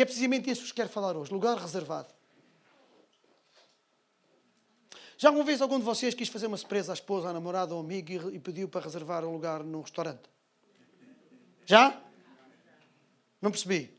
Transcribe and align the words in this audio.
Porque 0.00 0.02
é 0.02 0.06
precisamente 0.06 0.50
isso 0.50 0.60
que 0.62 0.66
vos 0.68 0.72
quero 0.72 0.88
falar 0.88 1.14
hoje. 1.14 1.30
Lugar 1.30 1.58
reservado. 1.58 2.08
Já 5.18 5.28
alguma 5.28 5.44
vez 5.44 5.60
algum 5.60 5.78
de 5.78 5.84
vocês 5.84 6.14
quis 6.14 6.30
fazer 6.30 6.46
uma 6.46 6.56
surpresa 6.56 6.92
à 6.92 6.94
esposa, 6.94 7.28
à 7.28 7.34
namorada 7.34 7.74
ou 7.74 7.80
amigo 7.80 8.30
e, 8.30 8.38
pediu 8.38 8.66
para 8.66 8.80
reservar 8.80 9.26
um 9.26 9.32
lugar 9.32 9.62
num 9.62 9.82
restaurante? 9.82 10.22
Já? 11.66 12.00
Não 13.42 13.50
percebi? 13.50 13.94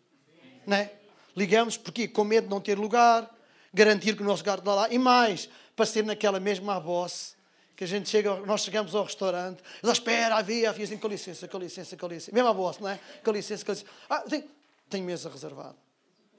Não 0.65 0.75
é? 0.75 0.91
Ligamos 1.37 1.77
porque 1.77 2.07
com 2.07 2.23
medo 2.23 2.45
de 2.45 2.49
não 2.49 2.59
ter 2.59 2.79
lugar, 2.79 3.29
garantir 3.71 4.15
que 4.15 4.23
o 4.23 4.25
nosso 4.25 4.41
lugar 4.41 4.57
está 4.57 4.73
lá 4.73 4.89
e 4.89 4.97
mais, 4.97 5.49
para 5.75 5.86
ser 5.86 6.04
naquela 6.04 6.39
mesma 6.39 6.79
boss 6.79 7.36
que 7.75 7.83
a 7.83 7.88
gente 7.88 8.09
chega, 8.09 8.38
nós 8.38 8.63
chegamos 8.63 8.95
ao 8.95 9.04
restaurante, 9.04 9.61
eles 9.83 9.97
espera, 9.97 10.36
havia, 10.36 10.71
havia 10.71 10.86
assim, 10.86 10.97
com 10.97 11.07
licença, 11.07 11.47
com 11.47 11.59
licença, 11.59 11.95
com 11.95 12.07
licença, 12.07 12.33
mesmo 12.33 12.49
a 12.49 12.54
boss, 12.55 12.79
não 12.79 12.89
é? 12.89 12.99
Com 13.23 13.31
licença, 13.31 13.63
com 13.63 13.71
licença. 13.71 13.91
Ah, 14.09 14.21
tem, 14.21 14.49
tem 14.89 15.04
mesa 15.04 15.29
reservada, 15.29 15.75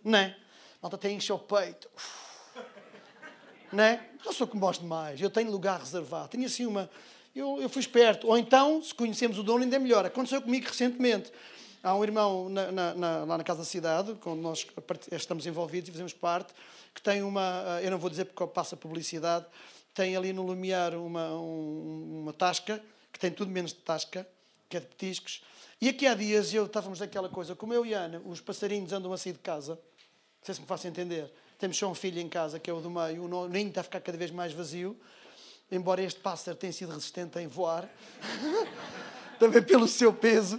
não 0.04 0.18
é? 0.18 0.36
Malta 0.80 0.98
tem 0.98 1.16
enche 1.16 1.32
o 1.32 1.38
peito. 1.38 1.88
Não 3.72 3.84
é? 3.84 4.04
Eu 4.24 4.32
sou 4.32 4.46
que 4.46 4.58
gosto 4.58 4.84
mais, 4.84 5.20
eu 5.20 5.30
tenho 5.30 5.50
lugar 5.50 5.80
reservado, 5.80 6.28
tenho 6.28 6.44
assim 6.44 6.66
uma. 6.66 6.90
Eu, 7.34 7.60
eu 7.60 7.68
fui 7.68 7.80
esperto. 7.80 8.26
Ou 8.26 8.36
então, 8.36 8.82
se 8.82 8.94
conhecemos 8.94 9.38
o 9.38 9.42
dono, 9.42 9.64
ainda 9.64 9.76
é 9.76 9.78
melhor. 9.78 10.04
Aconteceu 10.04 10.42
comigo 10.42 10.66
recentemente. 10.66 11.32
Há 11.82 11.94
um 11.94 12.04
irmão 12.04 12.48
na, 12.48 12.70
na, 12.70 12.94
na, 12.94 13.24
lá 13.24 13.38
na 13.38 13.44
Casa 13.44 13.60
da 13.60 13.64
Cidade, 13.64 14.16
onde 14.26 14.40
nós 14.40 14.66
estamos 15.10 15.46
envolvidos 15.46 15.88
e 15.88 15.92
fazemos 15.92 16.12
parte, 16.12 16.52
que 16.94 17.00
tem 17.00 17.22
uma. 17.22 17.80
Eu 17.82 17.90
não 17.90 17.98
vou 17.98 18.10
dizer 18.10 18.26
porque 18.26 18.46
passa 18.52 18.76
publicidade, 18.76 19.46
tem 19.94 20.14
ali 20.16 20.32
no 20.32 20.42
Lumiar 20.42 20.94
uma, 20.94 21.32
um, 21.32 22.20
uma 22.22 22.32
tasca, 22.32 22.82
que 23.12 23.18
tem 23.18 23.30
tudo 23.30 23.50
menos 23.50 23.72
de 23.72 23.78
tasca, 23.78 24.26
que 24.68 24.76
é 24.76 24.80
de 24.80 24.86
petiscos. 24.86 25.42
E 25.80 25.88
aqui 25.88 26.06
há 26.06 26.14
dias 26.14 26.54
eu 26.54 26.66
estávamos 26.66 27.00
naquela 27.00 27.28
coisa, 27.28 27.56
como 27.56 27.74
eu 27.74 27.84
e 27.84 27.92
Ana, 27.92 28.22
os 28.24 28.40
passarinhos 28.40 28.92
andam 28.92 29.12
a 29.12 29.18
sair 29.18 29.32
de 29.32 29.40
casa, 29.40 29.78
não 30.42 30.46
sei 30.46 30.56
se 30.56 30.60
me 30.60 30.66
faço 30.66 30.88
entender. 30.88 31.32
Temos 31.56 31.76
só 31.76 31.88
um 31.88 31.94
filho 31.94 32.20
em 32.20 32.28
casa, 32.28 32.58
que 32.58 32.68
é 32.68 32.72
o 32.72 32.80
do 32.80 32.90
meio, 32.90 33.22
o 33.22 33.48
ninho 33.48 33.68
está 33.68 33.80
a 33.80 33.84
ficar 33.84 34.00
cada 34.00 34.18
vez 34.18 34.32
mais 34.32 34.52
vazio, 34.52 34.96
embora 35.70 36.02
este 36.02 36.18
pássaro 36.18 36.56
tenha 36.56 36.72
sido 36.72 36.92
resistente 36.92 37.38
em 37.38 37.46
voar, 37.46 37.88
também 39.38 39.62
pelo 39.62 39.86
seu 39.86 40.12
peso. 40.12 40.58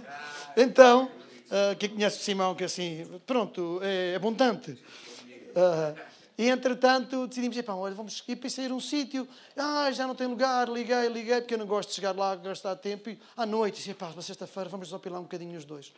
Então, 0.56 1.04
uh, 1.04 1.76
quem 1.78 1.90
conhece 1.90 2.18
o 2.18 2.22
Simão, 2.22 2.54
que 2.54 2.62
é 2.62 2.66
assim, 2.66 3.20
pronto, 3.26 3.78
é 3.82 4.14
abundante. 4.14 4.70
Uh, 4.70 6.14
e 6.38 6.48
entretanto 6.48 7.26
decidimos, 7.26 7.60
pá, 7.60 7.74
olha, 7.74 7.94
vamos 7.94 8.24
ir 8.26 8.36
para 8.36 8.48
sair 8.48 8.72
um 8.72 8.80
sítio. 8.80 9.28
Ah, 9.54 9.90
já 9.92 10.06
não 10.06 10.14
tem 10.14 10.26
lugar, 10.26 10.66
liguei, 10.66 11.08
liguei, 11.08 11.42
porque 11.42 11.52
eu 11.52 11.58
não 11.58 11.66
gosto 11.66 11.90
de 11.90 11.96
chegar 11.96 12.16
lá, 12.16 12.34
gastar 12.36 12.74
tempo. 12.76 13.10
E 13.10 13.18
à 13.36 13.44
noite, 13.44 13.76
disse, 13.76 13.92
pá, 13.92 14.10
na 14.16 14.22
sexta-feira 14.22 14.70
vamos 14.70 14.86
desopilar 14.86 15.20
um 15.20 15.24
bocadinho 15.24 15.58
os 15.58 15.66
dois. 15.66 15.92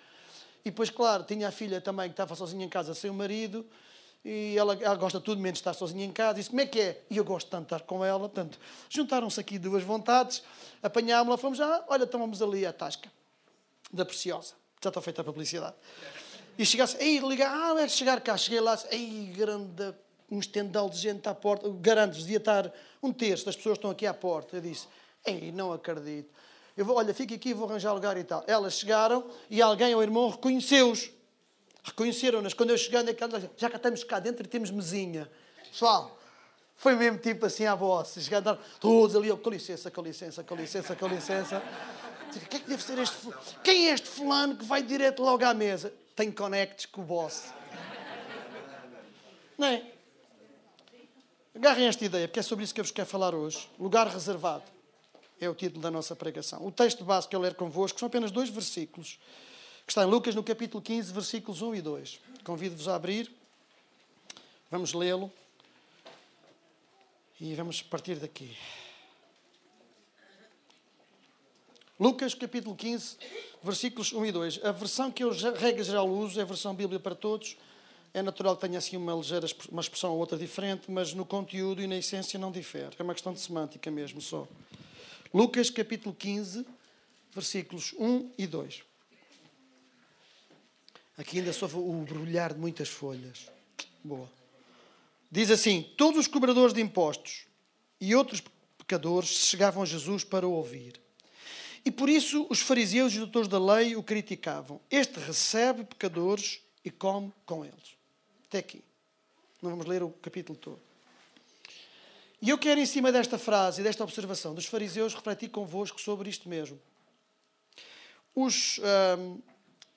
E 0.66 0.70
depois, 0.70 0.90
claro, 0.90 1.22
tinha 1.22 1.46
a 1.46 1.52
filha 1.52 1.80
também 1.80 2.08
que 2.08 2.14
estava 2.14 2.34
sozinha 2.34 2.66
em 2.66 2.68
casa 2.68 2.92
sem 2.92 3.08
o 3.08 3.14
marido. 3.14 3.64
E 4.24 4.58
ela, 4.58 4.76
ela 4.80 4.96
gosta 4.96 5.20
tudo 5.20 5.40
menos 5.40 5.58
de 5.58 5.60
estar 5.60 5.74
sozinha 5.74 6.04
em 6.04 6.10
casa. 6.10 6.34
Disse, 6.34 6.50
como 6.50 6.60
é 6.60 6.66
que 6.66 6.80
é? 6.80 7.02
E 7.08 7.16
eu 7.16 7.24
gosto 7.24 7.48
tanto 7.48 7.68
de 7.68 7.74
estar 7.76 7.86
com 7.86 8.04
ela. 8.04 8.18
Portanto, 8.18 8.58
juntaram-se 8.90 9.38
aqui 9.38 9.60
duas 9.60 9.84
vontades, 9.84 10.42
apanhámos-la, 10.82 11.38
fomos, 11.38 11.60
ah, 11.60 11.84
olha, 11.86 12.04
tomamos 12.04 12.42
ali 12.42 12.66
a 12.66 12.72
tasca 12.72 13.08
da 13.92 14.04
Preciosa. 14.04 14.54
Já 14.82 14.88
está 14.88 15.00
feita 15.00 15.20
a 15.20 15.24
publicidade. 15.24 15.76
E 16.58 16.66
chegasse, 16.66 16.96
aí 16.96 17.20
liga, 17.20 17.48
ah, 17.48 17.80
é 17.80 17.86
chegar 17.86 18.20
cá. 18.20 18.36
Cheguei 18.36 18.58
lá, 18.58 18.76
aí, 18.90 19.32
grande 19.36 19.94
um 20.28 20.40
estendal 20.40 20.90
de 20.90 20.98
gente 20.98 21.28
à 21.28 21.34
porta. 21.34 21.70
Garanto-vos, 21.80 22.24
devia 22.24 22.38
estar 22.38 22.72
um 23.00 23.12
terço 23.12 23.46
das 23.46 23.54
pessoas 23.54 23.78
estão 23.78 23.92
aqui 23.92 24.04
à 24.04 24.12
porta. 24.12 24.56
Eu 24.56 24.62
disse, 24.62 24.88
ei, 25.24 25.52
não 25.52 25.72
acredito. 25.72 26.28
Eu 26.76 26.84
vou, 26.84 26.96
olha, 26.96 27.14
fique 27.14 27.34
aqui, 27.34 27.54
vou 27.54 27.68
arranjar 27.68 27.92
lugar 27.94 28.18
e 28.18 28.24
tal. 28.24 28.44
Elas 28.46 28.74
chegaram 28.74 29.24
e 29.48 29.62
alguém, 29.62 29.94
o 29.94 30.02
irmão, 30.02 30.28
reconheceu-os. 30.28 31.10
Reconheceram-nas. 31.82 32.52
Quando 32.52 32.70
eu 32.70 32.76
cheguei, 32.76 33.00
já 33.56 33.70
que 33.70 33.76
estamos 33.76 34.04
cá 34.04 34.18
dentro 34.18 34.44
e 34.44 34.48
temos 34.48 34.70
mesinha. 34.70 35.30
Pessoal, 35.70 36.18
foi 36.76 36.94
mesmo 36.94 37.18
tipo 37.18 37.46
assim 37.46 37.64
à 37.64 37.74
voz. 37.74 38.14
Chegaram 38.20 38.58
todos 38.78 39.16
ali, 39.16 39.34
com 39.34 39.50
licença, 39.50 39.90
com 39.90 40.02
licença, 40.02 40.44
com 40.44 40.54
licença, 40.54 40.94
com 40.94 41.06
licença. 41.06 41.62
O 42.34 42.40
que 42.40 42.56
é 42.56 42.60
que 42.60 42.68
deve 42.68 42.82
ser 42.82 42.98
este 42.98 43.16
Quem 43.64 43.88
é 43.88 43.94
este 43.94 44.08
fulano 44.08 44.56
que 44.56 44.64
vai 44.64 44.82
direto 44.82 45.22
logo 45.22 45.44
à 45.44 45.54
mesa? 45.54 45.94
Tem 46.14 46.30
connects 46.30 46.84
com 46.84 47.00
o 47.00 47.04
boss. 47.04 47.54
Não 49.56 49.68
é? 49.68 49.82
Agarrem 51.54 51.86
esta 51.86 52.04
ideia, 52.04 52.28
porque 52.28 52.40
é 52.40 52.42
sobre 52.42 52.64
isso 52.64 52.74
que 52.74 52.80
eu 52.80 52.84
vos 52.84 52.90
quero 52.90 53.08
falar 53.08 53.34
hoje. 53.34 53.70
Lugar 53.78 54.06
reservado 54.08 54.75
é 55.40 55.48
o 55.48 55.54
título 55.54 55.82
da 55.82 55.90
nossa 55.90 56.16
pregação. 56.16 56.64
O 56.66 56.70
texto 56.70 57.04
base 57.04 57.28
que 57.28 57.36
eu 57.36 57.40
ler 57.40 57.54
convosco 57.54 57.98
são 57.98 58.06
apenas 58.06 58.30
dois 58.30 58.48
versículos, 58.48 59.18
que 59.84 59.92
está 59.92 60.02
em 60.02 60.06
Lucas, 60.06 60.34
no 60.34 60.42
capítulo 60.42 60.82
15, 60.82 61.12
versículos 61.12 61.62
1 61.62 61.74
e 61.76 61.82
2. 61.82 62.20
Convido-vos 62.44 62.88
a 62.88 62.94
abrir, 62.94 63.30
vamos 64.70 64.92
lê-lo 64.92 65.30
e 67.40 67.54
vamos 67.54 67.82
partir 67.82 68.16
daqui. 68.16 68.56
Lucas, 71.98 72.34
capítulo 72.34 72.76
15, 72.76 73.16
versículos 73.62 74.12
1 74.12 74.26
e 74.26 74.32
2. 74.32 74.64
A 74.64 74.72
versão 74.72 75.10
que 75.10 75.24
eu, 75.24 75.30
regra 75.30 75.82
geral, 75.82 76.08
uso 76.08 76.38
é 76.38 76.42
a 76.42 76.46
versão 76.46 76.74
Bíblia 76.74 77.00
para 77.00 77.14
Todos 77.14 77.56
é 78.16 78.22
natural 78.22 78.56
que 78.56 78.66
tenha 78.66 78.78
assim 78.78 78.96
uma 78.96 79.12
ligeira 79.12 79.46
uma 79.70 79.82
expressão 79.82 80.12
ou 80.12 80.18
outra 80.18 80.38
diferente, 80.38 80.90
mas 80.90 81.12
no 81.12 81.26
conteúdo 81.26 81.82
e 81.82 81.86
na 81.86 81.96
essência 81.96 82.38
não 82.38 82.50
difere. 82.50 82.88
É 82.98 83.02
uma 83.02 83.12
questão 83.12 83.30
de 83.34 83.40
semântica 83.40 83.90
mesmo 83.90 84.22
só. 84.22 84.48
Lucas 85.32 85.70
capítulo 85.70 86.14
15, 86.14 86.66
versículos 87.34 87.94
1 87.98 88.32
e 88.38 88.46
2. 88.46 88.82
Aqui 91.18 91.38
ainda 91.38 91.52
só 91.52 91.66
o 91.66 92.04
brulhar 92.04 92.52
de 92.52 92.60
muitas 92.60 92.88
folhas. 92.88 93.50
Boa. 94.04 94.30
Diz 95.30 95.50
assim: 95.50 95.82
Todos 95.96 96.20
os 96.20 96.26
cobradores 96.26 96.74
de 96.74 96.80
impostos 96.80 97.46
e 98.00 98.14
outros 98.14 98.42
pecadores 98.78 99.28
chegavam 99.28 99.82
a 99.82 99.86
Jesus 99.86 100.24
para 100.24 100.46
o 100.46 100.52
ouvir. 100.52 101.00
E 101.84 101.90
por 101.90 102.08
isso 102.08 102.46
os 102.50 102.60
fariseus 102.60 103.12
e 103.12 103.16
os 103.16 103.22
doutores 103.22 103.48
da 103.48 103.58
lei 103.58 103.96
o 103.96 104.02
criticavam. 104.02 104.80
Este 104.90 105.18
recebe 105.20 105.84
pecadores 105.84 106.60
e 106.84 106.90
come 106.90 107.32
com 107.44 107.64
eles. 107.64 107.96
Até 108.48 108.58
aqui. 108.58 108.82
Não 109.62 109.70
vamos 109.70 109.86
ler 109.86 110.02
o 110.02 110.10
capítulo 110.10 110.58
todo. 110.58 110.85
E 112.46 112.50
eu 112.50 112.56
quero, 112.56 112.78
em 112.78 112.86
cima 112.86 113.10
desta 113.10 113.38
frase 113.38 113.80
e 113.80 113.82
desta 113.82 114.04
observação 114.04 114.54
dos 114.54 114.66
fariseus, 114.66 115.12
refletir 115.12 115.48
convosco 115.48 116.00
sobre 116.00 116.30
isto 116.30 116.48
mesmo. 116.48 116.80
Os, 118.32 118.78
um, 119.18 119.40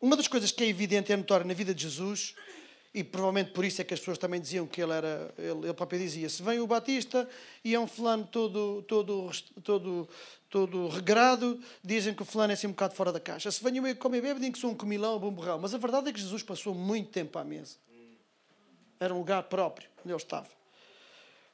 uma 0.01 0.17
das 0.17 0.27
coisas 0.27 0.51
que 0.51 0.63
é 0.63 0.67
evidente 0.67 1.11
e 1.11 1.13
é 1.13 1.15
notória 1.15 1.45
na 1.45 1.53
vida 1.53 1.75
de 1.75 1.83
Jesus, 1.83 2.33
e 2.91 3.03
provavelmente 3.03 3.51
por 3.51 3.63
isso 3.63 3.79
é 3.79 3.83
que 3.83 3.93
as 3.93 3.99
pessoas 3.99 4.17
também 4.17 4.41
diziam 4.41 4.65
que 4.65 4.81
ele 4.81 4.93
era, 4.93 5.31
ele, 5.37 5.67
ele 5.67 5.73
próprio 5.75 5.99
dizia, 5.99 6.27
se 6.27 6.41
vem 6.41 6.59
o 6.59 6.65
Batista 6.65 7.29
e 7.63 7.75
é 7.75 7.79
um 7.79 7.85
fulano 7.85 8.25
todo, 8.25 8.81
todo, 8.87 9.29
todo, 9.63 10.09
todo 10.49 10.87
regrado, 10.87 11.61
dizem 11.83 12.15
que 12.15 12.23
o 12.23 12.25
fulano 12.25 12.51
é 12.51 12.55
assim 12.55 12.65
um 12.65 12.71
bocado 12.71 12.95
fora 12.95 13.11
da 13.11 13.19
caixa. 13.19 13.51
Se 13.51 13.63
vem 13.63 13.79
o 13.79 13.95
comer 13.95 14.21
bebê, 14.21 14.33
dizem 14.33 14.51
que 14.51 14.57
sou 14.57 14.71
um 14.71 14.75
comilão 14.75 15.17
um 15.17 15.31
borrão. 15.31 15.59
Mas 15.59 15.75
a 15.75 15.77
verdade 15.77 16.09
é 16.09 16.11
que 16.11 16.19
Jesus 16.19 16.41
passou 16.41 16.73
muito 16.73 17.11
tempo 17.11 17.37
à 17.37 17.43
mesa. 17.43 17.75
Era 18.99 19.13
um 19.13 19.19
lugar 19.19 19.43
próprio 19.43 19.87
onde 20.03 20.11
ele 20.11 20.17
estava. 20.17 20.58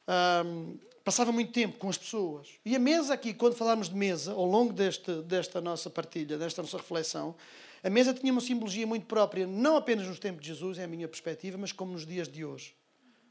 Um, 0.08 0.78
passava 1.04 1.32
muito 1.32 1.52
tempo 1.52 1.78
com 1.78 1.88
as 1.88 1.98
pessoas. 1.98 2.48
E 2.66 2.76
a 2.76 2.80
mesa 2.80 3.14
aqui, 3.14 3.34
quando 3.34 3.56
falarmos 3.56 3.90
de 3.90 3.96
mesa, 3.96 4.34
ao 4.34 4.46
longo 4.46 4.74
deste, 4.74 5.12
desta 5.22 5.62
nossa 5.62 5.90
partilha, 5.90 6.38
desta 6.38 6.64
nossa 6.64 6.78
reflexão, 6.78 7.36
a 7.84 7.90
mesa 7.92 8.12
tinha 8.12 8.32
uma 8.32 8.42
simbologia 8.42 8.88
muito 8.88 9.06
própria, 9.06 9.46
não 9.46 9.78
apenas 9.78 10.08
nos 10.08 10.18
tempos 10.18 10.42
de 10.42 10.48
Jesus, 10.48 10.80
é 10.80 10.86
a 10.86 10.88
minha 10.88 11.08
perspectiva, 11.08 11.56
mas 11.56 11.72
como 11.72 11.92
nos 11.92 12.04
dias 12.04 12.28
de 12.28 12.44
hoje. 12.44 12.74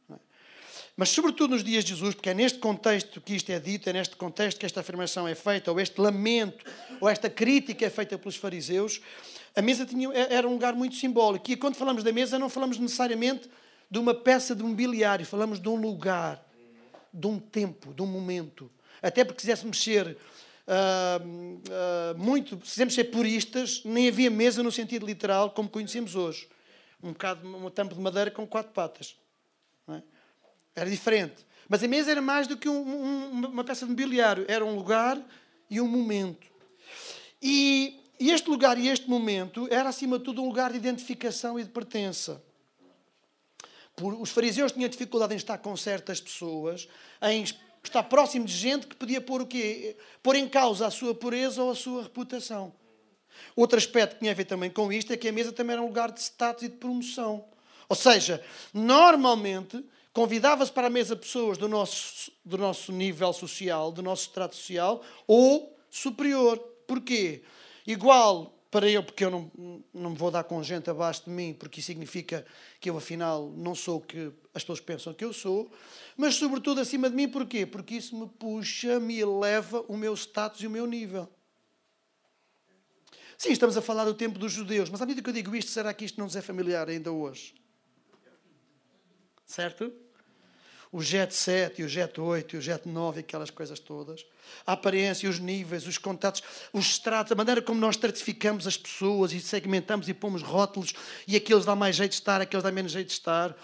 É? 0.08 0.14
Mas, 0.96 1.08
sobretudo 1.08 1.50
nos 1.50 1.64
dias 1.64 1.82
de 1.82 1.90
Jesus, 1.90 2.14
porque 2.14 2.30
é 2.30 2.34
neste 2.34 2.60
contexto 2.60 3.20
que 3.20 3.34
isto 3.34 3.50
é 3.50 3.58
dito, 3.58 3.90
é 3.90 3.92
neste 3.92 4.14
contexto 4.14 4.60
que 4.60 4.66
esta 4.66 4.78
afirmação 4.78 5.26
é 5.26 5.34
feita, 5.34 5.72
ou 5.72 5.80
este 5.80 6.00
lamento, 6.00 6.64
ou 7.00 7.08
esta 7.08 7.28
crítica 7.28 7.84
é 7.84 7.90
feita 7.90 8.16
pelos 8.16 8.36
fariseus, 8.36 9.00
a 9.56 9.60
mesa 9.60 9.84
tinha, 9.84 10.08
era 10.12 10.48
um 10.48 10.52
lugar 10.52 10.74
muito 10.74 10.94
simbólico. 10.94 11.50
E 11.50 11.56
quando 11.56 11.74
falamos 11.74 12.04
da 12.04 12.12
mesa, 12.12 12.38
não 12.38 12.48
falamos 12.48 12.78
necessariamente 12.78 13.50
de 13.90 13.98
uma 13.98 14.14
peça 14.14 14.54
de 14.54 14.62
mobiliário, 14.62 15.26
falamos 15.26 15.58
de 15.58 15.68
um 15.68 15.74
lugar, 15.74 16.44
de 17.14 17.26
um 17.28 17.38
tempo, 17.38 17.94
de 17.94 18.02
um 18.02 18.06
momento. 18.06 18.70
Até 19.00 19.24
porque 19.24 19.40
quiséssemos 19.40 19.80
ser 19.80 20.16
uh, 20.66 21.24
uh, 21.24 22.18
muito, 22.18 22.56
se 22.56 22.72
quiséssemos 22.72 22.94
ser 22.94 23.04
puristas, 23.04 23.82
nem 23.84 24.08
havia 24.08 24.30
mesa 24.30 24.62
no 24.62 24.72
sentido 24.72 25.06
literal 25.06 25.50
como 25.50 25.68
conhecemos 25.68 26.16
hoje. 26.16 26.48
Um 27.02 27.12
bocado, 27.12 27.46
uma 27.46 27.70
tampa 27.70 27.94
de 27.94 28.00
madeira 28.00 28.30
com 28.30 28.46
quatro 28.46 28.72
patas. 28.72 29.16
É? 29.88 30.02
Era 30.74 30.90
diferente. 30.90 31.46
Mas 31.68 31.82
a 31.82 31.88
mesa 31.88 32.10
era 32.10 32.20
mais 32.20 32.46
do 32.46 32.56
que 32.56 32.68
um, 32.68 32.82
um, 32.82 33.46
uma 33.46 33.62
peça 33.64 33.84
de 33.84 33.90
mobiliário. 33.90 34.44
Era 34.48 34.64
um 34.64 34.74
lugar 34.74 35.22
e 35.70 35.80
um 35.80 35.86
momento. 35.86 36.46
E, 37.40 38.00
e 38.18 38.30
este 38.30 38.48
lugar 38.48 38.78
e 38.78 38.88
este 38.88 39.08
momento 39.08 39.68
era, 39.70 39.88
acima 39.88 40.18
de 40.18 40.24
tudo, 40.24 40.42
um 40.42 40.48
lugar 40.48 40.72
de 40.72 40.78
identificação 40.78 41.58
e 41.60 41.64
de 41.64 41.70
pertença 41.70 42.42
os 44.02 44.30
fariseus 44.30 44.72
tinham 44.72 44.88
dificuldade 44.88 45.34
em 45.34 45.36
estar 45.36 45.58
com 45.58 45.76
certas 45.76 46.20
pessoas, 46.20 46.88
em 47.22 47.44
estar 47.82 48.02
próximo 48.04 48.44
de 48.44 48.52
gente 48.52 48.86
que 48.86 48.96
podia 48.96 49.20
pôr 49.20 49.42
o 49.42 49.46
quê? 49.46 49.96
Pôr 50.22 50.36
em 50.36 50.48
causa 50.48 50.86
a 50.86 50.90
sua 50.90 51.14
pureza 51.14 51.62
ou 51.62 51.70
a 51.70 51.74
sua 51.74 52.02
reputação. 52.02 52.72
Outro 53.54 53.78
aspecto 53.78 54.14
que 54.14 54.20
tinha 54.20 54.32
a 54.32 54.34
ver 54.34 54.44
também 54.44 54.70
com 54.70 54.92
isto 54.92 55.12
é 55.12 55.16
que 55.16 55.28
a 55.28 55.32
mesa 55.32 55.52
também 55.52 55.74
era 55.74 55.82
um 55.82 55.86
lugar 55.86 56.10
de 56.10 56.20
status 56.20 56.64
e 56.64 56.68
de 56.68 56.76
promoção. 56.76 57.44
Ou 57.88 57.96
seja, 57.96 58.42
normalmente 58.72 59.84
convidava-se 60.12 60.72
para 60.72 60.86
a 60.86 60.90
mesa 60.90 61.14
pessoas 61.16 61.58
do 61.58 61.68
nosso, 61.68 62.32
do 62.44 62.56
nosso 62.56 62.92
nível 62.92 63.32
social, 63.32 63.92
do 63.92 64.02
nosso 64.02 64.30
trato 64.30 64.56
social 64.56 65.02
ou 65.26 65.76
superior. 65.90 66.58
Porquê? 66.86 67.42
Igual 67.86 68.52
para 68.74 68.90
eu, 68.90 69.04
porque 69.04 69.24
eu 69.24 69.30
não, 69.30 69.84
não 69.94 70.10
me 70.10 70.16
vou 70.16 70.32
dar 70.32 70.42
com 70.42 70.60
gente 70.60 70.90
abaixo 70.90 71.26
de 71.26 71.30
mim, 71.30 71.54
porque 71.54 71.78
isso 71.78 71.86
significa 71.86 72.44
que 72.80 72.90
eu, 72.90 72.96
afinal, 72.96 73.48
não 73.50 73.72
sou 73.72 73.98
o 73.98 74.00
que 74.00 74.32
as 74.52 74.64
pessoas 74.64 74.80
pensam 74.80 75.14
que 75.14 75.24
eu 75.24 75.32
sou, 75.32 75.70
mas, 76.16 76.34
sobretudo, 76.34 76.80
acima 76.80 77.08
de 77.08 77.14
mim, 77.14 77.28
porquê? 77.28 77.64
Porque 77.64 77.94
isso 77.94 78.18
me 78.18 78.28
puxa, 78.28 78.98
me 78.98 79.16
eleva 79.20 79.84
o 79.86 79.96
meu 79.96 80.12
status 80.14 80.60
e 80.60 80.66
o 80.66 80.70
meu 80.70 80.88
nível. 80.88 81.28
Sim, 83.38 83.52
estamos 83.52 83.76
a 83.76 83.80
falar 83.80 84.06
do 84.06 84.14
tempo 84.14 84.40
dos 84.40 84.50
judeus, 84.50 84.90
mas 84.90 85.00
à 85.00 85.06
medida 85.06 85.22
que 85.22 85.30
eu 85.30 85.34
digo 85.34 85.54
isto, 85.54 85.70
será 85.70 85.94
que 85.94 86.04
isto 86.04 86.18
não 86.18 86.24
nos 86.24 86.34
é 86.34 86.42
familiar 86.42 86.88
ainda 86.88 87.12
hoje? 87.12 87.54
Certo? 89.46 89.92
O 90.94 91.02
Jet 91.02 91.34
7, 91.34 91.82
o 91.82 91.88
Jet 91.88 92.20
8, 92.20 92.56
o 92.56 92.60
Jet 92.60 92.88
9, 92.88 93.18
aquelas 93.18 93.50
coisas 93.50 93.80
todas. 93.80 94.24
A 94.64 94.74
aparência, 94.74 95.28
os 95.28 95.40
níveis, 95.40 95.88
os 95.88 95.98
contatos, 95.98 96.40
os 96.72 96.86
estratos, 96.86 97.32
a 97.32 97.34
maneira 97.34 97.60
como 97.60 97.80
nós 97.80 97.96
estratificamos 97.96 98.64
as 98.64 98.76
pessoas 98.76 99.32
e 99.32 99.40
segmentamos 99.40 100.08
e 100.08 100.14
pomos 100.14 100.40
rótulos 100.40 100.94
e 101.26 101.34
aqueles 101.34 101.64
dá 101.64 101.74
mais 101.74 101.96
jeito 101.96 102.12
de 102.12 102.18
estar, 102.18 102.40
aqueles 102.40 102.62
dá 102.62 102.70
menos 102.70 102.92
jeito 102.92 103.08
de 103.08 103.12
estar. 103.12 103.56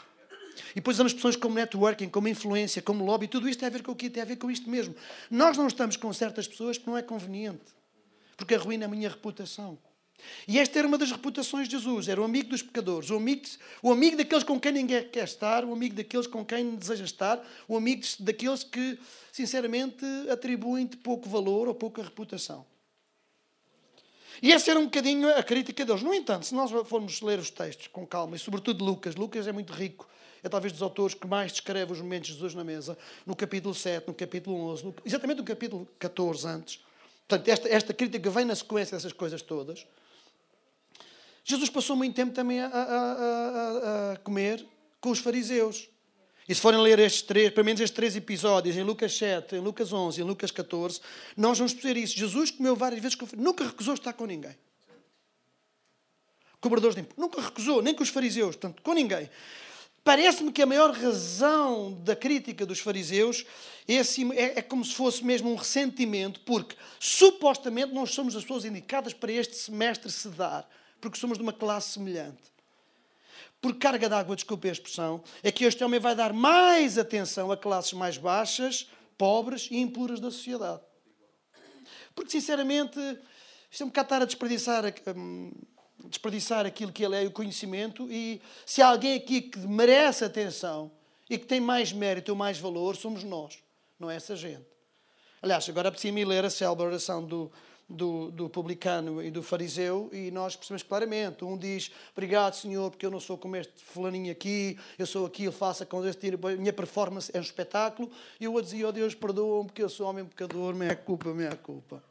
E 0.73 0.77
depois 0.77 0.97
usamos 0.97 1.13
expressões 1.13 1.37
como 1.37 1.55
networking, 1.55 2.09
como 2.09 2.27
influência, 2.27 2.83
como 2.83 3.05
lobby, 3.05 3.29
tudo 3.29 3.49
isto 3.49 3.61
tem 3.61 3.69
a 3.69 3.71
ver 3.71 3.85
com 3.85 3.93
o 3.93 3.95
quê? 3.95 4.11
Tem 4.11 4.25
a 4.25 4.27
ver 4.27 4.35
com 4.35 4.51
isto 4.51 4.69
mesmo. 4.69 4.97
Nós 5.31 5.57
não 5.57 5.69
estamos 5.69 5.97
com 5.97 6.13
certas 6.13 6.49
pessoas 6.49 6.79
que 6.79 6.87
não 6.89 6.99
é 6.99 7.03
conveniente, 7.03 7.63
porque 8.37 8.57
arruína 8.57 8.87
a 8.87 8.89
minha 8.89 9.09
reputação. 9.09 9.79
E 10.47 10.59
esta 10.59 10.79
era 10.79 10.87
uma 10.87 10.99
das 10.99 11.11
reputações 11.11 11.69
de 11.69 11.77
Jesus. 11.77 12.09
Era 12.09 12.21
o 12.21 12.25
amigo 12.25 12.49
dos 12.49 12.63
pecadores, 12.63 13.11
o 13.11 13.17
amigo, 13.17 13.43
o 13.83 13.93
amigo 13.93 14.17
daqueles 14.17 14.45
com 14.45 14.59
quem 14.59 14.73
ninguém 14.73 15.09
quer 15.09 15.25
estar, 15.25 15.65
o 15.65 15.73
amigo 15.73 15.95
daqueles 15.95 16.27
com 16.27 16.45
quem 16.45 16.75
deseja 16.77 17.05
estar, 17.05 17.45
o 17.69 17.77
amigo 17.77 18.03
daqueles 18.21 18.63
que, 18.63 18.99
sinceramente, 19.33 20.05
atribuem-te 20.31 20.97
pouco 20.97 21.29
valor 21.29 21.69
ou 21.69 21.75
pouca 21.75 22.03
reputação. 22.03 22.65
E 24.43 24.53
essa 24.53 24.71
era 24.71 24.81
um 24.81 24.85
bocadinho 24.85 25.29
a 25.37 25.43
crítica 25.43 25.85
deles. 25.85 26.03
No 26.03 26.15
entanto, 26.15 26.47
se 26.47 26.55
nós 26.55 26.71
formos 26.87 27.21
ler 27.21 27.39
os 27.39 27.51
textos 27.51 27.89
com 27.89 28.07
calma, 28.07 28.37
e 28.37 28.39
sobretudo 28.39 28.85
Lucas, 28.85 29.15
Lucas 29.15 29.47
é 29.47 29.53
muito 29.53 29.73
rico, 29.73 30.09
é 30.43 30.49
talvez 30.49 30.73
dos 30.73 30.81
autores 30.81 31.15
que 31.15 31.27
mais 31.27 31.53
descreve 31.53 31.93
os 31.93 32.01
momentos 32.01 32.29
de 32.29 32.35
Jesus 32.35 32.55
na 32.55 32.65
mesa, 32.65 32.97
no 33.27 33.37
capítulo 33.37 33.75
7, 33.75 34.09
no 34.09 34.15
capítulo 34.15 34.57
11, 34.71 34.85
no, 34.85 34.95
exatamente 35.05 35.39
no 35.39 35.45
capítulo 35.45 35.87
14 35.99 36.49
antes. 36.49 36.81
Portanto, 37.29 37.49
esta, 37.49 37.69
esta 37.69 37.95
crítica 37.95 38.31
vem 38.31 38.45
na 38.45 38.55
sequência 38.55 38.97
dessas 38.97 39.13
coisas 39.13 39.43
todas. 39.43 39.87
Jesus 41.45 41.71
passou 41.71 41.97
muito 41.97 42.15
tempo 42.15 42.33
também 42.33 42.61
a, 42.61 42.67
a, 42.67 42.83
a, 42.83 44.13
a, 44.13 44.17
comer 44.19 44.65
com 45.01 45.11
os 45.11 45.19
fariseus. 45.19 45.89
E 46.49 46.55
se 46.55 46.61
forem 46.61 46.81
ler 46.81 46.99
estes 46.99 47.23
três, 47.23 47.51
pelo 47.51 47.65
menos 47.65 47.81
estes 47.81 47.95
três 47.95 48.17
episódios, 48.17 48.77
em 48.77 48.83
Lucas 48.83 49.17
7, 49.17 49.57
em 49.57 49.61
Lucas 49.61 49.93
11 49.93 50.21
em 50.21 50.25
Lucas 50.25 50.51
14, 50.51 51.01
nós 51.37 51.59
vamos 51.59 51.73
perceber 51.73 52.01
isso. 52.01 52.17
Jesus 52.17 52.51
comeu 52.51 52.75
várias 52.75 53.01
vezes 53.01 53.17
nunca 53.37 53.65
recusou 53.65 53.95
estar 53.95 54.13
com 54.13 54.27
ninguém. 54.27 54.57
Cobradores 56.61 56.95
de 56.95 57.03
impostos. 57.03 57.23
Nunca 57.23 57.41
recusou, 57.41 57.81
nem 57.81 57.95
com 57.95 58.03
os 58.03 58.09
fariseus, 58.09 58.57
portanto, 58.57 58.83
com 58.83 58.93
ninguém. 58.93 59.31
Parece-me 60.03 60.51
que 60.51 60.63
a 60.63 60.67
maior 60.67 60.93
razão 60.93 61.93
da 62.03 62.17
crítica 62.17 62.65
dos 62.65 62.81
fariseus 62.81 63.45
é, 63.87 63.99
assim, 63.99 64.33
é, 64.33 64.59
é, 64.59 64.63
como 64.63 64.85
se 64.85 64.95
fosse 64.95 65.25
mesmo 65.25 65.53
um 65.53 65.55
ressentimento, 65.55 66.41
porque 66.41 66.75
supostamente 66.99 67.93
nós 67.93 68.11
somos 68.11 68.35
as 68.35 68.43
pessoas 68.43 68.65
indicadas 68.65 69.13
para 69.13 69.31
este 69.31 69.55
semestre 69.57 70.11
se 70.11 70.29
dar 70.31 70.69
porque 71.01 71.19
somos 71.19 71.39
de 71.39 71.43
uma 71.43 71.53
classe 71.53 71.93
semelhante. 71.93 72.51
Por 73.61 73.77
carga 73.77 74.09
d'água, 74.09 74.35
desculpe 74.35 74.69
a 74.69 74.73
expressão, 74.73 75.23
é 75.43 75.53
que 75.53 75.65
este 75.65 75.85
homem 75.85 76.01
vai 76.01 76.15
dar 76.15 76.33
mais 76.33 76.97
atenção 76.97 77.53
a 77.53 77.57
classes 77.57 77.93
mais 77.93 78.17
baixas, 78.17 78.89
pobres 79.19 79.69
e 79.71 79.79
impuras 79.79 80.19
da 80.19 80.31
sociedade. 80.31 80.81
Porque, 82.15 82.31
sinceramente, 82.31 82.99
isto 83.71 83.83
é 83.83 83.85
um 83.85 83.89
bocado 83.89 84.07
estar 84.07 84.23
a 84.23 84.25
desperdiçar, 84.25 84.85
um, 85.15 85.53
desperdiçar 86.07 86.65
aquilo 86.65 86.91
que 86.91 87.05
ele 87.05 87.23
é, 87.23 87.27
o 87.27 87.31
conhecimento, 87.31 88.11
e 88.11 88.41
se 88.65 88.81
há 88.81 88.89
alguém 88.89 89.15
aqui 89.15 89.43
que 89.43 89.59
merece 89.59 90.25
atenção 90.25 90.91
e 91.29 91.39
que 91.39 91.47
tem 91.47 91.61
mais 91.61 91.93
mérito 91.93 92.33
ou 92.33 92.37
mais 92.37 92.59
valor, 92.59 92.97
somos 92.97 93.23
nós, 93.23 93.59
não 93.99 94.11
é 94.11 94.17
essa 94.17 94.35
gente. 94.35 94.67
Aliás, 95.43 95.69
agora 95.69 95.89
apetecia-me 95.89 96.25
ler 96.25 96.45
a 96.45 96.51
célebre 96.51 96.87
oração 96.87 97.25
do, 97.25 97.53
do, 97.91 98.31
do 98.31 98.49
publicano 98.49 99.21
e 99.21 99.31
do 99.31 99.43
fariseu 99.43 100.09
e 100.13 100.31
nós 100.31 100.55
percebemos 100.55 100.85
claramente. 100.85 101.45
Um 101.45 101.59
diz, 101.59 101.91
obrigado 102.13 102.55
Senhor, 102.55 102.89
porque 102.91 103.05
eu 103.05 103.11
não 103.11 103.19
sou 103.19 103.37
como 103.37 103.57
este 103.57 103.83
fulaninho 103.83 104.31
aqui, 104.31 104.79
eu 104.97 105.07
sou 105.07 105.27
aqui, 105.27 105.45
eu 105.45 105.53
faço 105.53 105.85
com 105.85 106.07
este 106.07 106.29
a 106.29 106.57
minha 106.57 106.73
performance 106.73 107.31
é 107.35 107.39
um 107.39 107.43
espetáculo. 107.43 108.11
E 108.39 108.47
o 108.47 108.53
outro 108.53 108.71
dizia, 108.71 108.87
oh 108.87 108.93
Deus, 108.93 109.15
perdoa-me 109.15 109.67
porque 109.69 109.83
eu 109.83 109.89
sou 109.89 110.07
homem 110.09 110.25
pecador, 110.25 110.73
minha 110.75 110.95
culpa, 110.95 111.35
minha 111.35 111.57
culpa. 111.57 112.03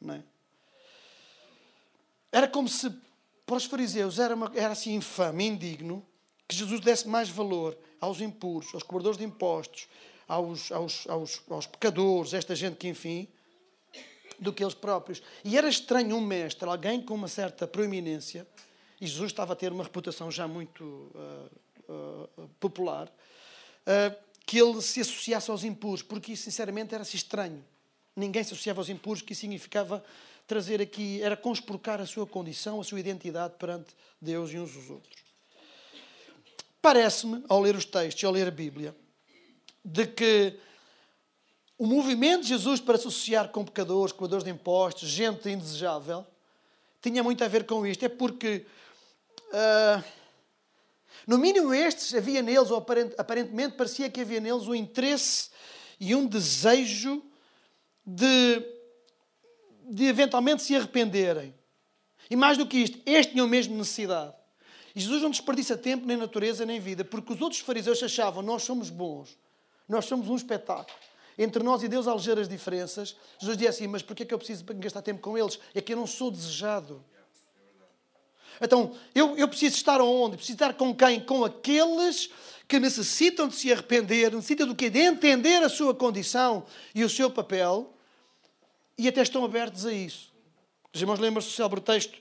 Não 0.00 0.14
é? 0.14 0.22
Era 2.30 2.46
como 2.46 2.68
se, 2.68 2.92
para 3.46 3.56
os 3.56 3.64
fariseus, 3.64 4.18
era, 4.18 4.34
uma, 4.34 4.52
era 4.54 4.72
assim 4.72 4.94
infame, 4.94 5.46
indigno, 5.46 6.04
que 6.46 6.54
Jesus 6.54 6.80
desse 6.80 7.08
mais 7.08 7.30
valor 7.30 7.76
aos 8.00 8.20
impuros, 8.20 8.74
aos 8.74 8.82
cobradores 8.82 9.16
de 9.16 9.24
impostos, 9.24 9.88
aos, 10.28 10.70
aos, 10.70 11.06
aos, 11.08 11.42
aos 11.48 11.66
pecadores, 11.66 12.34
esta 12.34 12.54
gente 12.54 12.76
que, 12.76 12.88
enfim, 12.88 13.28
do 14.38 14.52
que 14.52 14.62
eles 14.62 14.74
próprios. 14.74 15.22
E 15.44 15.56
era 15.56 15.68
estranho 15.68 16.16
um 16.16 16.20
mestre, 16.20 16.68
alguém 16.68 17.00
com 17.00 17.14
uma 17.14 17.28
certa 17.28 17.66
proeminência, 17.66 18.46
e 19.00 19.06
Jesus 19.06 19.32
estava 19.32 19.52
a 19.52 19.56
ter 19.56 19.72
uma 19.72 19.84
reputação 19.84 20.30
já 20.30 20.46
muito 20.46 20.84
uh, 20.84 22.30
uh, 22.38 22.48
popular, 22.60 23.08
uh, 23.08 24.16
que 24.46 24.58
ele 24.58 24.80
se 24.80 25.00
associasse 25.00 25.50
aos 25.50 25.64
impuros, 25.64 26.02
porque 26.02 26.32
isso, 26.32 26.44
sinceramente, 26.44 26.94
era-se 26.94 27.16
estranho. 27.16 27.64
Ninguém 28.14 28.44
se 28.44 28.52
associava 28.52 28.80
aos 28.80 28.88
impuros, 28.88 29.22
que 29.22 29.34
significava 29.34 30.04
trazer 30.46 30.80
aqui, 30.80 31.22
era 31.22 31.36
conspurcar 31.36 32.00
a 32.00 32.06
sua 32.06 32.26
condição, 32.26 32.80
a 32.80 32.84
sua 32.84 33.00
identidade 33.00 33.54
perante 33.58 33.94
Deus 34.20 34.50
e 34.52 34.58
uns 34.58 34.76
os 34.76 34.90
outros. 34.90 35.24
Parece-me, 36.80 37.42
ao 37.48 37.60
ler 37.60 37.74
os 37.74 37.86
textos 37.86 38.22
e 38.22 38.26
ao 38.26 38.32
ler 38.32 38.46
a 38.46 38.50
Bíblia, 38.50 38.94
de 39.82 40.06
que 40.06 40.58
o 41.76 41.86
movimento 41.86 42.42
de 42.42 42.48
Jesus 42.48 42.80
para 42.80 42.94
associar 42.94 43.48
com 43.48 43.64
pecadores, 43.64 44.12
coadores 44.12 44.44
de 44.44 44.50
impostos, 44.50 45.08
gente 45.08 45.48
indesejável, 45.48 46.24
tinha 47.02 47.22
muito 47.22 47.42
a 47.42 47.48
ver 47.48 47.64
com 47.64 47.86
isto. 47.86 48.04
É 48.04 48.08
porque, 48.08 48.64
uh, 49.48 50.04
no 51.26 51.36
mínimo, 51.36 51.74
estes 51.74 52.14
havia 52.14 52.42
neles, 52.42 52.70
ou 52.70 52.78
aparentemente 52.78 53.76
parecia 53.76 54.08
que 54.08 54.20
havia 54.20 54.40
neles, 54.40 54.68
um 54.68 54.74
interesse 54.74 55.50
e 55.98 56.14
um 56.14 56.26
desejo 56.26 57.22
de, 58.06 58.62
de 59.90 60.04
eventualmente 60.04 60.62
se 60.62 60.76
arrependerem. 60.76 61.54
E 62.30 62.36
mais 62.36 62.56
do 62.56 62.66
que 62.66 62.78
isto, 62.78 63.00
estes 63.04 63.32
tinham 63.32 63.48
mesmo 63.48 63.76
necessidade. 63.76 64.34
E 64.94 65.00
Jesus 65.00 65.22
não 65.22 65.30
desperdiça 65.30 65.76
tempo, 65.76 66.06
nem 66.06 66.16
natureza, 66.16 66.64
nem 66.64 66.78
vida, 66.78 67.04
porque 67.04 67.32
os 67.32 67.40
outros 67.40 67.60
fariseus 67.60 68.02
achavam: 68.02 68.42
nós 68.42 68.62
somos 68.62 68.90
bons, 68.90 69.36
nós 69.88 70.04
somos 70.04 70.28
um 70.28 70.36
espetáculo. 70.36 70.96
Entre 71.38 71.62
nós 71.62 71.82
e 71.82 71.88
Deus 71.88 72.06
há 72.06 72.14
diferenças. 72.46 73.16
Jesus 73.38 73.56
disse 73.56 73.68
assim: 73.68 73.86
Mas 73.86 74.02
porquê 74.02 74.22
é 74.22 74.26
que 74.26 74.34
eu 74.34 74.38
preciso 74.38 74.64
gastar 74.64 75.02
tempo 75.02 75.20
com 75.20 75.36
eles? 75.36 75.58
É 75.74 75.80
que 75.80 75.92
eu 75.92 75.96
não 75.96 76.06
sou 76.06 76.30
desejado. 76.30 77.04
Então, 78.60 78.94
eu, 79.14 79.36
eu 79.36 79.48
preciso 79.48 79.76
estar 79.76 80.00
onde? 80.00 80.36
Preciso 80.36 80.54
estar 80.54 80.74
com 80.74 80.94
quem? 80.94 81.20
Com 81.20 81.44
aqueles 81.44 82.30
que 82.68 82.78
necessitam 82.78 83.48
de 83.48 83.56
se 83.56 83.72
arrepender, 83.72 84.32
necessitam 84.32 84.66
do 84.66 84.74
quê? 84.74 84.88
De 84.88 85.00
entender 85.00 85.62
a 85.62 85.68
sua 85.68 85.94
condição 85.94 86.64
e 86.94 87.04
o 87.04 87.10
seu 87.10 87.30
papel 87.30 87.92
e 88.96 89.08
até 89.08 89.22
estão 89.22 89.44
abertos 89.44 89.84
a 89.84 89.92
isso. 89.92 90.32
Os 90.92 91.00
irmãos 91.00 91.18
lembram-se 91.18 91.48
do 91.48 91.54
célebre 91.54 91.80
texto, 91.80 92.16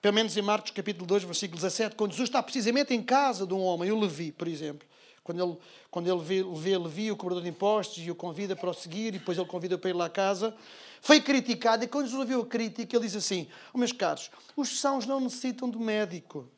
pelo 0.00 0.14
menos 0.14 0.36
em 0.36 0.42
Marcos 0.42 0.70
capítulo 0.70 1.06
2, 1.06 1.24
versículo 1.24 1.56
17, 1.60 1.96
quando 1.96 2.12
Jesus 2.12 2.28
está 2.28 2.42
precisamente 2.42 2.94
em 2.94 3.02
casa 3.02 3.46
de 3.46 3.54
um 3.54 3.60
homem, 3.60 3.90
o 3.90 3.98
Levi, 3.98 4.30
por 4.30 4.46
exemplo. 4.46 4.86
Quando 5.28 5.44
ele, 5.44 5.56
quando 5.90 6.08
ele 6.08 6.22
vê, 6.22 6.42
vê 6.42 6.78
Levi, 6.78 7.12
o 7.12 7.16
cobrador 7.16 7.42
de 7.42 7.50
impostos, 7.50 8.02
e 8.02 8.10
o 8.10 8.14
convida 8.14 8.56
para 8.56 8.70
o 8.70 8.72
seguir, 8.72 9.08
e 9.08 9.18
depois 9.18 9.36
ele 9.36 9.46
convida 9.46 9.76
para 9.76 9.90
ir 9.90 9.92
lá 9.92 10.06
à 10.06 10.08
casa, 10.08 10.56
foi 11.02 11.20
criticado, 11.20 11.84
e 11.84 11.86
quando 11.86 12.06
Jesus 12.06 12.18
ouviu 12.18 12.40
a 12.40 12.46
crítica, 12.46 12.96
ele 12.96 13.04
diz 13.04 13.14
assim: 13.14 13.46
oh, 13.74 13.76
meus 13.76 13.92
caros, 13.92 14.30
os 14.56 14.80
sãos 14.80 15.04
não 15.04 15.20
necessitam 15.20 15.68
de 15.68 15.76
médico, 15.76 16.48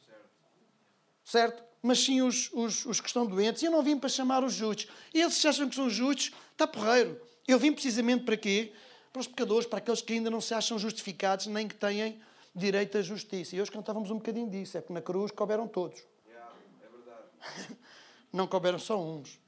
certo? 1.25 1.65
Mas 1.83 1.99
sim 1.99 2.23
os, 2.23 2.49
os, 2.53 2.87
os 2.87 3.01
que 3.01 3.09
estão 3.09 3.27
doentes. 3.27 3.61
E 3.61 3.65
eu 3.65 3.73
não 3.73 3.83
vim 3.83 3.99
para 3.99 4.09
chamar 4.09 4.45
os 4.45 4.53
justos. 4.53 4.87
E 5.13 5.21
eles, 5.21 5.35
se 5.35 5.49
acham 5.49 5.69
que 5.69 5.75
são 5.75 5.91
justos, 5.91 6.31
está 6.53 6.65
porreiro. 6.65 7.21
Eu 7.49 7.59
vim 7.59 7.73
precisamente 7.73 8.23
para 8.23 8.37
quê? 8.37 8.73
Para 9.13 9.19
os 9.19 9.27
pecadores, 9.27 9.67
para 9.67 9.79
aqueles 9.79 10.01
que 10.01 10.13
ainda 10.13 10.31
não 10.31 10.41
se 10.41 10.55
acham 10.55 10.79
justificados, 10.79 11.49
nem 11.49 11.67
que 11.67 11.75
têm 11.75 12.21
direito 12.55 12.99
à 12.99 13.03
justiça. 13.03 13.57
E 13.57 13.61
hoje 13.61 13.73
cantávamos 13.73 14.13
um 14.13 14.17
bocadinho 14.17 14.49
disso, 14.49 14.79
é 14.79 14.81
que 14.81 14.93
na 14.93 15.01
cruz 15.01 15.33
couberam 15.33 15.67
todos. 15.67 16.01
Yeah, 16.29 16.53
é 16.85 16.89
verdade. 16.89 17.77
não 18.33 18.47
couberam 18.47 18.79
só 18.79 19.01
uns. 19.01 19.39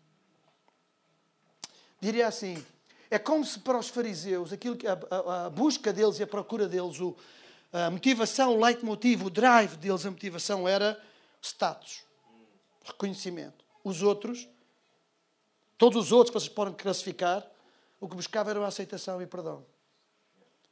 Diria 2.01 2.27
assim: 2.27 2.65
é 3.11 3.19
como 3.19 3.45
se 3.45 3.59
para 3.59 3.79
os 3.79 3.89
fariseus 3.89 4.53
aquilo 4.53 4.77
que 4.77 4.87
a, 4.87 4.99
a, 5.11 5.47
a 5.47 5.51
busca 5.51 5.93
deles 5.93 6.19
e 6.19 6.23
a 6.23 6.27
procura 6.27 6.67
deles, 6.67 6.99
o, 7.01 7.17
a 7.73 7.91
motivação, 7.91 8.57
o 8.57 8.61
leitmotiv, 8.65 9.25
o 9.25 9.31
drive 9.31 9.77
deles, 9.77 10.05
a 10.05 10.11
motivação 10.11 10.67
era 10.67 11.01
status. 11.41 12.03
reconhecimento. 12.85 13.65
Os 13.85 14.03
outros, 14.03 14.49
todos 15.77 16.07
os 16.07 16.13
outros 16.13 16.31
que 16.31 16.41
vocês 16.41 16.53
podem 16.53 16.75
classificar, 16.75 17.47
o 18.01 18.09
que 18.09 18.17
buscavam 18.17 18.51
era 18.51 18.65
a 18.65 18.69
aceitação 18.69 19.21
e 19.23 19.27
perdão. 19.27 19.65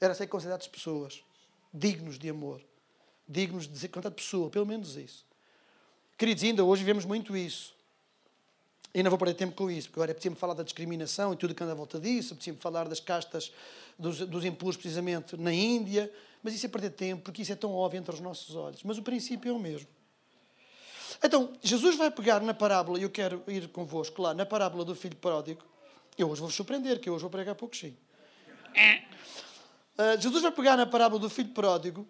Era 0.01 0.15
ser 0.15 0.27
considerados 0.27 0.67
pessoas 0.67 1.23
dignos 1.73 2.19
de 2.19 2.29
amor, 2.29 2.61
dignos 3.29 3.69
de 3.69 3.79
ser 3.79 3.89
contato 3.89 4.15
pessoa, 4.15 4.51
pelo 4.51 4.67
menos 4.67 4.97
isso. 4.97 5.25
Queridos, 6.19 6.43
ainda 6.43 6.65
hoje 6.65 6.83
vemos 6.85 7.05
muito 7.05 7.37
isso. 7.37 7.75
E 8.93 9.03
não 9.03 9.11
vou 9.11 9.19
perder 9.19 9.35
tempo 9.35 9.55
com 9.55 9.71
isso, 9.71 9.89
porque 9.89 10.01
agora 10.01 10.11
é 10.11 10.15
preciso 10.15 10.35
falar 10.35 10.55
da 10.55 10.65
discriminação 10.65 11.33
e 11.33 11.37
tudo 11.37 11.55
que 11.55 11.63
anda 11.63 11.73
à 11.73 11.77
volta 11.77 11.99
disso, 12.01 12.35
é 12.35 12.37
preciso 12.37 12.59
falar 12.59 12.89
das 12.89 12.99
castas 12.99 13.53
dos, 13.97 14.19
dos 14.21 14.45
precisamente, 14.77 15.37
na 15.37 15.53
Índia, 15.53 16.13
mas 16.43 16.55
isso 16.55 16.67
é 16.67 16.69
perder 16.69 16.91
tempo, 16.91 17.23
porque 17.23 17.43
isso 17.43 17.53
é 17.53 17.57
tão 17.57 17.73
óbvio 17.73 18.01
entre 18.01 18.13
os 18.13 18.21
nossos 18.21 18.57
olhos. 18.57 18.83
Mas 18.83 18.99
o 18.99 19.03
princípio 19.03 19.51
é 19.51 19.53
o 19.55 19.59
mesmo. 19.59 19.87
Então, 21.23 21.53
Jesus 21.63 21.97
vai 21.97 22.11
pegar 22.11 22.41
na 22.41 22.55
parábola, 22.55 22.99
e 22.99 23.03
eu 23.03 23.11
quero 23.11 23.45
ir 23.47 23.69
convosco 23.69 24.23
lá, 24.23 24.35
na 24.35 24.45
parábola 24.45 24.85
do 24.85 24.95
filho 24.95 25.17
pródigo. 25.17 25.63
Eu 26.19 26.29
hoje 26.29 26.41
vou-vos 26.41 26.57
surpreender, 26.57 26.99
que 26.99 27.09
eu 27.09 27.15
hoje 27.15 27.23
vou 27.23 27.31
pregar 27.31 27.55
pouquinho. 27.55 27.97
Uh, 29.99 30.21
Jesus 30.21 30.43
vai 30.43 30.51
pegar 30.51 30.77
na 30.77 30.87
parábola 30.87 31.21
do 31.21 31.31
filho 31.31 31.51
pródigo 31.51 32.09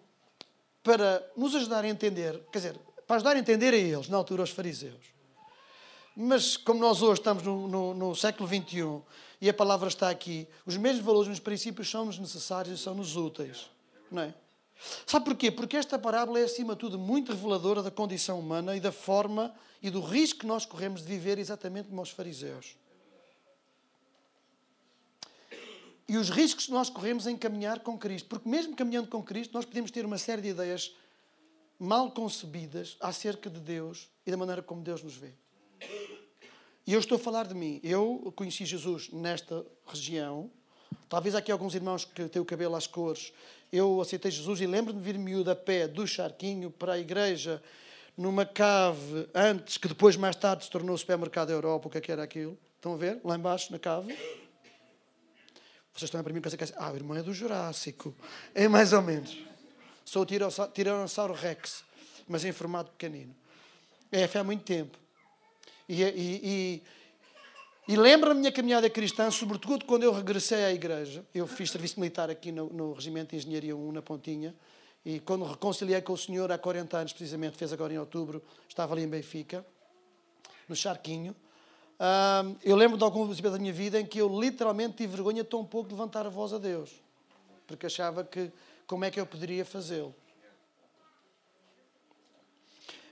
para 0.81 1.21
nos 1.37 1.53
ajudar 1.53 1.83
a 1.83 1.87
entender, 1.87 2.41
quer 2.51 2.57
dizer, 2.57 2.79
para 3.05 3.17
ajudar 3.17 3.35
a 3.35 3.39
entender 3.39 3.73
a 3.73 3.77
eles, 3.77 4.07
na 4.07 4.17
altura, 4.17 4.41
os 4.41 4.49
fariseus 4.49 5.20
mas 6.15 6.57
como 6.57 6.79
nós 6.79 7.01
hoje 7.01 7.21
estamos 7.21 7.43
no, 7.43 7.67
no, 7.67 7.93
no 7.93 8.15
século 8.15 8.47
XXI 8.47 9.01
e 9.39 9.49
a 9.49 9.53
palavra 9.53 9.87
está 9.87 10.09
aqui, 10.09 10.47
os 10.65 10.77
mesmos 10.77 11.03
valores, 11.03 11.23
os 11.23 11.29
mesmos 11.29 11.43
princípios 11.43 11.89
são-nos 11.89 12.19
necessários 12.19 12.79
e 12.79 12.83
são-nos 12.83 13.15
úteis. 13.15 13.69
Não 14.11 14.23
é? 14.23 14.33
Sabe 15.05 15.25
porquê? 15.25 15.51
Porque 15.51 15.77
esta 15.77 15.97
parábola 15.97 16.39
é, 16.39 16.43
acima 16.43 16.73
de 16.73 16.79
tudo, 16.79 16.97
muito 16.97 17.31
reveladora 17.31 17.83
da 17.83 17.91
condição 17.91 18.39
humana 18.39 18.75
e 18.75 18.79
da 18.79 18.91
forma 18.91 19.53
e 19.81 19.89
do 19.89 20.01
risco 20.01 20.39
que 20.39 20.45
nós 20.45 20.65
corremos 20.65 21.01
de 21.01 21.07
viver 21.07 21.37
exatamente 21.37 21.89
como 21.89 22.01
os 22.01 22.09
fariseus. 22.09 22.75
E 26.07 26.17
os 26.17 26.29
riscos 26.29 26.65
que 26.65 26.71
nós 26.71 26.89
corremos 26.89 27.25
em 27.25 27.37
caminhar 27.37 27.79
com 27.79 27.97
Cristo. 27.97 28.27
Porque 28.27 28.49
mesmo 28.49 28.75
caminhando 28.75 29.07
com 29.07 29.23
Cristo, 29.23 29.53
nós 29.53 29.65
podemos 29.65 29.91
ter 29.91 30.05
uma 30.05 30.17
série 30.17 30.41
de 30.41 30.49
ideias 30.49 30.93
mal 31.79 32.11
concebidas 32.11 32.97
acerca 32.99 33.49
de 33.49 33.59
Deus 33.59 34.09
e 34.25 34.31
da 34.31 34.37
maneira 34.37 34.61
como 34.61 34.81
Deus 34.81 35.01
nos 35.01 35.15
vê. 35.15 35.33
E 36.85 36.93
eu 36.93 36.99
estou 36.99 37.15
a 37.15 37.19
falar 37.19 37.47
de 37.47 37.53
mim. 37.53 37.79
Eu 37.83 38.33
conheci 38.35 38.65
Jesus 38.65 39.09
nesta 39.11 39.65
região. 39.85 40.49
Talvez 41.07 41.35
aqui 41.35 41.51
alguns 41.51 41.75
irmãos 41.75 42.05
que 42.05 42.27
têm 42.27 42.41
o 42.41 42.45
cabelo 42.45 42.75
às 42.75 42.87
cores. 42.87 43.31
Eu 43.71 44.01
aceitei 44.01 44.31
Jesus 44.31 44.59
e 44.61 44.67
lembro-me 44.67 44.99
de 44.99 45.05
vir 45.05 45.17
miúdo 45.17 45.51
a 45.51 45.55
pé 45.55 45.87
do 45.87 46.05
Charquinho 46.05 46.69
para 46.71 46.93
a 46.93 46.99
igreja, 46.99 47.61
numa 48.17 48.45
cave, 48.45 49.29
antes, 49.33 49.77
que 49.77 49.87
depois, 49.87 50.15
mais 50.17 50.35
tarde, 50.35 50.65
se 50.65 50.69
tornou 50.69 50.95
o 50.95 50.97
supermercado 50.97 51.51
Europa. 51.51 51.87
O 51.87 51.91
que 51.91 51.97
é 51.97 52.01
que 52.01 52.11
era 52.11 52.23
aquilo? 52.23 52.57
Estão 52.75 52.93
a 52.93 52.97
ver? 52.97 53.21
Lá 53.23 53.35
embaixo, 53.37 53.71
na 53.71 53.79
cave. 53.79 54.13
Vocês 55.93 56.07
estão 56.07 56.19
a 56.19 56.23
para 56.23 56.33
mim 56.33 56.41
pensar 56.41 56.57
que 56.57 56.63
é 56.63 56.67
ah, 56.75 56.91
o 56.91 56.95
irmão 56.95 57.17
é 57.17 57.21
do 57.21 57.33
Jurássico. 57.33 58.15
É 58.55 58.67
mais 58.67 58.91
ou 58.91 59.01
menos. 59.01 59.37
Sou 60.03 60.23
o 60.23 60.25
Tiranossauro 60.25 61.33
Rex, 61.33 61.83
mas 62.27 62.43
em 62.43 62.51
formato 62.51 62.91
pequenino. 62.91 63.35
É, 64.11 64.27
foi 64.27 64.41
há 64.41 64.43
muito 64.43 64.63
tempo. 64.63 64.97
E, 65.87 66.03
e, 66.03 66.03
e, 66.07 66.83
e 67.87 67.95
lembro 67.95 68.31
a 68.31 68.33
minha 68.33 68.51
caminhada 68.51 68.89
cristã, 68.89 69.29
sobretudo 69.31 69.85
quando 69.85 70.03
eu 70.03 70.11
regressei 70.11 70.63
à 70.63 70.71
igreja. 70.71 71.25
Eu 71.33 71.47
fiz 71.47 71.71
serviço 71.71 71.99
militar 71.99 72.29
aqui 72.29 72.51
no, 72.51 72.69
no 72.69 72.93
Regimento 72.93 73.31
de 73.31 73.37
Engenharia 73.37 73.75
1, 73.75 73.91
na 73.91 74.01
Pontinha. 74.01 74.55
E 75.03 75.19
quando 75.19 75.43
reconciliei 75.45 75.99
com 76.01 76.13
o 76.13 76.17
Senhor 76.17 76.51
há 76.51 76.57
40 76.57 76.97
anos, 76.97 77.13
precisamente, 77.13 77.57
fez 77.57 77.73
agora 77.73 77.93
em 77.93 77.97
outubro, 77.97 78.41
estava 78.69 78.93
ali 78.93 79.03
em 79.03 79.07
Benfica, 79.07 79.65
no 80.69 80.75
Charquinho. 80.75 81.35
eu 82.63 82.75
lembro 82.75 82.97
de 82.97 83.03
alguns 83.03 83.25
episódios 83.25 83.53
da 83.53 83.59
minha 83.59 83.73
vida 83.73 83.99
em 83.99 84.05
que 84.05 84.19
eu 84.19 84.39
literalmente 84.39 84.97
tive 84.97 85.15
vergonha 85.15 85.43
tão 85.43 85.65
pouco 85.65 85.89
de 85.89 85.95
levantar 85.95 86.25
a 86.25 86.29
voz 86.29 86.53
a 86.53 86.59
Deus, 86.59 86.91
porque 87.65 87.87
achava 87.87 88.23
que 88.23 88.51
como 88.85 89.03
é 89.03 89.09
que 89.09 89.19
eu 89.19 89.25
poderia 89.25 89.65
fazê-lo. 89.65 90.13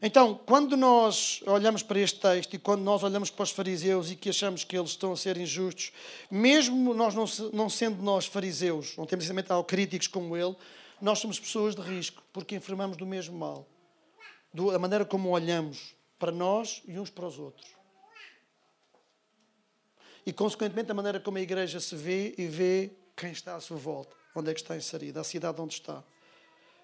Então, 0.01 0.39
quando 0.45 0.77
nós 0.77 1.41
olhamos 1.45 1.83
para 1.83 1.99
este 1.99 2.21
texto 2.21 2.53
e 2.53 2.59
quando 2.59 2.81
nós 2.81 3.03
olhamos 3.03 3.29
para 3.29 3.43
os 3.43 3.51
fariseus 3.51 4.09
e 4.09 4.15
que 4.15 4.29
achamos 4.29 4.63
que 4.63 4.77
eles 4.77 4.91
estão 4.91 5.11
a 5.11 5.17
ser 5.17 5.35
injustos, 5.35 5.91
mesmo 6.31 6.93
nós 6.93 7.13
não, 7.13 7.25
não 7.51 7.69
sendo 7.69 8.01
nós 8.01 8.25
fariseus, 8.25 8.95
não 8.95 9.05
temos 9.05 9.27
necessariamente 9.27 9.67
críticos 9.67 10.07
como 10.07 10.37
ele, 10.37 10.55
nós 11.01 11.19
somos 11.19 11.37
pessoas 11.37 11.75
de 11.75 11.81
risco, 11.81 12.23
porque 12.31 12.55
enfermamos 12.55 12.95
do 12.95 13.05
mesmo 13.05 13.37
mal. 13.37 13.67
Da 14.53 14.79
maneira 14.79 15.03
como 15.03 15.29
olhamos 15.29 15.93
para 16.17 16.31
nós 16.31 16.81
e 16.87 16.97
uns 16.97 17.09
para 17.09 17.25
os 17.25 17.37
outros. 17.37 17.67
E, 20.25 20.31
consequentemente, 20.31 20.91
a 20.91 20.93
maneira 20.93 21.19
como 21.19 21.37
a 21.37 21.41
igreja 21.41 21.79
se 21.79 21.95
vê 21.95 22.35
e 22.37 22.45
vê 22.45 22.91
quem 23.15 23.31
está 23.31 23.55
à 23.55 23.59
sua 23.59 23.77
volta, 23.77 24.15
onde 24.35 24.51
é 24.51 24.53
que 24.53 24.61
está 24.61 24.77
inserida, 24.77 25.21
a 25.21 25.23
cidade 25.23 25.59
onde 25.61 25.73
está. 25.73 26.03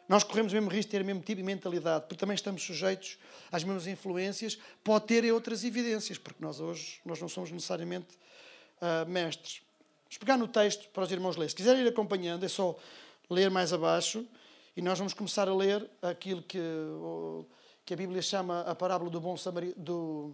Nós 0.08 0.24
corremos 0.24 0.52
o 0.52 0.56
mesmo 0.56 0.70
risco 0.70 0.86
de 0.86 0.98
ter 0.98 1.02
o 1.02 1.06
mesmo 1.06 1.22
tipo 1.22 1.38
de 1.38 1.44
mentalidade, 1.44 2.06
porque 2.06 2.20
também 2.20 2.36
estamos 2.36 2.62
sujeitos 2.62 3.18
às 3.52 3.64
mesmas 3.64 3.88
influências, 3.88 4.58
pode 4.84 5.06
ter 5.06 5.32
outras 5.34 5.64
evidências, 5.64 6.18
porque 6.18 6.44
nós 6.44 6.60
hoje 6.60 7.00
nós 7.04 7.20
não 7.20 7.28
somos 7.28 7.52
necessariamente 7.52 8.18
uh, 8.82 9.10
mestres. 9.10 9.62
Vamos 10.06 10.18
pegar 10.18 10.38
no 10.38 10.48
texto 10.48 10.88
para 10.90 11.04
os 11.04 11.12
irmãos 11.12 11.36
ler. 11.36 11.50
Se 11.50 11.56
quiserem 11.56 11.82
ir 11.82 11.88
acompanhando, 11.88 12.46
é 12.46 12.48
só 12.48 12.76
ler 13.30 13.50
mais 13.50 13.74
abaixo 13.74 14.26
e 14.78 14.82
nós 14.82 15.00
vamos 15.00 15.14
começar 15.14 15.48
a 15.48 15.56
ler 15.56 15.90
aquilo 16.02 16.42
que, 16.44 16.60
que 17.84 17.94
a 17.94 17.98
Bíblia 17.98 18.22
chama 18.22 18.62
a 18.62 18.76
parábola 18.76 19.10
do 19.10 19.20
bom 19.20 19.36
samaritano, 19.36 19.84
do 19.84 20.34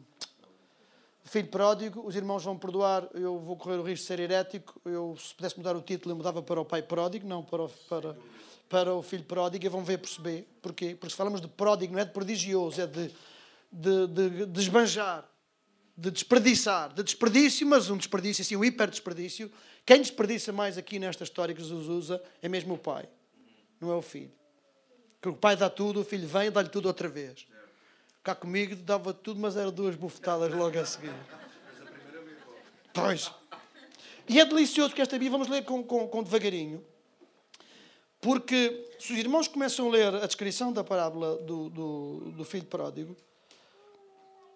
filho 1.23 1.47
pródigo. 1.47 2.05
Os 2.05 2.15
irmãos 2.15 2.43
vão 2.43 2.57
perdoar, 2.57 3.07
eu 3.13 3.39
vou 3.39 3.55
correr 3.55 3.77
o 3.77 3.83
risco 3.83 4.01
de 4.01 4.07
ser 4.07 4.19
herético. 4.19 4.81
Eu, 4.83 5.15
se 5.17 5.33
pudesse 5.33 5.57
mudar 5.57 5.75
o 5.75 5.81
título, 5.81 6.11
eu 6.11 6.17
mudava 6.17 6.41
para 6.41 6.59
o 6.59 6.65
pai 6.65 6.81
pródigo, 6.81 7.27
não 7.27 7.43
para 7.43 7.63
o, 7.63 7.69
para 7.69 8.17
para 8.71 8.93
o 8.93 9.03
filho 9.03 9.25
pródigo 9.25 9.65
e 9.65 9.67
vão 9.67 9.83
ver 9.83 9.97
perceber. 9.97 10.47
Porquê? 10.61 10.95
Porque 10.95 11.09
se 11.09 11.17
falamos 11.17 11.41
de 11.41 11.47
pródigo 11.49 11.91
não 11.91 11.99
é 11.99 12.05
de 12.05 12.11
prodigioso, 12.11 12.79
é 12.79 12.87
de, 12.87 13.11
de, 13.69 14.07
de, 14.07 14.45
de 14.45 14.61
esbanjar, 14.61 15.29
de 15.97 16.09
desperdiçar, 16.09 16.93
de 16.93 17.03
desperdício, 17.03 17.67
mas 17.67 17.89
um 17.89 17.97
desperdício, 17.97 18.41
assim, 18.41 18.55
um 18.55 18.63
hiperdesperdício. 18.63 19.51
Quem 19.85 20.01
desperdiça 20.01 20.53
mais 20.53 20.77
aqui 20.77 20.99
nesta 20.99 21.25
história 21.25 21.53
que 21.53 21.61
Jesus 21.61 21.89
usa 21.89 22.23
é 22.41 22.47
mesmo 22.47 22.75
o 22.75 22.77
pai, 22.77 23.09
não 23.77 23.91
é 23.91 23.95
o 23.95 24.01
filho. 24.01 24.31
Que 25.21 25.27
o 25.27 25.35
pai 25.35 25.57
dá 25.57 25.69
tudo, 25.69 25.99
o 25.99 26.05
filho 26.05 26.25
vem 26.25 26.47
e 26.47 26.49
dá-lhe 26.49 26.69
tudo 26.69 26.85
outra 26.85 27.09
vez. 27.09 27.45
Cá 28.23 28.33
comigo 28.33 28.73
dava 28.77 29.13
tudo, 29.13 29.41
mas 29.41 29.57
eram 29.57 29.71
duas 29.71 29.97
bufetadas 29.97 30.53
logo 30.53 30.79
a 30.79 30.85
seguir. 30.85 31.13
Pois. 32.93 33.29
E 34.29 34.39
é 34.39 34.45
delicioso 34.45 34.95
que 34.95 35.01
esta 35.01 35.17
Bíblia, 35.17 35.31
vamos 35.31 35.49
ler 35.49 35.65
com, 35.65 35.83
com, 35.83 36.07
com 36.07 36.23
devagarinho. 36.23 36.81
Porque 38.21 38.87
se 38.99 39.13
os 39.13 39.19
irmãos 39.19 39.47
começam 39.47 39.87
a 39.87 39.91
ler 39.91 40.15
a 40.15 40.27
descrição 40.27 40.71
da 40.71 40.83
parábola 40.83 41.37
do, 41.37 41.69
do, 41.69 42.31
do 42.37 42.45
filho 42.45 42.65
pródigo, 42.65 43.17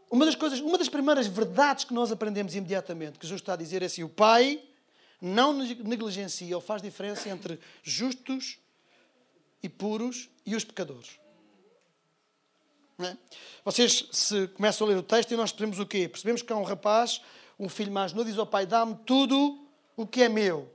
uma 0.10 0.24
das 0.24 0.36
coisas, 0.36 0.60
uma 0.60 0.78
das 0.78 0.88
primeiras 0.88 1.26
verdades 1.26 1.84
que 1.84 1.94
nós 1.94 2.12
aprendemos 2.12 2.56
imediatamente, 2.56 3.18
que 3.18 3.26
Jesus 3.26 3.42
está 3.42 3.54
a 3.54 3.58
dizer 3.58 3.82
é 3.82 3.88
assim: 3.88 4.04
o 4.04 4.10
pai 4.10 4.64
não 5.20 5.52
negligencia 5.52 6.56
ou 6.56 6.62
faz 6.62 6.82
diferença 6.82 7.28
entre 7.28 7.60
justos 7.82 8.60
e 9.64 9.68
puros 9.68 10.30
e 10.46 10.56
os 10.56 10.64
pecadores. 10.64 11.20
É? 13.00 13.18
Vocês 13.64 14.08
se 14.12 14.48
começam 14.50 14.86
a 14.86 14.92
ler 14.92 14.98
o 14.98 15.04
texto 15.04 15.32
e 15.32 15.36
nós 15.36 15.52
percebemos 15.52 15.80
o 15.80 15.86
quê? 15.86 16.08
Percebemos 16.08 16.42
que 16.44 16.54
há 16.54 16.56
um 16.56 16.64
rapaz, 16.64 17.20
um 17.60 17.68
filho 17.68 17.92
mais 17.92 18.14
novo, 18.14 18.30
diz 18.30 18.38
ao 18.38 18.46
pai: 18.46 18.68
dá-me 18.68 18.96
tudo 19.06 19.68
o 19.98 20.06
que 20.06 20.22
é 20.22 20.30
meu. 20.30 20.75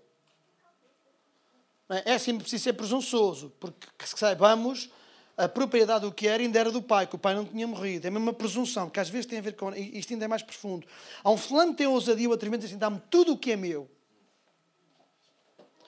É 2.05 2.15
assim 2.15 2.39
preciso 2.39 2.63
ser 2.63 2.73
presunçoso, 2.75 3.53
porque 3.59 3.89
que 3.99 4.09
saibamos 4.09 4.89
a 5.37 5.49
propriedade 5.49 6.05
do 6.05 6.13
que 6.13 6.29
era 6.29 6.41
ainda 6.41 6.59
era 6.59 6.71
do 6.71 6.81
pai, 6.81 7.07
que 7.07 7.17
o 7.17 7.19
pai 7.19 7.35
não 7.35 7.45
tinha 7.45 7.67
morrido. 7.67 8.07
É 8.07 8.09
a 8.09 8.11
mesma 8.13 8.33
presunção, 8.33 8.89
que 8.89 9.01
às 9.01 9.09
vezes 9.09 9.27
tem 9.27 9.39
a 9.39 9.43
ver 9.43 9.57
com. 9.57 9.75
Isto 9.75 10.13
ainda 10.13 10.27
é 10.27 10.29
mais 10.29 10.43
profundo. 10.43 10.87
Há 11.25 11.31
um 11.31 11.37
fulano 11.37 11.73
que 11.73 11.79
tem 11.79 11.89
ousadia 11.89 12.29
o 12.29 12.33
atrevimento 12.33 12.65
assim: 12.65 12.79
dá-me 12.79 13.01
tudo 13.11 13.33
o 13.33 13.37
que 13.37 13.53
é 13.53 13.57
meu. 13.57 13.91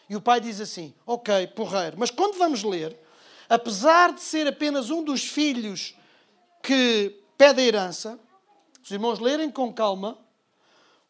E 0.08 0.16
o 0.16 0.20
pai 0.20 0.40
diz 0.40 0.60
assim: 0.60 0.92
Ok, 1.06 1.46
porreiro. 1.48 1.96
Mas 1.96 2.10
quando 2.10 2.36
vamos 2.36 2.64
ler, 2.64 2.98
apesar 3.48 4.12
de 4.12 4.22
ser 4.22 4.48
apenas 4.48 4.90
um 4.90 5.04
dos 5.04 5.22
filhos 5.22 5.94
que 6.60 7.16
pede 7.38 7.60
a 7.60 7.64
herança, 7.64 8.18
os 8.82 8.90
irmãos 8.90 9.20
lerem 9.20 9.50
com 9.50 9.72
calma, 9.72 10.18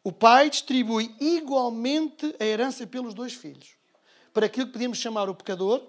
o 0.03 0.11
pai 0.11 0.51
distribui 0.51 1.15
igualmente 1.19 2.35
a 2.39 2.45
herança 2.45 2.85
pelos 2.85 3.15
dois 3.15 3.33
filhos 3.33 3.81
para 4.33 4.47
aquilo 4.47 4.67
que 4.67 4.73
podíamos 4.73 4.97
chamar 4.97 5.29
o 5.29 5.35
pecador, 5.35 5.81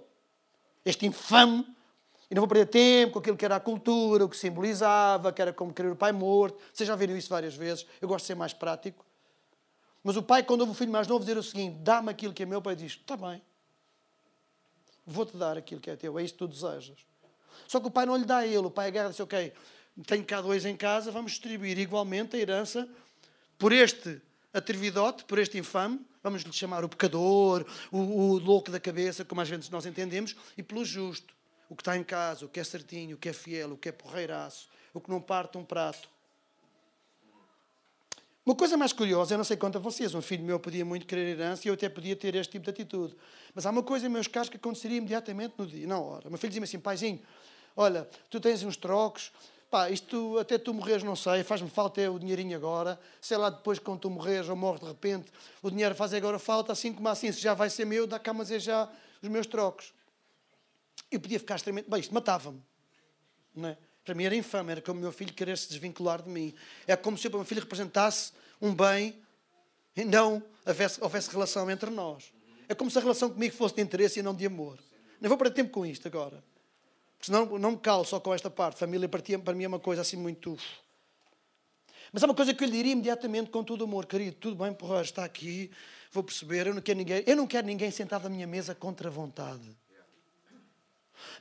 este 0.85 1.07
infame, 1.07 1.67
e 2.31 2.35
não 2.35 2.43
vou 2.43 2.49
perder 2.49 2.67
tempo 2.67 3.15
com 3.15 3.19
aquilo 3.21 3.37
que 3.37 3.45
era 3.45 3.57
a 3.57 3.61
cultura, 3.61 4.25
o 4.25 4.29
que 4.29 4.37
simbolizava, 4.37 5.33
que 5.33 5.41
era 5.41 5.53
como 5.53 5.73
querer 5.73 5.91
o 5.93 5.97
pai 5.97 6.13
morto. 6.13 6.59
Vocês 6.73 6.87
já 6.87 6.97
viram 6.97 7.17
isso 7.17 7.29
várias 7.29 7.55
vezes. 7.55 7.87
Eu 8.01 8.09
gosto 8.09 8.25
de 8.25 8.27
ser 8.29 8.35
mais 8.35 8.53
prático. 8.53 9.05
Mas 10.03 10.17
o 10.17 10.23
pai, 10.23 10.43
quando 10.43 10.61
ouve 10.61 10.73
o 10.73 10.75
filho 10.75 10.93
mais 10.93 11.07
novo 11.07 11.21
dizer 11.21 11.39
o 11.39 11.43
seguinte: 11.43 11.79
dá-me 11.79 12.11
aquilo 12.11 12.33
que 12.33 12.43
é 12.43 12.47
meu, 12.47 12.59
o 12.59 12.63
pai 12.63 12.77
diz: 12.77 12.93
está 12.93 13.17
bem, 13.17 13.41
vou-te 15.07 15.37
dar 15.37 15.57
aquilo 15.57 15.81
que 15.81 15.91
é 15.91 15.97
teu, 15.97 16.19
é 16.19 16.23
isso 16.23 16.35
que 16.35 16.39
tu 16.39 16.49
desejas. 16.49 16.99
Só 17.67 17.81
que 17.81 17.87
o 17.87 17.91
pai 17.91 18.05
não 18.05 18.17
lhe 18.17 18.25
dá 18.25 18.39
a 18.39 18.47
ele, 18.47 18.59
o 18.59 18.71
pai 18.71 18.89
agarra 18.89 19.09
e 19.09 19.11
diz: 19.13 19.21
ok, 19.21 19.53
tenho 20.07 20.25
cá 20.25 20.43
dois 20.43 20.67
em 20.67 20.77
casa, 20.77 21.11
vamos 21.11 21.33
distribuir 21.33 21.79
igualmente 21.79 22.37
a 22.37 22.39
herança 22.39 22.89
por 23.57 23.73
este 23.73 24.21
atrevidote, 24.53 25.25
por 25.25 25.39
este 25.39 25.57
infame, 25.57 26.05
vamos 26.25 26.43
lhe 26.43 26.52
chamar 26.54 26.83
o 26.83 26.88
pecador, 26.88 27.66
o, 27.93 27.99
o 27.99 28.38
louco 28.38 28.71
da 28.71 28.81
cabeça, 28.81 29.26
como 29.26 29.43
às 29.43 29.49
vezes 29.49 29.69
nós 29.69 29.85
entendemos, 29.85 30.35
e 30.57 30.62
pelo 30.62 30.83
justo, 30.83 31.35
o 31.69 31.76
que 31.76 31.83
está 31.83 31.97
em 31.97 32.02
casa, 32.02 32.47
o 32.47 32.49
que 32.49 32.59
é 32.59 32.64
certinho, 32.64 33.16
o 33.16 33.19
que 33.19 33.28
é 33.28 33.33
fiel, 33.33 33.73
o 33.73 33.76
que 33.76 33.90
é 33.90 33.93
porreiraço, 33.93 34.69
o 34.95 35.00
que 35.00 35.11
não 35.11 35.21
parte 35.21 35.59
um 35.59 35.64
prato. 35.64 36.09
Uma 38.45 38.54
coisa 38.54 38.76
mais 38.76 38.93
curiosa, 38.93 39.35
eu 39.35 39.38
não 39.38 39.45
sei 39.45 39.57
quanto 39.57 39.76
a 39.76 39.81
vocês, 39.81 40.14
um 40.14 40.23
filho 40.23 40.45
meu 40.45 40.59
podia 40.59 40.85
muito 40.85 41.07
querer 41.07 41.28
herança 41.28 41.66
e 41.66 41.69
eu 41.69 41.75
até 41.75 41.88
podia 41.90 42.16
ter 42.16 42.35
este 42.35 42.52
tipo 42.52 42.64
de 42.64 42.71
atitude. 42.71 43.14
Mas 43.54 43.66
há 43.66 43.71
uma 43.71 43.83
coisa 43.83 44.07
em 44.07 44.09
meus 44.09 44.26
casos 44.26 44.49
que 44.49 44.57
aconteceria 44.57 44.99
imediatamente 44.99 45.54
no 45.59 45.66
dia, 45.66 45.87
na 45.87 45.99
hora. 45.99 46.28
O 46.28 46.31
meu 46.31 46.38
filho 46.38 46.50
dizia-me 46.50 46.64
assim, 46.64 46.78
paizinho, 46.78 47.21
olha, 47.76 48.09
tu 48.31 48.40
tens 48.40 48.62
uns 48.62 48.76
trocos, 48.76 49.31
pá, 49.75 49.90
isto 49.90 50.38
até 50.38 50.57
tu 50.57 50.73
morreres 50.73 51.02
não 51.02 51.16
sei, 51.16 51.43
faz-me 51.43 51.69
falta 51.69 52.00
é 52.00 52.09
o 52.09 52.16
dinheirinho 52.16 52.57
agora, 52.57 52.97
sei 53.21 53.37
lá 53.37 53.50
depois 53.50 53.76
quando 53.81 53.99
tu 53.99 54.09
morreres 54.09 54.49
ou 54.49 54.54
morres 54.54 54.81
de 54.81 54.87
repente, 54.87 55.33
o 55.61 55.69
dinheiro 55.69 55.97
faz 55.97 56.14
agora 56.14 56.38
falta, 56.38 56.71
assim 56.71 56.93
como 56.93 57.09
assim, 57.09 57.33
se 57.33 57.40
já 57.40 57.54
vai 57.54 57.69
ser 57.69 57.85
meu, 57.85 58.07
dá 58.07 58.21
cá 58.21 58.33
mas 58.33 58.52
é 58.52 58.61
já 58.61 58.88
os 59.21 59.28
meus 59.28 59.49
trocos. 59.49 59.93
Eu 61.11 61.19
podia 61.19 61.40
ficar 61.40 61.57
extremamente, 61.57 61.90
bem, 61.90 61.99
isto 61.99 62.14
matava-me, 62.14 62.62
não 63.52 63.71
é? 63.71 63.76
Para 64.04 64.14
mim 64.14 64.23
era 64.23 64.37
infame, 64.37 64.71
era 64.71 64.81
como 64.81 65.00
o 65.00 65.02
meu 65.02 65.11
filho 65.11 65.35
querer 65.35 65.59
se 65.59 65.69
desvincular 65.69 66.23
de 66.23 66.31
mim. 66.31 66.54
É 66.87 66.95
como 66.95 67.19
se 67.19 67.26
o 67.26 67.31
meu 67.33 67.45
filho 67.45 67.62
representasse 67.62 68.31
um 68.62 68.73
bem 68.73 69.21
e 69.97 70.04
não 70.04 70.40
houvesse, 70.64 71.02
houvesse 71.02 71.31
relação 71.31 71.69
entre 71.69 71.90
nós. 71.90 72.33
É 72.69 72.76
como 72.76 72.93
se 72.93 72.99
a 72.99 73.00
relação 73.00 73.28
comigo 73.28 73.57
fosse 73.57 73.75
de 73.75 73.83
interesse 73.83 74.21
e 74.21 74.23
não 74.23 74.37
de 74.37 74.47
amor. 74.47 74.78
Não 75.21 75.28
vou 75.28 75.37
perder 75.37 75.54
tempo 75.54 75.71
com 75.71 75.85
isto 75.85 76.07
agora. 76.07 76.45
Porque 77.25 77.33
senão 77.33 77.59
não 77.59 77.71
me 77.71 77.78
calo 77.78 78.04
só 78.04 78.21
com 78.21 78.35
esta 78.35 78.50
parte. 78.50 78.78
Família 78.78 79.09
para 79.09 79.54
mim 79.54 79.64
é 79.64 79.69
uma 79.69 79.81
coisa 79.81 80.02
assim 80.02 80.16
muito. 80.16 80.59
Mas 82.12 82.23
há 82.23 82.26
uma 82.26 82.35
coisa 82.35 82.52
que 82.52 82.62
eu 82.62 82.69
lhe 82.69 82.76
diria 82.76 82.93
imediatamente 82.93 83.50
com 83.50 83.64
todo 83.64 83.85
amor, 83.85 84.04
querido, 84.04 84.37
tudo 84.37 84.62
bem, 84.62 84.73
porra, 84.75 85.00
está 85.00 85.25
aqui, 85.25 85.71
vou 86.12 86.23
perceber, 86.23 86.66
eu 86.66 86.75
não 86.75 86.81
quero 86.83 86.99
ninguém, 86.99 87.25
eu 87.26 87.35
não 87.35 87.47
quero 87.47 87.66
ninguém 87.66 87.90
sentado 87.90 88.26
à 88.26 88.31
minha 88.31 88.47
mesa 88.47 88.75
contra 88.75 89.09
a 89.09 89.11
vontade. 89.11 89.76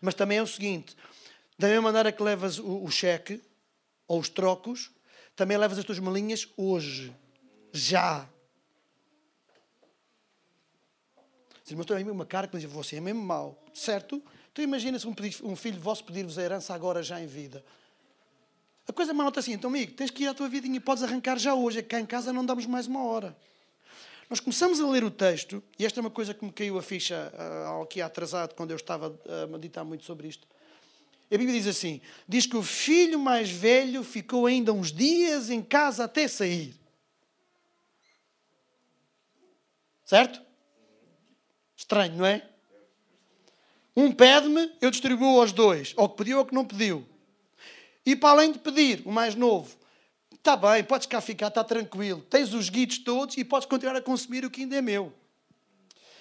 Mas 0.02 0.16
também 0.16 0.38
é 0.38 0.42
o 0.42 0.48
seguinte, 0.48 0.96
da 1.60 1.68
mesma 1.68 1.84
maneira 1.84 2.12
que 2.12 2.24
levas 2.24 2.58
o, 2.58 2.84
o 2.84 2.90
cheque 2.90 3.42
ou 4.08 4.20
os 4.20 4.30
trocos, 4.30 4.90
também 5.36 5.58
levas 5.58 5.78
as 5.78 5.86
tuas 5.86 6.00
malinhas 6.00 6.48
hoje. 6.58 7.14
Já. 7.72 8.28
Os 11.66 11.72
irmãos 11.72 11.86
têm 11.86 12.10
uma 12.10 12.26
cara 12.26 12.48
que 12.48 12.58
diz: 12.58 12.70
Você 12.70 12.98
é 12.98 13.02
mesmo 13.02 13.22
mau. 13.22 13.64
Certo? 13.74 14.22
Então 14.52 14.64
imagina-se 14.64 15.08
um, 15.08 15.16
um, 15.44 15.56
filho 15.56 15.80
vosso 15.80 16.04
pedir-vos 16.04 16.38
a 16.38 16.44
herança 16.44 16.74
agora, 16.74 17.02
já 17.02 17.20
em 17.22 17.28
vida. 17.28 17.64
A 18.88 18.94
coisa 18.94 19.14
mal 19.14 19.26
nota 19.26 19.40
assim: 19.40 19.54
Então, 19.54 19.70
amigo, 19.70 19.94
tens 19.94 20.12
que 20.12 20.24
ir 20.24 20.28
à 20.28 20.34
tua 20.34 20.50
vidinha 20.50 20.78
e 20.78 20.80
podes 20.80 21.04
arrancar 21.04 21.40
já 21.40 21.56
hoje. 21.56 21.80
É 21.80 21.82
que 21.82 21.90
cá 21.90 22.00
em 22.00 22.06
casa 22.06 22.34
não 22.34 22.46
damos 22.46 22.66
mais 22.66 22.88
uma 22.88 23.04
hora. 23.04 23.36
Nós 24.30 24.40
começamos 24.40 24.80
a 24.80 24.88
ler 24.88 25.04
o 25.04 25.12
texto, 25.12 25.62
e 25.78 25.86
esta 25.86 26.00
é 26.00 26.02
uma 26.02 26.10
coisa 26.10 26.34
que 26.34 26.44
me 26.44 26.52
caiu 26.52 26.78
a 26.78 26.82
ficha 26.82 27.32
uh, 27.36 27.84
aqui 27.84 28.02
atrasado, 28.02 28.56
quando 28.56 28.72
eu 28.72 28.78
estava 28.78 29.20
a 29.44 29.48
meditar 29.48 29.84
muito 29.84 30.04
sobre 30.06 30.28
isto. 30.28 30.48
A 31.32 31.38
Bíblia 31.38 31.60
diz 31.60 31.68
assim: 31.68 32.02
diz 32.28 32.46
que 32.46 32.58
o 32.58 32.64
filho 32.64 33.20
mais 33.20 33.50
velho 33.50 34.04
ficou 34.04 34.46
ainda 34.46 34.74
uns 34.74 34.92
dias 34.92 35.50
em 35.50 35.62
casa 35.62 36.04
até 36.04 36.28
sair. 36.28 36.76
Certo? 40.06 40.53
Estranho, 41.84 42.16
não 42.16 42.26
é? 42.26 42.42
Um 43.96 44.10
pede-me, 44.12 44.72
eu 44.82 44.90
distribuo 44.90 45.42
aos 45.42 45.52
dois, 45.52 45.94
ao 45.98 46.08
que 46.08 46.18
pediu 46.18 46.40
ou 46.40 46.46
que 46.46 46.56
não 46.56 46.66
pediu. 46.66 47.06
E 48.06 48.16
para 48.16 48.30
além 48.30 48.54
de 48.54 48.60
pedir, 48.60 49.02
o 49.06 49.12
mais 49.12 49.36
novo, 49.36 49.76
está 50.34 50.56
bem, 50.56 50.82
podes 50.84 51.08
cá 51.08 51.20
ficar, 51.20 51.50
está 51.50 51.62
tranquilo. 51.64 52.22
Tens 52.30 52.54
os 52.54 52.70
guides 52.70 53.00
todos 53.00 53.36
e 53.38 53.44
podes 53.44 53.68
continuar 53.68 53.98
a 53.98 54.02
consumir 54.02 54.46
o 54.46 54.50
que 54.50 54.62
ainda 54.62 54.78
é 54.78 54.82
meu. 54.82 55.14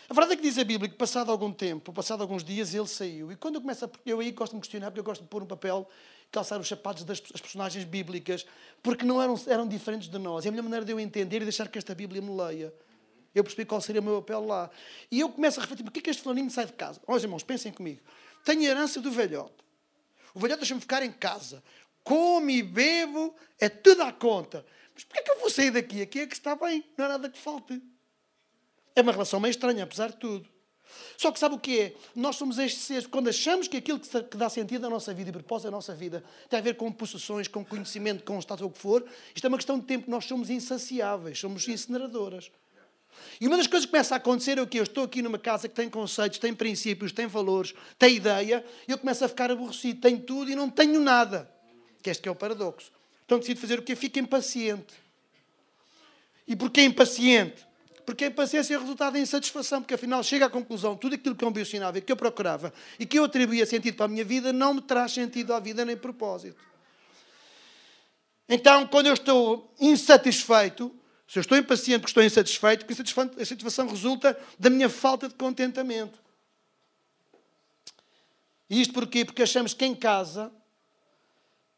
A 0.09 0.15
verdade 0.15 0.35
é 0.35 0.37
que 0.37 0.43
diz 0.43 0.59
a 0.59 0.65
Bíblia 0.65 0.91
que, 0.91 0.97
passado 0.97 1.31
algum 1.31 1.53
tempo, 1.53 1.93
passado 1.93 2.23
alguns 2.23 2.43
dias, 2.43 2.75
ele 2.75 2.89
saiu. 2.89 3.31
E 3.31 3.37
quando 3.37 3.55
eu 3.55 3.61
começo 3.61 3.85
a. 3.85 3.91
Eu 4.05 4.19
aí 4.19 4.33
gosto 4.33 4.53
de 4.53 4.57
me 4.57 4.63
questionar, 4.63 4.91
porque 4.91 5.01
eu 5.01 5.05
gosto 5.05 5.23
de 5.23 5.29
pôr 5.29 5.45
um 5.45 5.47
papel, 5.47 5.89
calçar 6.31 6.61
os 6.61 6.69
sapatos 6.69 7.05
das 7.05 7.21
personagens 7.21 7.85
bíblicas, 7.85 8.45
porque 8.83 9.05
não 9.05 9.23
eram, 9.23 9.41
eram 9.47 9.67
diferentes 9.67 10.09
de 10.09 10.19
nós. 10.19 10.45
É 10.45 10.49
a 10.49 10.51
minha 10.51 10.63
maneira 10.63 10.85
de 10.85 10.91
eu 10.91 10.99
entender 10.99 11.37
e 11.37 11.45
deixar 11.45 11.69
que 11.69 11.79
esta 11.79 11.95
Bíblia 11.95 12.21
me 12.21 12.37
leia. 12.37 12.75
Eu 13.35 13.43
percebi 13.43 13.65
qual 13.65 13.81
seria 13.81 14.01
o 14.01 14.05
meu 14.05 14.21
papel 14.21 14.45
lá. 14.45 14.71
E 15.11 15.21
eu 15.21 15.29
começo 15.29 15.59
a 15.59 15.63
refletir: 15.63 15.83
porquê 15.83 16.01
é 16.01 16.03
que 16.03 16.11
este 16.11 16.23
flaninho 16.23 16.51
sai 16.51 16.67
de 16.67 16.73
casa? 16.73 17.01
Olha, 17.07 17.23
irmãos, 17.23 17.43
pensem 17.43 17.73
comigo. 17.73 18.01
Tenho 18.45 18.63
herança 18.63 19.01
do 19.01 19.11
velhote. 19.11 19.55
O 20.35 20.41
velhote 20.41 20.61
deixa-me 20.61 20.81
ficar 20.81 21.03
em 21.03 21.13
casa. 21.13 21.63
Como 22.05 22.51
e 22.51 22.63
bebo, 22.63 23.35
é 23.59 23.69
tudo 23.69 24.03
à 24.03 24.13
conta. 24.13 24.65
Mas 24.95 25.05
porquê 25.05 25.21
é 25.21 25.23
que 25.23 25.31
eu 25.31 25.39
vou 25.41 25.51
sair 25.51 25.71
daqui? 25.71 26.03
Aqui 26.03 26.21
é 26.21 26.27
que 26.27 26.35
está 26.35 26.55
bem, 26.57 26.85
não 26.97 27.05
há 27.05 27.09
nada 27.09 27.31
que 27.31 27.39
falte. 27.39 27.81
É 28.95 29.01
uma 29.01 29.13
relação 29.13 29.41
meio 29.41 29.51
estranha, 29.51 29.85
apesar 29.85 30.11
de 30.11 30.17
tudo. 30.17 30.49
Só 31.17 31.33
que 31.33 31.39
sabe 31.39 31.55
o 31.55 31.59
que 31.59 31.81
é? 31.81 31.97
Nós 32.15 32.37
somos 32.37 32.59
estes 32.59 32.83
seres, 32.83 33.07
quando 33.07 33.29
achamos 33.29 33.67
que 33.69 33.77
aquilo 33.79 33.99
que 33.99 34.37
dá 34.37 34.49
sentido 34.49 34.87
à 34.87 34.91
nossa 34.91 35.15
vida 35.15 35.31
e 35.31 35.33
propósito 35.33 35.69
à 35.69 35.71
nossa 35.71 35.95
vida 35.95 36.23
tem 36.51 36.59
a 36.59 36.63
ver 36.63 36.77
com 36.77 36.91
possessões, 36.93 37.49
com 37.49 37.65
conhecimento, 37.65 38.25
com 38.25 38.39
status 38.41 38.63
ou 38.63 38.69
o 38.69 38.73
que 38.73 38.79
for, 38.79 39.05
isto 39.35 39.45
é 39.45 39.49
uma 39.49 39.57
questão 39.57 39.79
de 39.79 39.87
tempo. 39.87 40.11
Nós 40.11 40.27
somos 40.27 40.51
insaciáveis, 40.51 41.39
somos 41.39 41.67
incineradoras. 41.67 42.51
E 43.41 43.47
uma 43.47 43.57
das 43.57 43.67
coisas 43.67 43.87
que 43.87 43.91
começa 43.91 44.15
a 44.15 44.19
acontecer 44.19 44.59
é 44.59 44.63
o 44.63 44.67
que 44.67 44.79
eu 44.79 44.83
estou 44.83 45.05
aqui 45.05 45.23
numa 45.23 45.39
casa 45.39 45.69
que 45.69 45.75
tem 45.75 45.89
conceitos, 45.89 46.39
tem 46.39 46.55
princípios, 46.55 47.13
tem 47.13 47.27
valores, 47.27 47.75
tem 47.99 48.17
ideia, 48.17 48.65
e 48.87 48.93
eu 48.93 48.99
começo 48.99 49.25
a 49.25 49.29
ficar 49.29 49.51
aborrecido, 49.51 50.01
tenho 50.01 50.21
tudo 50.21 50.51
e 50.51 50.55
não 50.55 50.71
tenho 50.71 51.01
nada. 51.01 51.51
Que 52.03 52.11
este 52.11 52.23
que 52.23 52.29
é 52.29 52.33
o 52.33 52.35
paradoxo. 52.35 52.91
Então 53.25 53.39
decido 53.39 53.61
fazer 53.61 53.79
o 53.79 53.83
que? 53.83 53.95
Fico 53.95 54.19
impaciente. 54.19 54.95
E 56.47 56.57
porquê 56.57 56.83
impaciente? 56.83 57.67
Porque 58.05 58.25
a 58.25 58.27
impaciência 58.27 58.75
é 58.75 58.79
resultado 58.79 59.15
da 59.15 59.21
insatisfação, 59.21 59.81
porque 59.81 59.95
afinal 59.95 60.23
chega 60.23 60.47
à 60.47 60.51
conclusão 60.51 60.97
tudo 60.97 61.15
aquilo 61.15 61.37
que 61.37 61.45
é 61.45 61.49
um 61.49 61.53
biosinal 61.53 61.93
que 61.93 62.11
eu 62.11 62.17
procurava 62.17 62.73
e 62.99 63.07
que 63.07 63.19
eu 63.19 63.25
atribuía 63.25 63.65
sentido 63.65 63.97
para 63.97 64.07
a 64.07 64.09
minha 64.09 64.25
vida 64.25 64.53
não 64.53 64.75
me 64.75 64.83
traz 64.83 65.13
sentido 65.13 65.55
à 65.55 65.61
vida 65.61 65.85
nem 65.85 65.97
propósito. 65.97 66.61
Então, 68.49 68.87
quando 68.87 69.07
eu 69.07 69.15
estou 69.15 69.73
insatisfeito, 69.81 70.95
se 71.33 71.39
eu 71.39 71.41
estou 71.41 71.57
impaciente 71.57 72.01
porque 72.01 72.11
estou 72.11 72.23
insatisfeito, 72.23 72.85
porque 72.85 73.01
a 73.01 73.43
insatisfação 73.43 73.89
resulta 73.89 74.39
da 74.59 74.69
minha 74.69 74.91
falta 74.91 75.27
de 75.29 75.35
contentamento. 75.35 76.21
E 78.69 78.83
isto 78.83 78.93
porquê? 78.93 79.25
Porque 79.25 79.43
achamos 79.43 79.73
que 79.73 79.83
em 79.83 79.95
casa 79.95 80.53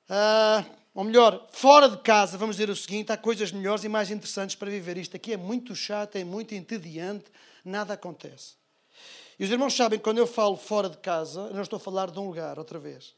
ah, 0.09 0.65
ou 0.93 1.05
melhor, 1.05 1.47
fora 1.53 1.89
de 1.89 1.99
casa, 1.99 2.37
vamos 2.37 2.57
dizer 2.57 2.69
o 2.69 2.75
seguinte: 2.75 3.13
há 3.13 3.17
coisas 3.17 3.53
melhores 3.53 3.85
e 3.85 3.89
mais 3.89 4.11
interessantes 4.11 4.57
para 4.57 4.69
viver. 4.69 4.99
Isto 4.99 5.15
aqui 5.15 5.33
é 5.33 5.37
muito 5.37 5.73
chato, 5.77 6.17
é 6.17 6.25
muito 6.25 6.53
entediante, 6.53 7.27
nada 7.65 7.95
acontece. 7.95 8.55
E 9.39 9.45
os 9.45 9.51
irmãos 9.53 9.73
sabem 9.77 10.01
que 10.01 10.03
quando 10.03 10.19
eu 10.19 10.27
falo 10.27 10.57
fora 10.57 10.89
de 10.89 10.97
casa, 10.97 11.43
eu 11.43 11.55
não 11.55 11.63
estou 11.63 11.77
a 11.77 11.81
falar 11.81 12.11
de 12.11 12.19
um 12.19 12.27
lugar, 12.27 12.59
outra 12.59 12.81
vez. 12.81 13.15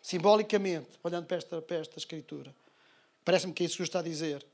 Simbolicamente, 0.00 0.90
olhando 1.02 1.26
para 1.26 1.36
esta, 1.36 1.60
para 1.60 1.78
esta 1.78 1.98
escritura. 1.98 2.54
Parece-me 3.24 3.52
que 3.52 3.64
é 3.64 3.66
isso 3.66 3.78
que 3.78 3.82
está 3.82 3.98
a 3.98 4.02
dizer. 4.02 4.46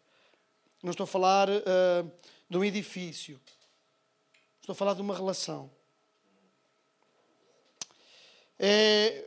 Não 0.83 0.91
estou 0.91 1.05
a 1.05 1.07
falar 1.07 1.49
uh, 1.49 2.12
de 2.49 2.57
um 2.57 2.64
edifício. 2.64 3.41
Estou 4.61 4.73
a 4.73 4.77
falar 4.77 4.95
de 4.95 5.01
uma 5.01 5.14
relação. 5.14 5.71
É, 8.59 9.25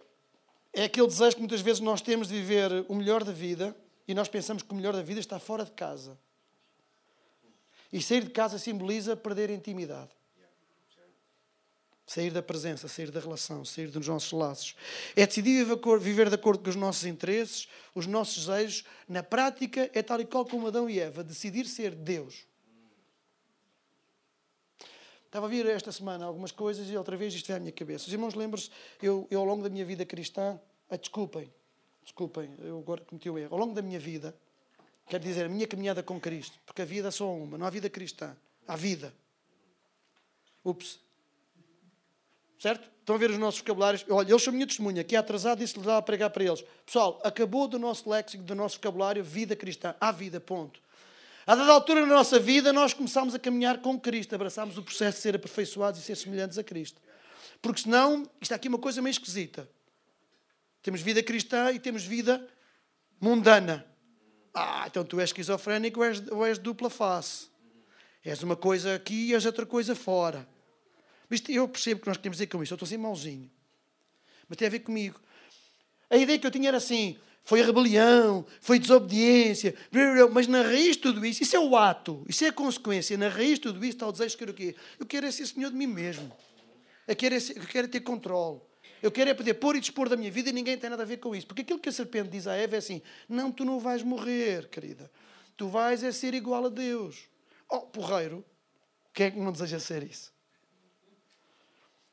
é 0.74 0.84
aquele 0.84 1.08
desejo 1.08 1.36
que 1.36 1.42
muitas 1.42 1.62
vezes 1.62 1.80
nós 1.80 2.02
temos 2.02 2.28
de 2.28 2.36
viver 2.36 2.86
o 2.88 2.96
melhor 2.96 3.24
da 3.24 3.32
vida 3.32 3.76
e 4.08 4.14
nós 4.14 4.28
pensamos 4.28 4.64
que 4.64 4.72
o 4.72 4.76
melhor 4.76 4.94
da 4.94 5.02
vida 5.02 5.20
está 5.20 5.40
fora 5.40 5.66
de 5.66 5.72
casa. 5.72 6.18
E 7.92 8.02
sair 8.02 8.24
de 8.24 8.30
casa 8.30 8.58
simboliza 8.58 9.16
perder 9.16 9.50
intimidade. 9.50 10.12
Sair 12.12 12.30
da 12.30 12.44
presença, 12.44 12.90
sair 12.90 13.10
da 13.10 13.22
relação, 13.22 13.64
sair 13.64 13.88
dos 13.88 14.06
nossos 14.06 14.34
laços. 14.34 14.76
É 15.16 15.26
decidir 15.26 15.66
viver 15.98 16.28
de 16.28 16.36
acordo 16.36 16.62
com 16.62 16.70
os 16.70 16.76
nossos 16.76 17.06
interesses, 17.06 17.70
os 17.96 18.06
nossos 18.06 18.48
desejos. 18.48 18.84
Na 19.08 19.24
prática, 19.24 19.90
é 19.94 20.04
tal 20.04 20.20
e 20.20 20.26
qual 20.26 20.46
como 20.46 20.68
Adão 20.68 20.90
e 20.90 21.00
Eva, 21.00 21.24
decidir 21.24 21.66
ser 21.66 21.96
Deus. 21.96 22.46
Estava 25.26 25.46
a 25.46 25.50
vir 25.50 25.66
esta 25.68 25.90
semana 25.90 26.26
algumas 26.26 26.52
coisas 26.52 26.90
e 26.90 26.98
outra 26.98 27.16
vez 27.16 27.34
isto 27.34 27.48
veio 27.48 27.56
à 27.56 27.60
minha 27.62 27.72
cabeça. 27.72 28.08
Os 28.08 28.12
irmãos 28.12 28.34
lembram-se, 28.34 28.70
eu, 29.02 29.26
eu 29.32 29.40
ao 29.40 29.46
longo 29.46 29.64
da 29.64 29.70
minha 29.70 29.86
vida 29.86 30.06
cristã, 30.06 30.60
ah, 30.90 30.98
desculpem, 30.98 31.50
desculpem, 32.04 32.54
eu 32.60 32.80
agora 32.80 33.00
cometi 33.06 33.30
o 33.30 33.38
erro. 33.38 33.54
Ao 33.54 33.58
longo 33.58 33.74
da 33.74 33.82
minha 33.82 34.02
vida, 34.02 34.36
quero 35.08 35.24
dizer, 35.24 35.46
a 35.46 35.50
minha 35.50 35.66
caminhada 35.66 36.04
com 36.04 36.20
Cristo, 36.20 36.60
porque 36.66 36.82
a 36.82 36.86
vida 36.86 37.08
é 37.08 37.12
só 37.12 37.34
uma, 37.34 37.58
não 37.58 37.66
há 37.66 37.70
vida 37.70 37.90
cristã, 37.90 38.36
há 38.68 38.76
vida. 38.76 39.16
Ups. 40.62 41.00
Certo? 42.62 42.88
Estão 43.00 43.16
a 43.16 43.18
ver 43.18 43.32
os 43.32 43.40
nossos 43.40 43.60
vocabulários? 43.60 44.06
Olha, 44.08 44.30
eles 44.30 44.44
são 44.44 44.54
minha 44.54 44.68
testemunha, 44.68 45.02
aqui 45.02 45.16
é 45.16 45.20
atrasado, 45.20 45.58
disse-lhe 45.58 45.84
dá 45.84 45.98
a 45.98 46.02
pregar 46.02 46.30
para 46.30 46.44
eles. 46.44 46.64
Pessoal, 46.86 47.20
acabou 47.24 47.68
do 47.68 47.80
nosso 47.80 48.08
léxico, 48.08 48.44
do 48.44 48.54
nosso 48.54 48.76
vocabulário, 48.76 49.24
vida 49.24 49.56
cristã. 49.56 49.96
Há 50.00 50.12
vida, 50.12 50.40
ponto. 50.40 50.80
A 51.48 51.56
dada 51.56 51.72
altura 51.72 52.02
na 52.02 52.14
nossa 52.14 52.38
vida, 52.40 52.72
nós 52.72 52.94
começamos 52.94 53.34
a 53.34 53.40
caminhar 53.40 53.80
com 53.80 54.00
Cristo, 54.00 54.36
abraçamos 54.36 54.78
o 54.78 54.84
processo 54.84 55.18
de 55.18 55.24
ser 55.24 55.36
aperfeiçoados 55.36 56.00
e 56.02 56.04
ser 56.04 56.16
semelhantes 56.16 56.60
a 56.60 56.64
Cristo. 56.64 57.02
Porque 57.64 57.82
senão, 57.82 58.30
isto 58.40 58.54
aqui 58.54 58.68
é 58.68 58.70
uma 58.70 58.78
coisa 58.78 59.02
meio 59.02 59.12
esquisita. 59.12 59.68
Temos 60.84 61.02
vida 61.02 61.24
cristã 61.24 61.72
e 61.72 61.80
temos 61.80 62.04
vida 62.04 62.48
mundana. 63.20 63.88
Ah, 64.54 64.84
então 64.86 65.04
tu 65.04 65.20
és 65.20 65.30
esquizofrénico 65.30 66.00
ou 66.00 66.06
és, 66.06 66.22
ou 66.30 66.46
és 66.46 66.60
dupla 66.60 66.92
face. 66.92 67.48
És 68.24 68.44
uma 68.44 68.56
coisa 68.56 68.94
aqui 68.94 69.30
e 69.30 69.34
és 69.34 69.48
outra 69.48 69.66
coisa 69.66 69.96
fora. 69.96 70.48
Mas 71.32 71.42
eu 71.48 71.66
percebo 71.70 72.02
que 72.02 72.08
nós 72.08 72.18
queremos 72.18 72.36
dizer 72.36 72.48
com 72.48 72.62
isto. 72.62 72.74
Eu 72.74 72.76
estou 72.76 72.86
assim 72.86 72.98
mauzinho. 72.98 73.50
Mas 74.50 74.58
tem 74.58 74.68
a 74.68 74.72
ver 74.72 74.80
comigo. 74.80 75.18
A 76.10 76.18
ideia 76.18 76.38
que 76.38 76.46
eu 76.46 76.52
tinha 76.52 76.68
era 76.68 76.76
assim: 76.76 77.18
foi 77.46 77.62
rebelião, 77.62 78.46
foi 78.60 78.78
desobediência, 78.78 79.74
mas 80.34 80.48
na 80.48 80.62
raiz 80.62 80.98
de 80.98 81.04
tudo 81.04 81.26
isso, 81.26 81.42
isso 81.42 81.56
é 81.56 81.60
o 81.60 81.78
ato, 81.78 82.26
isso 82.28 82.44
é 82.44 82.50
a 82.50 82.52
consequência. 82.52 83.18
Na 83.18 83.30
raiz 83.30 83.54
de 83.54 83.62
tudo 83.62 83.80
isso 83.80 83.96
está 83.96 84.08
o 84.08 84.12
desejo 84.12 84.32
de 84.32 84.38
querer 84.38 84.52
o 84.52 84.54
quê? 84.54 84.76
Eu 85.00 85.06
quero 85.06 85.26
é 85.26 85.32
ser 85.32 85.46
senhor 85.48 85.72
de 85.72 85.78
mim 85.78 85.88
mesmo. 85.88 86.30
Eu 87.08 87.16
quero, 87.16 87.36
é 87.36 87.40
ser, 87.40 87.58
eu 87.58 87.66
quero 87.66 87.88
é 87.88 87.90
ter 87.90 88.02
controle. 88.02 88.60
Eu 89.02 89.10
quero 89.10 89.30
é 89.30 89.34
poder 89.34 89.54
pôr 89.56 89.78
e 89.78 89.80
dispor 89.80 90.10
da 90.10 90.18
minha 90.18 90.30
vida 90.30 90.50
e 90.50 90.54
ninguém 90.54 90.78
tem 90.78 90.90
nada 90.90 91.04
a 91.04 91.06
ver 91.06 91.18
com 91.18 91.34
isso. 91.34 91.48
Porque 91.48 91.62
aquilo 91.62 91.80
que 91.80 91.90
a 91.90 91.92
serpente 91.92 92.30
diz 92.30 92.46
a 92.46 92.56
Eva 92.56 92.76
é 92.76 92.80
assim: 92.80 93.02
não, 93.28 93.52
tu 93.52 93.64
não 93.64 93.80
vais 93.80 94.04
morrer, 94.04 94.68
querida. 94.68 95.10
Tu 95.56 95.68
vais 95.68 96.04
é 96.04 96.12
ser 96.12 96.34
igual 96.34 96.66
a 96.66 96.70
Deus. 96.70 97.30
Oh, 97.70 97.82
porreiro, 97.82 98.46
quem 99.14 99.28
é 99.28 99.32
que 99.32 99.40
não 99.40 99.52
deseja 99.52 99.80
ser 99.80 100.04
isso? 100.04 100.31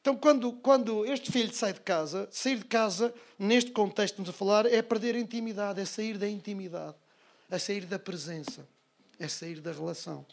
Então, 0.00 0.16
quando, 0.16 0.52
quando 0.52 1.04
este 1.04 1.30
filho 1.30 1.52
sai 1.52 1.72
de 1.72 1.80
casa, 1.80 2.28
sair 2.30 2.58
de 2.58 2.64
casa, 2.64 3.12
neste 3.38 3.70
contexto 3.72 4.14
que 4.14 4.22
estamos 4.22 4.30
a 4.30 4.32
falar, 4.32 4.66
é 4.66 4.80
perder 4.80 5.14
a 5.14 5.18
intimidade, 5.18 5.80
é 5.80 5.84
sair 5.84 6.16
da 6.16 6.28
intimidade, 6.28 6.96
é 7.50 7.58
sair 7.58 7.84
da 7.84 7.98
presença, 7.98 8.66
é 9.18 9.28
sair 9.28 9.60
da 9.60 9.72
relação. 9.72 10.24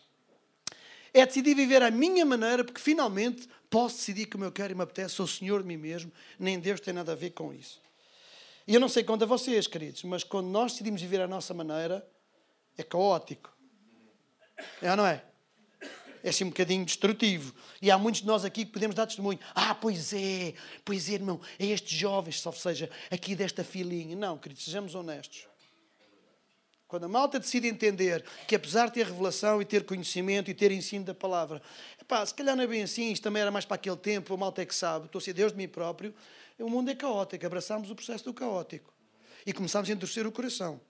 É 1.14 1.26
decidir 1.26 1.56
viver 1.56 1.82
à 1.82 1.90
minha 1.90 2.26
maneira, 2.26 2.64
porque 2.64 2.80
finalmente 2.80 3.48
posso 3.70 3.98
decidir 3.98 4.28
como 4.28 4.44
eu 4.44 4.52
quero 4.52 4.74
e 4.74 4.76
me 4.76 4.84
apetece, 4.84 5.16
sou 5.16 5.28
senhor 5.28 5.62
de 5.62 5.68
mim 5.68 5.78
mesmo, 5.78 6.12
nem 6.40 6.60
Deus 6.60 6.80
tem 6.80 6.94
nada 6.94 7.14
a 7.14 7.16
ver 7.16 7.32
com 7.32 7.54
isso. 7.54 7.82
E 8.68 8.74
eu 8.74 8.80
não 8.80 8.90
sei 8.90 9.04
quanto 9.04 9.24
a 9.24 9.28
vocês, 9.28 9.68
queridos, 9.68 10.04
mas 10.04 10.24
quando 10.24 10.48
nós 10.48 10.72
decidimos 10.74 11.02
viver 11.02 11.22
à 11.22 11.28
nossa 11.28 11.54
maneira, 11.54 12.06
é 12.78 12.84
caótico. 12.84 13.56
É 14.82 14.92
ou 14.92 14.98
não 14.98 15.06
é? 15.06 15.24
É 16.26 16.30
assim 16.30 16.44
um 16.44 16.50
bocadinho 16.50 16.84
destrutivo. 16.84 17.54
E 17.80 17.92
há 17.92 18.00
muitos 18.00 18.22
de 18.22 18.26
nós 18.26 18.44
aqui 18.44 18.66
que 18.66 18.72
podemos 18.72 18.96
dar 18.96 19.06
testemunho. 19.06 19.38
Ah, 19.54 19.76
pois 19.76 20.12
é, 20.12 20.56
pois 20.84 21.08
é, 21.08 21.14
irmão, 21.14 21.40
é 21.60 21.68
estes 21.68 21.96
jovens, 21.96 22.42
só 22.42 22.52
seja, 22.52 22.90
aqui 23.12 23.36
desta 23.36 23.64
filinha. 23.64 24.16
Não, 24.16 24.36
queridos, 24.36 24.66
sejamos 24.66 24.96
honestos. 24.96 25.48
Quando 26.88 27.04
a 27.04 27.08
malta 27.08 27.40
decide 27.40 27.68
entender 27.68 28.26
que, 28.48 28.56
apesar 28.56 28.88
de 28.88 28.94
ter 28.94 29.06
revelação 29.06 29.62
e 29.62 29.66
ter 29.66 29.84
conhecimento 29.84 30.50
e 30.50 30.56
ter 30.56 30.72
ensino 30.72 31.06
da 31.06 31.14
palavra, 31.14 31.62
epá, 32.02 32.26
se 32.26 32.34
calhar 32.34 32.56
não 32.56 32.64
é 32.64 32.68
bem 32.68 32.82
assim, 32.82 33.12
isto 33.12 33.22
também 33.22 33.44
era 33.44 33.52
mais 33.52 33.64
para 33.64 33.76
aquele 33.76 33.98
tempo, 33.98 34.34
a 34.34 34.38
malta 34.38 34.64
é 34.64 34.66
que 34.66 34.74
sabe, 34.74 35.06
estou 35.06 35.20
a 35.20 35.22
ser 35.22 35.34
Deus 35.34 35.52
de 35.52 35.60
mim 35.60 35.68
próprio, 35.68 36.12
o 36.58 36.68
mundo 36.68 36.90
é 36.90 36.96
caótico, 36.96 37.46
abraçamos 37.46 37.92
o 37.92 37.96
processo 37.96 38.26
do 38.26 38.34
caótico 38.34 38.92
e 39.46 39.54
começamos 39.54 39.88
a 39.88 39.94
endurecer 39.94 40.26
o 40.26 40.32
coração. 40.32 40.82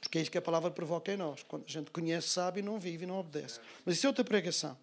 Porque 0.00 0.18
é 0.18 0.22
isso 0.22 0.30
que 0.30 0.38
a 0.38 0.42
palavra 0.42 0.70
provoca 0.70 1.12
em 1.12 1.16
nós. 1.16 1.42
Quando 1.42 1.64
a 1.66 1.70
gente 1.70 1.90
conhece, 1.90 2.28
sabe 2.28 2.60
e 2.60 2.62
não 2.62 2.78
vive 2.78 3.04
e 3.04 3.06
não 3.06 3.18
obedece. 3.18 3.60
Mas 3.84 3.96
isso 3.96 4.06
é 4.06 4.08
outra 4.08 4.24
pregação. 4.24 4.76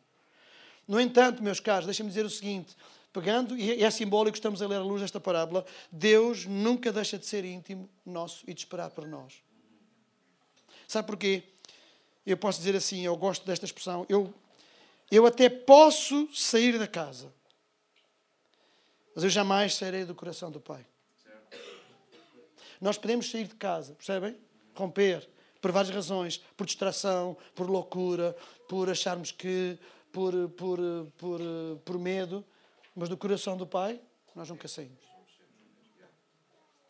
No 0.88 1.00
entanto, 1.00 1.42
meus 1.42 1.60
caros, 1.60 1.86
deixem-me 1.86 2.10
dizer 2.10 2.26
o 2.26 2.30
seguinte: 2.30 2.76
pegando, 3.14 3.56
e 3.58 3.84
é 3.84 3.92
simbólico, 3.92 4.36
estamos 4.36 4.62
a 4.62 4.68
ler 4.68 4.78
à 4.78 4.84
luz 4.84 5.02
desta 5.02 5.20
parábola, 5.20 5.66
Deus 5.92 6.46
nunca 6.46 6.92
deixa 6.92 7.18
de 7.18 7.26
ser 7.26 7.46
íntimo 7.46 7.90
nosso 8.06 8.44
e 8.48 8.54
de 8.54 8.60
esperar 8.60 8.90
por 8.90 9.08
nós. 9.08 9.42
Sabe 10.88 11.08
porquê? 11.08 11.44
Eu 12.26 12.38
posso 12.38 12.58
dizer 12.58 12.76
assim, 12.76 13.02
eu 13.02 13.16
gosto 13.16 13.46
desta 13.46 13.66
expressão, 13.66 14.06
eu, 14.10 14.34
eu 15.12 15.26
até 15.26 15.50
posso 15.50 16.28
sair 16.34 16.80
da 16.80 16.88
casa, 16.88 17.32
mas 19.14 19.24
eu 19.24 19.30
jamais 19.30 19.76
sairei 19.76 20.06
do 20.06 20.16
coração 20.16 20.50
do 20.50 20.60
Pai. 20.60 20.86
Nós 22.82 22.98
podemos 22.98 23.30
sair 23.30 23.48
de 23.48 23.56
casa, 23.56 23.94
percebem? 23.94 24.36
Romper, 24.76 25.28
por 25.62 25.72
várias 25.72 25.94
razões, 25.94 26.38
por 26.58 26.66
distração, 26.66 27.38
por 27.56 27.70
loucura, 27.70 28.36
por 28.68 28.90
acharmos 28.90 29.32
que, 29.32 29.78
por, 30.12 30.50
por, 30.50 30.80
por, 31.18 31.40
por 31.86 32.00
medo, 32.00 32.44
mas 32.96 33.10
do 33.10 33.18
coração 33.18 33.56
do 33.56 33.66
Pai, 33.66 34.00
nós 34.36 34.50
nunca 34.50 34.68
saímos. 34.68 35.00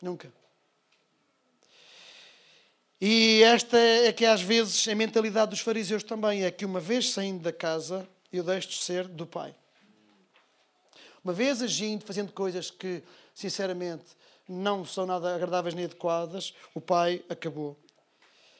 Nunca. 0.00 0.32
E 3.00 3.42
esta 3.42 3.78
é 3.78 4.12
que 4.12 4.24
às 4.24 4.40
vezes 4.40 4.86
a 4.88 4.94
mentalidade 4.94 5.50
dos 5.50 5.60
fariseus 5.60 6.02
também 6.02 6.44
é 6.44 6.50
que 6.50 6.64
uma 6.64 6.80
vez 6.80 7.10
saindo 7.10 7.42
da 7.42 7.52
casa, 7.52 8.08
eu 8.32 8.42
deixo 8.42 8.68
de 8.68 8.76
ser 8.76 9.06
do 9.06 9.26
Pai. 9.26 9.54
Uma 11.22 11.32
vez 11.32 11.62
agindo, 11.62 12.04
fazendo 12.04 12.32
coisas 12.32 12.70
que, 12.70 13.02
sinceramente, 13.34 14.04
não 14.48 14.84
são 14.84 15.06
nada 15.06 15.34
agradáveis 15.34 15.74
nem 15.74 15.84
adequadas, 15.84 16.54
o 16.74 16.80
pai 16.80 17.24
acabou. 17.28 17.78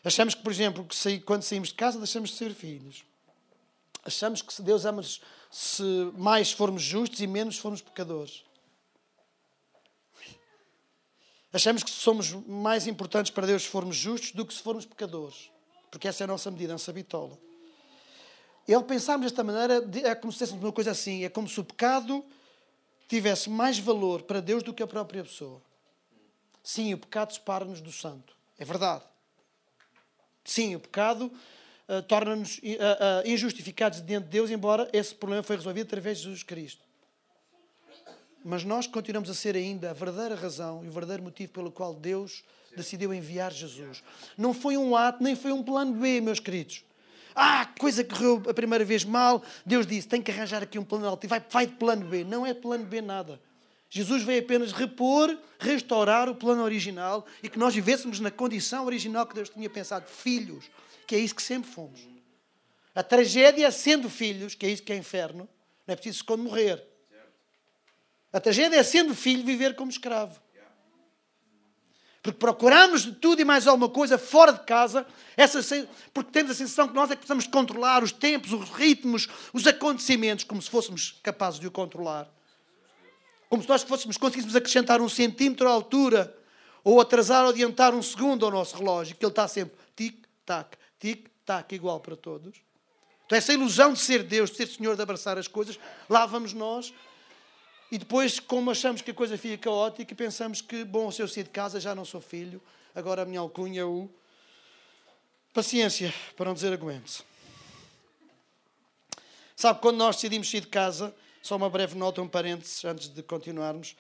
Achamos 0.05 0.35
que, 0.35 0.43
por 0.43 0.53
exemplo, 0.53 0.85
que 0.85 1.21
quando 1.21 1.43
saímos 1.43 1.69
de 1.69 1.75
casa 1.75 1.99
deixamos 1.99 2.31
de 2.31 2.37
ser 2.37 2.53
filhos. 2.55 3.05
Achamos 4.05 4.43
que 4.43 4.61
Deus 4.61 4.85
ama-nos 4.85 5.21
se 5.51 5.83
mais 6.17 6.53
formos 6.53 6.83
justos 6.83 7.21
e 7.21 7.27
menos 7.27 7.59
formos 7.59 7.81
pecadores. 7.81 8.45
Achamos 11.53 11.83
que 11.83 11.91
somos 11.91 12.33
mais 12.47 12.87
importantes 12.87 13.31
para 13.31 13.47
Deus 13.47 13.63
se 13.63 13.69
formos 13.69 13.97
justos 13.97 14.33
do 14.33 14.45
que 14.45 14.53
se 14.53 14.61
formos 14.61 14.85
pecadores. 14.85 15.51
Porque 15.91 16.09
essa 16.09 16.23
é 16.23 16.27
a 16.27 16.29
nossa 16.29 16.51
medida, 16.51 16.73
a 16.73 16.75
nossa 16.75 16.93
bitola. 16.93 17.39
Ele 18.67 18.83
pensarmos 18.83 19.27
desta 19.27 19.45
maneira 19.45 19.85
é 20.03 20.15
como 20.15 20.33
se 20.33 20.41
fosse 20.41 20.53
uma 20.53 20.73
coisa 20.73 20.91
assim: 20.91 21.25
é 21.25 21.29
como 21.29 21.49
se 21.49 21.61
o 21.61 21.65
pecado 21.65 22.25
tivesse 23.07 23.49
mais 23.49 23.79
valor 23.79 24.23
para 24.23 24.41
Deus 24.41 24.63
do 24.63 24.75
que 24.75 24.83
a 24.83 24.87
própria 24.87 25.23
pessoa. 25.23 25.63
Sim, 26.65 26.95
o 26.95 26.99
pecado 26.99 27.35
separa-nos 27.35 27.83
do 27.83 27.93
santo. 27.93 28.35
É 28.59 28.65
verdade. 28.65 29.05
Sim, 30.43 30.75
o 30.75 30.81
pecado 30.81 31.31
uh, 31.87 32.03
torna-nos 32.03 32.57
uh, 32.57 32.61
uh, 32.61 33.29
injustificados 33.29 34.01
diante 34.01 34.25
de 34.25 34.31
Deus, 34.31 34.51
embora 34.51 34.89
esse 34.91 35.15
problema 35.15 35.43
foi 35.43 35.57
resolvido 35.57 35.87
através 35.87 36.17
de 36.19 36.25
Jesus 36.25 36.43
Cristo. 36.43 36.83
Mas 38.43 38.65
nós 38.65 38.87
continuamos 38.87 39.29
a 39.29 39.35
ser 39.35 39.57
ainda 39.57 39.91
a 39.91 39.93
verdadeira 39.93 40.35
razão 40.35 40.83
e 40.83 40.89
o 40.89 40.91
verdadeiro 40.91 41.23
motivo 41.23 41.53
pelo 41.53 41.71
qual 41.71 41.93
Deus 41.93 42.43
decidiu 42.75 43.13
enviar 43.13 43.53
Jesus. 43.53 44.03
Não 44.37 44.55
foi 44.55 44.79
um 44.79 44.97
ato, 44.97 45.23
nem 45.23 45.37
foi 45.37 45.53
um 45.53 45.63
plano 45.63 45.93
B, 45.93 46.21
meus 46.23 46.41
queridos. 46.41 46.83
Ah, 47.35 47.67
coisa 47.79 48.03
que 48.03 48.15
correu 48.15 48.43
a 48.49 48.55
primeira 48.55 48.85
vez 48.85 49.05
mal. 49.05 49.43
Deus 49.67 49.87
disse: 49.87 50.09
tem 50.09 50.23
que 50.23 50.31
arranjar 50.31 50.63
aqui 50.63 50.79
um 50.79 50.85
plano 50.85 51.07
alternativo. 51.07 51.51
Vai, 51.51 51.67
vai 51.67 51.67
de 51.67 51.79
plano 51.79 52.07
B. 52.07 52.25
Não 52.25 52.47
é 52.47 52.55
plano 52.55 52.85
B 52.85 53.03
nada. 53.03 53.41
Jesus 53.91 54.23
veio 54.23 54.43
apenas 54.43 54.73
repor, 54.73 55.37
restaurar 55.59 56.29
o 56.29 56.35
plano 56.35 56.63
original 56.63 57.25
e 57.43 57.49
que 57.49 57.59
nós 57.59 57.75
vivêssemos 57.75 58.19
na 58.21 58.31
condição 58.31 58.87
original 58.87 59.27
que 59.27 59.35
Deus 59.35 59.49
tinha 59.49 59.71
pensado, 59.71 60.09
filhos, 60.09 60.71
que 61.07 61.15
é 61.15 61.19
isso 61.19 61.35
que 61.35 61.43
sempre 61.43 61.71
fomos. 61.71 62.01
A 62.95 63.03
tragédia 63.03 63.71
sendo 63.71 64.09
filhos, 64.09 64.55
que 64.55 64.67
é 64.67 64.71
isso 64.71 64.83
que 64.83 64.93
é 64.93 64.97
inferno, 64.97 65.49
não 65.87 65.93
é 65.93 65.97
preciso 65.97 66.25
quando 66.25 66.43
morrer. 66.43 66.83
A 68.33 68.41
tragédia 68.41 68.77
é 68.77 68.83
sendo 68.83 69.15
filho 69.15 69.45
viver 69.45 69.77
como 69.77 69.91
escravo. 69.91 70.43
Porque 72.25 72.39
procuramos 72.39 73.03
de 73.03 73.13
tudo 73.13 73.43
e 73.43 73.45
mais 73.45 73.67
alguma 73.67 73.89
coisa 73.89 74.17
fora 74.17 74.51
de 74.51 74.65
casa, 74.65 75.07
essa, 75.37 75.61
porque 76.13 76.33
temos 76.33 76.53
a 76.53 76.55
sensação 76.55 76.89
que 76.89 76.95
nós 76.95 77.11
é 77.11 77.15
que 77.15 77.19
precisamos 77.19 77.47
controlar 77.47 78.03
os 78.03 78.13
tempos, 78.13 78.51
os 78.51 78.71
ritmos, 78.71 79.29
os 79.53 79.67
acontecimentos, 79.67 80.43
como 80.43 80.63
se 80.63 80.71
fôssemos 80.71 81.21
capazes 81.23 81.61
de 81.61 81.67
o 81.67 81.71
controlar. 81.71 82.27
Como 83.49 83.63
se 83.63 83.69
nós 83.69 83.83
fôssemos, 83.83 84.17
conseguíssemos 84.17 84.57
acrescentar 84.57 85.01
um 85.01 85.09
centímetro 85.09 85.69
à 85.69 85.71
altura 85.71 86.37
ou 86.83 87.01
atrasar 87.01 87.45
ou 87.45 87.51
adiantar 87.51 87.95
um 87.95 88.03
segundo 88.03 88.45
ao 88.45 88.51
nosso 88.51 88.77
relógio, 88.77 89.17
que 89.17 89.25
ele 89.25 89.33
está 89.33 89.49
sempre 89.49 89.77
tic-tac, 89.97 90.77
tic-tac, 90.99 91.75
igual 91.75 92.01
para 92.01 92.17
todos. 92.17 92.61
Então, 93.27 93.39
essa 93.39 93.53
ilusão 93.53 93.93
de 93.93 94.01
ser 94.01 94.23
Deus, 94.23 94.51
de 94.51 94.57
ser 94.57 94.67
Senhor, 94.67 94.97
de 94.97 95.03
abraçar 95.03 95.39
as 95.39 95.49
coisas, 95.49 95.79
lá 96.09 96.27
vamos 96.27 96.53
nós. 96.53 96.93
E 97.91 97.99
depois, 97.99 98.39
como 98.39 98.71
achamos 98.71 99.01
que 99.01 99.11
a 99.11 99.15
coisa 99.15 99.39
fica 99.39 99.57
caótica, 99.57 100.15
pensamos 100.15 100.61
que, 100.61 100.85
bom, 100.85 101.11
se 101.11 101.23
eu 101.23 101.29
sair 101.29 101.45
de 101.45 101.51
casa 101.51 101.81
já 101.81 101.95
não 101.95 102.05
sou 102.05 102.21
filho, 102.21 102.61
agora 102.95 103.23
a 103.23 103.25
minha 103.25 103.41
alcunha 103.41 103.81
é 103.81 103.85
o. 103.85 104.09
Paciência, 105.53 106.13
para 106.37 106.47
não 106.47 106.55
dizer 106.55 106.73
aguente-se. 106.73 107.23
Sabe, 109.55 109.81
quando 109.81 109.97
nós 109.97 110.17
decidimos 110.17 110.51
sair 110.51 110.63
de 110.63 110.67
casa, 110.67 111.15
só 111.45 111.57
uma 111.57 111.69
breve 111.69 111.95
nota, 111.95 112.23
um 112.23 112.27
parênteses, 112.27 112.83
antes 112.87 113.07
de 113.07 113.23
continuarmos. 113.23 113.95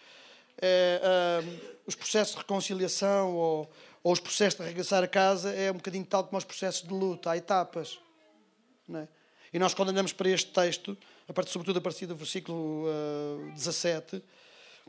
É, 0.56 1.42
uh, 1.44 1.78
os 1.86 1.94
processos 1.94 2.32
de 2.32 2.40
reconciliação 2.40 3.34
ou, 3.34 3.70
ou, 4.02 4.12
os 4.14 4.18
processos 4.18 4.58
de 4.58 4.66
regressar 4.66 5.04
a 5.04 5.06
casa 5.06 5.52
é 5.52 5.70
um 5.70 5.74
bocadinho 5.74 6.06
tal 6.06 6.24
como 6.24 6.38
os 6.38 6.44
processos 6.44 6.88
de 6.88 6.94
luta, 6.94 7.30
há 7.30 7.36
etapas. 7.36 7.98
É? 8.94 9.06
E 9.52 9.58
nós, 9.58 9.74
quando 9.74 9.90
olhamos 9.90 10.14
para 10.14 10.30
este 10.30 10.52
texto, 10.52 10.96
a 11.28 11.34
partir, 11.34 11.50
sobretudo 11.50 11.80
a 11.80 11.82
partir 11.82 12.06
do 12.06 12.16
versículo 12.16 12.86
uh, 12.86 13.52
17, 13.52 14.22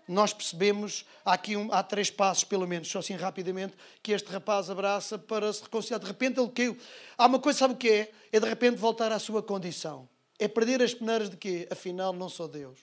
nós 0.08 0.32
percebemos, 0.32 1.06
há 1.26 1.34
aqui 1.34 1.58
um, 1.58 1.68
há 1.74 1.84
três 1.84 2.10
passos, 2.10 2.46
pelo 2.46 2.66
menos, 2.66 2.88
só 2.88 3.00
assim 3.00 3.16
rapidamente, 3.16 3.74
que 4.02 4.14
este 4.14 4.32
rapaz 4.32 4.70
abraça 4.70 5.20
para 5.20 5.52
se 5.52 5.62
reconciliar. 5.62 6.00
De 6.00 6.08
repente 6.08 6.40
ele 6.40 6.50
caiu. 6.52 6.78
Há 7.18 7.26
uma 7.26 7.40
coisa, 7.40 7.60
sabe 7.60 7.74
o 7.74 7.78
que 7.78 7.90
é? 7.90 8.12
É 8.32 8.40
de 8.40 8.48
repente 8.48 8.78
voltar 8.78 9.12
à 9.12 9.20
sua 9.20 9.44
condição. 9.44 10.08
É 10.38 10.48
perder 10.48 10.82
as 10.82 10.94
peneiras 10.94 11.30
de 11.30 11.38
quê? 11.38 11.68
Afinal, 11.72 12.12
não 12.14 12.30
sou 12.30 12.48
Deus. 12.48 12.80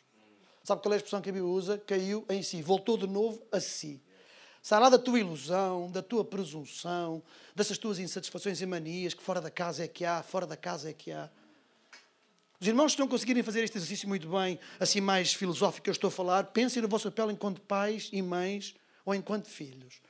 Sabe 0.65 0.81
qual 0.81 0.93
é 0.93 0.97
a 0.97 0.99
expressão 0.99 1.21
que 1.21 1.29
a 1.29 1.33
Bíblia 1.33 1.51
usa? 1.51 1.79
Caiu 1.79 2.25
em 2.31 2.43
si. 2.43 2.63
Voltou 2.63 2.97
de 2.97 3.07
novo 3.07 3.43
a 3.51 3.61
si. 3.61 4.01
Sai 4.63 4.79
lá 4.79 4.89
da 4.89 4.99
tua 4.99 5.19
ilusão, 5.19 5.91
da 5.91 6.01
tua 6.01 6.25
presunção, 6.25 7.21
dessas 7.53 7.77
tuas 7.77 7.99
insatisfações 7.99 8.61
e 8.61 8.67
manias 8.67 9.13
que 9.13 9.23
fora 9.23 9.41
da 9.41 9.51
casa 9.51 9.83
é 9.83 9.89
que 9.89 10.05
há, 10.05 10.23
fora 10.23 10.47
da 10.47 10.57
casa 10.57 10.89
é 10.89 10.93
que 10.93 11.11
há. 11.11 11.29
Os 12.61 12.69
irmãos 12.69 12.95
que 12.95 13.01
não 13.01 13.09
conseguirem 13.09 13.43
fazer 13.43 13.65
este 13.65 13.77
exercício 13.77 14.09
muito 14.09 14.29
bem, 14.29 14.61
assim 14.79 15.01
mais 15.01 15.35
filosófico 15.35 15.83
que 15.83 15.91
eu 15.91 15.93
estou 15.93 16.07
a 16.07 16.13
falar, 16.13 16.45
pensem 16.45 16.81
no 16.81 16.87
vosso 16.87 17.11
papel 17.11 17.33
enquanto 17.33 17.61
pais 17.61 18.09
e 18.13 18.23
mães 18.23 18.77
ou 19.05 19.13
enquanto 19.17 19.49
filhos. 19.49 20.01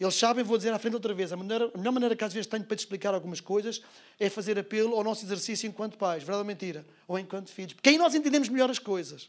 Eles 0.00 0.14
sabem, 0.14 0.42
vou 0.42 0.56
dizer 0.56 0.72
à 0.72 0.78
frente 0.78 0.94
outra 0.94 1.12
vez, 1.12 1.30
a, 1.32 1.36
maneira, 1.36 1.70
a 1.74 1.78
melhor 1.78 1.92
maneira 1.92 2.16
que 2.16 2.24
às 2.24 2.32
vezes 2.32 2.46
tenho 2.46 2.64
para 2.64 2.74
te 2.74 2.80
explicar 2.80 3.12
algumas 3.12 3.40
coisas 3.40 3.82
é 4.18 4.30
fazer 4.30 4.58
apelo 4.58 4.96
ao 4.96 5.04
nosso 5.04 5.24
exercício 5.24 5.68
enquanto 5.68 5.98
pais, 5.98 6.22
verdade 6.22 6.38
ou 6.38 6.44
mentira? 6.44 6.86
Ou 7.06 7.18
enquanto 7.18 7.50
filhos. 7.50 7.74
Porque 7.74 7.90
aí 7.90 7.98
nós 7.98 8.14
entendemos 8.14 8.48
melhor 8.48 8.70
as 8.70 8.78
coisas. 8.78 9.28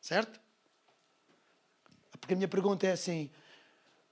Certo? 0.00 0.40
Porque 2.18 2.32
a 2.32 2.36
minha 2.36 2.48
pergunta 2.48 2.86
é 2.86 2.92
assim: 2.92 3.30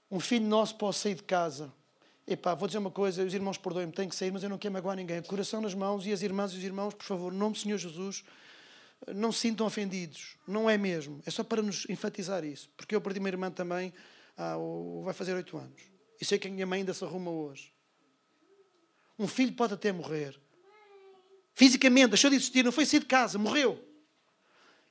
um 0.09 0.19
filho 0.19 0.45
nosso 0.45 0.75
pode 0.75 0.97
sair 0.97 1.15
de 1.15 1.23
casa 1.23 1.73
Epá, 2.27 2.53
vou 2.53 2.67
dizer 2.67 2.77
uma 2.77 2.91
coisa, 2.91 3.25
os 3.25 3.33
irmãos 3.33 3.57
perdoem-me, 3.57 3.91
tenho 3.91 4.09
que 4.09 4.15
sair, 4.15 4.31
mas 4.31 4.43
eu 4.43 4.49
não 4.49 4.57
quero 4.57 4.73
magoar 4.73 4.95
ninguém. 4.95 5.21
Coração 5.21 5.59
nas 5.59 5.73
mãos 5.73 6.05
e 6.05 6.13
as 6.13 6.21
irmãs 6.21 6.53
e 6.53 6.57
os 6.57 6.63
irmãos, 6.63 6.93
por 6.93 7.03
favor, 7.03 7.33
em 7.33 7.35
nome 7.35 7.53
do 7.53 7.59
Senhor 7.59 7.77
Jesus, 7.77 8.23
não 9.13 9.31
se 9.31 9.39
sintam 9.39 9.65
ofendidos. 9.65 10.37
Não 10.47 10.69
é 10.69 10.77
mesmo. 10.77 11.21
É 11.25 11.31
só 11.31 11.43
para 11.43 11.61
nos 11.61 11.89
enfatizar 11.89 12.45
isso. 12.45 12.69
Porque 12.77 12.95
eu 12.95 13.01
perdi 13.01 13.19
uma 13.19 13.27
irmã 13.27 13.51
também, 13.51 13.91
ah, 14.41 14.57
vai 15.03 15.13
fazer 15.13 15.35
oito 15.35 15.55
anos. 15.55 15.79
E 16.19 16.25
sei 16.25 16.39
que 16.39 16.47
a 16.47 16.51
minha 16.51 16.65
mãe 16.65 16.79
ainda 16.79 16.95
se 16.95 17.03
arruma 17.03 17.29
hoje. 17.29 17.71
Um 19.19 19.27
filho 19.27 19.53
pode 19.53 19.75
até 19.75 19.91
morrer. 19.91 20.39
Fisicamente, 21.53 22.09
deixou 22.09 22.29
de 22.31 22.37
existir, 22.37 22.65
não 22.65 22.71
foi 22.71 22.87
sair 22.87 23.01
de 23.01 23.05
casa, 23.05 23.37
morreu. 23.37 23.73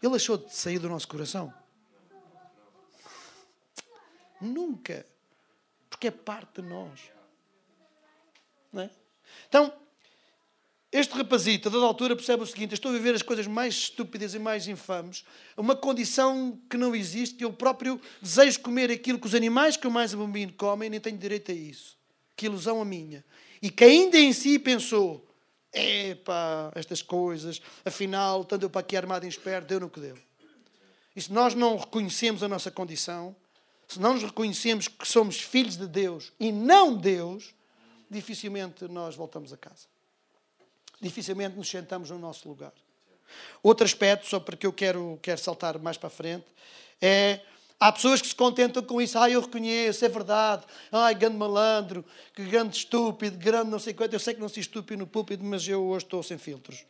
Ele 0.00 0.10
deixou 0.12 0.38
de 0.38 0.54
sair 0.54 0.78
do 0.78 0.88
nosso 0.88 1.08
coração. 1.08 1.52
Nunca. 4.40 5.04
Porque 5.88 6.06
é 6.06 6.12
parte 6.12 6.62
de 6.62 6.68
nós. 6.68 7.10
É? 8.74 8.88
Então, 9.48 9.76
este 10.92 11.14
rapazito, 11.14 11.68
a 11.68 11.72
dada 11.72 11.84
altura, 11.84 12.16
percebe 12.16 12.42
o 12.42 12.46
seguinte: 12.46 12.74
estou 12.74 12.90
a 12.90 12.94
viver 12.94 13.14
as 13.14 13.22
coisas 13.22 13.46
mais 13.46 13.74
estúpidas 13.74 14.34
e 14.34 14.38
mais 14.40 14.66
infames, 14.66 15.24
uma 15.56 15.76
condição 15.76 16.58
que 16.68 16.76
não 16.76 16.94
existe, 16.96 17.42
eu 17.42 17.52
próprio 17.52 18.00
desejo 18.20 18.60
comer 18.60 18.90
aquilo 18.90 19.18
que 19.18 19.26
os 19.26 19.34
animais 19.34 19.76
que 19.76 19.86
eu 19.86 19.90
mais 19.90 20.12
abomino 20.12 20.52
comem, 20.54 20.90
nem 20.90 20.98
tenho 20.98 21.16
direito 21.16 21.52
a 21.52 21.54
isso. 21.54 21.96
Que 22.36 22.46
ilusão 22.46 22.80
a 22.80 22.84
minha. 22.84 23.24
E 23.62 23.70
que 23.70 23.84
ainda 23.84 24.18
em 24.18 24.32
si 24.32 24.58
pensou: 24.58 25.24
epá, 25.72 26.72
estas 26.74 27.02
coisas, 27.02 27.62
afinal, 27.84 28.44
tanto 28.44 28.64
eu 28.64 28.70
para 28.70 28.80
aqui 28.80 28.96
armado 28.96 29.24
em 29.24 29.28
esperto, 29.28 29.68
deu 29.68 29.78
no 29.78 29.88
que 29.88 30.00
deu. 30.00 30.18
E 31.14 31.20
se 31.20 31.32
nós 31.32 31.54
não 31.54 31.76
reconhecemos 31.76 32.42
a 32.42 32.48
nossa 32.48 32.70
condição, 32.70 33.36
se 33.86 34.00
não 34.00 34.14
nos 34.14 34.24
reconhecemos 34.24 34.88
que 34.88 35.06
somos 35.06 35.40
filhos 35.40 35.76
de 35.76 35.86
Deus 35.86 36.32
e 36.40 36.50
não 36.50 36.96
Deus, 36.96 37.54
dificilmente 38.10 38.88
nós 38.88 39.14
voltamos 39.14 39.52
a 39.52 39.56
casa. 39.56 39.86
Dificilmente 41.00 41.56
nos 41.56 41.68
sentamos 41.68 42.10
no 42.10 42.18
nosso 42.18 42.48
lugar. 42.48 42.72
Outro 43.62 43.84
aspecto, 43.84 44.26
só 44.26 44.40
porque 44.40 44.66
eu 44.66 44.72
quero, 44.72 45.18
quero 45.22 45.40
saltar 45.40 45.78
mais 45.78 45.96
para 45.96 46.08
a 46.08 46.10
frente, 46.10 46.46
é. 47.00 47.40
Há 47.78 47.90
pessoas 47.90 48.20
que 48.20 48.28
se 48.28 48.34
contentam 48.34 48.82
com 48.82 49.00
isso. 49.00 49.18
Ah, 49.18 49.30
eu 49.30 49.40
reconheço, 49.40 50.04
é 50.04 50.08
verdade. 50.10 50.66
Ai, 50.92 51.14
grande 51.14 51.38
malandro, 51.38 52.04
que 52.34 52.44
grande 52.44 52.76
estúpido, 52.76 53.38
grande 53.38 53.70
não 53.70 53.78
sei 53.78 53.94
quanto. 53.94 54.12
Eu 54.12 54.20
sei 54.20 54.34
que 54.34 54.40
não 54.40 54.50
sou 54.50 54.60
estúpido 54.60 54.98
no 54.98 55.06
púlpito, 55.06 55.42
mas 55.42 55.66
eu 55.66 55.82
hoje 55.86 56.04
estou 56.04 56.22
sem 56.22 56.36
filtros. 56.36 56.84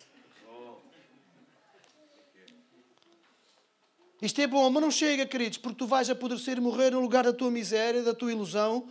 Isto 4.21 4.41
é 4.41 4.49
bom, 4.49 4.69
mas 4.69 4.83
não 4.83 4.91
chega, 4.91 5.25
queridos, 5.25 5.59
porque 5.59 5.79
tu 5.79 5.87
vais 5.87 6.11
apodrecer 6.11 6.59
e 6.59 6.61
morrer 6.61 6.91
no 6.91 7.01
lugar 7.01 7.23
da 7.23 7.33
tua 7.33 7.53
miséria, 7.53 8.03
da 8.03 8.13
tua 8.13 8.33
ilusão, 8.33 8.89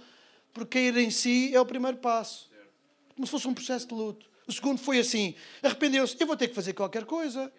porque 0.53 0.79
cair 0.79 0.97
em 0.97 1.11
si 1.11 1.53
é 1.53 1.59
o 1.59 1.65
primeiro 1.65 1.97
passo. 1.97 2.49
Como 3.13 3.27
se 3.27 3.31
fosse 3.31 3.47
um 3.47 3.53
processo 3.53 3.87
de 3.87 3.93
luto. 3.93 4.28
O 4.49 4.51
segundo 4.51 4.79
foi 4.79 4.97
assim: 4.97 5.35
arrependeu-se, 5.61 6.17
eu 6.19 6.25
vou 6.25 6.35
ter 6.35 6.47
que 6.47 6.55
fazer 6.55 6.73
qualquer 6.73 7.05
coisa. 7.05 7.53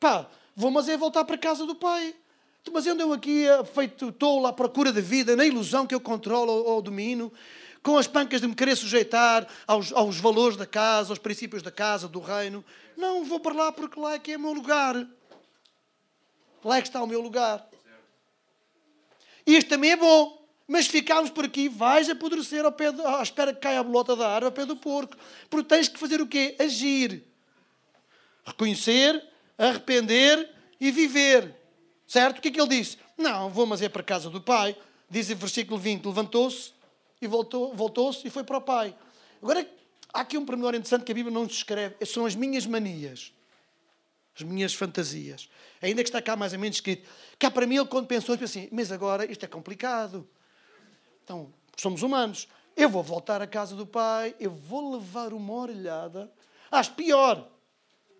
Pá, 0.00 0.28
vou, 0.56 0.68
mas 0.68 0.88
é 0.88 0.96
voltar 0.96 1.24
para 1.24 1.36
a 1.36 1.38
casa 1.38 1.64
do 1.64 1.76
pai. 1.76 2.16
Mas 2.72 2.84
eu 2.84 2.94
ando 2.94 3.12
aqui 3.12 3.46
eh, 3.46 3.64
feito 3.64 4.10
tolo 4.10 4.44
à 4.48 4.52
procura 4.52 4.92
da 4.92 5.00
vida, 5.00 5.36
na 5.36 5.46
ilusão 5.46 5.86
que 5.86 5.94
eu 5.94 6.00
controlo 6.00 6.52
ou 6.52 6.82
domino, 6.82 7.32
com 7.80 7.96
as 7.96 8.08
pancas 8.08 8.40
de 8.40 8.48
me 8.48 8.56
querer 8.56 8.74
sujeitar 8.74 9.46
aos, 9.68 9.92
aos 9.92 10.18
valores 10.18 10.56
da 10.56 10.66
casa, 10.66 11.12
aos 11.12 11.18
princípios 11.20 11.62
da 11.62 11.70
casa, 11.70 12.08
do 12.08 12.18
reino. 12.18 12.64
Não, 12.96 13.24
vou 13.24 13.38
para 13.38 13.54
lá 13.54 13.70
porque 13.70 13.98
lá 13.98 14.14
é 14.14 14.18
que 14.18 14.32
é 14.32 14.36
o 14.36 14.40
meu 14.40 14.52
lugar. 14.52 15.06
Lá 16.64 16.78
é 16.78 16.82
que 16.82 16.88
está 16.88 17.00
o 17.00 17.06
meu 17.06 17.20
lugar. 17.20 17.64
Isto 19.46 19.70
também 19.70 19.92
é 19.92 19.96
bom 19.96 20.39
mas 20.70 20.86
ficámos 20.86 21.30
por 21.30 21.44
aqui, 21.44 21.68
vais 21.68 22.08
apodrecer 22.08 22.64
ao 22.64 22.70
pé 22.70 22.92
de, 22.92 23.02
à 23.02 23.20
espera 23.20 23.52
que 23.52 23.58
caia 23.58 23.80
a 23.80 23.82
bolota 23.82 24.14
da 24.14 24.28
árvore 24.28 24.44
ao 24.44 24.52
pé 24.52 24.64
do 24.64 24.76
porco. 24.76 25.16
Porque 25.50 25.68
tens 25.68 25.88
que 25.88 25.98
fazer 25.98 26.20
o 26.20 26.28
quê? 26.28 26.54
Agir. 26.60 27.24
Reconhecer, 28.44 29.20
arrepender 29.58 30.48
e 30.80 30.92
viver. 30.92 31.56
Certo? 32.06 32.38
O 32.38 32.40
que 32.40 32.46
é 32.46 32.50
que 32.52 32.60
ele 32.60 32.68
disse? 32.68 32.96
Não, 33.18 33.50
vou 33.50 33.66
mas 33.66 33.82
é 33.82 33.88
para 33.88 34.02
a 34.02 34.04
casa 34.04 34.30
do 34.30 34.40
pai. 34.40 34.76
Diz 35.10 35.28
em 35.28 35.34
versículo 35.34 35.76
20, 35.76 36.06
levantou-se 36.06 36.70
e 37.20 37.26
voltou, 37.26 37.74
voltou-se 37.74 38.24
e 38.24 38.30
foi 38.30 38.44
para 38.44 38.58
o 38.58 38.60
pai. 38.60 38.94
Agora, 39.42 39.68
há 40.14 40.20
aqui 40.20 40.38
um 40.38 40.46
pormenor 40.46 40.76
interessante 40.76 41.02
que 41.02 41.10
a 41.10 41.14
Bíblia 41.16 41.34
não 41.34 41.46
descreve. 41.46 41.96
São 42.06 42.24
as 42.24 42.36
minhas 42.36 42.64
manias. 42.64 43.32
As 44.36 44.44
minhas 44.44 44.72
fantasias. 44.72 45.50
Ainda 45.82 46.04
que 46.04 46.08
está 46.08 46.22
cá 46.22 46.36
mais 46.36 46.52
ou 46.52 46.60
menos 46.60 46.76
escrito. 46.76 47.08
Cá 47.40 47.50
para 47.50 47.66
mim, 47.66 47.74
ele 47.74 47.86
quando 47.86 48.06
pensou, 48.06 48.38
assim, 48.40 48.68
mas 48.70 48.92
agora 48.92 49.28
isto 49.28 49.44
é 49.44 49.48
complicado. 49.48 50.24
Então, 51.30 51.48
somos 51.76 52.02
humanos. 52.02 52.48
Eu 52.76 52.88
vou 52.88 53.04
voltar 53.04 53.40
à 53.40 53.46
casa 53.46 53.76
do 53.76 53.86
pai, 53.86 54.34
eu 54.40 54.50
vou 54.50 54.94
levar 54.94 55.32
uma 55.32 55.54
orelhada. 55.54 56.28
Acho 56.72 56.92
pior, 56.94 57.48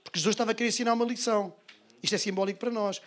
porque 0.04 0.16
Jesus 0.16 0.34
estava 0.34 0.52
a 0.52 0.54
querer 0.54 0.68
ensinar 0.68 0.92
uma 0.92 1.04
lição. 1.04 1.52
Isto 2.00 2.14
é 2.14 2.18
simbólico 2.18 2.60
para 2.60 2.70
nós. 2.70 3.02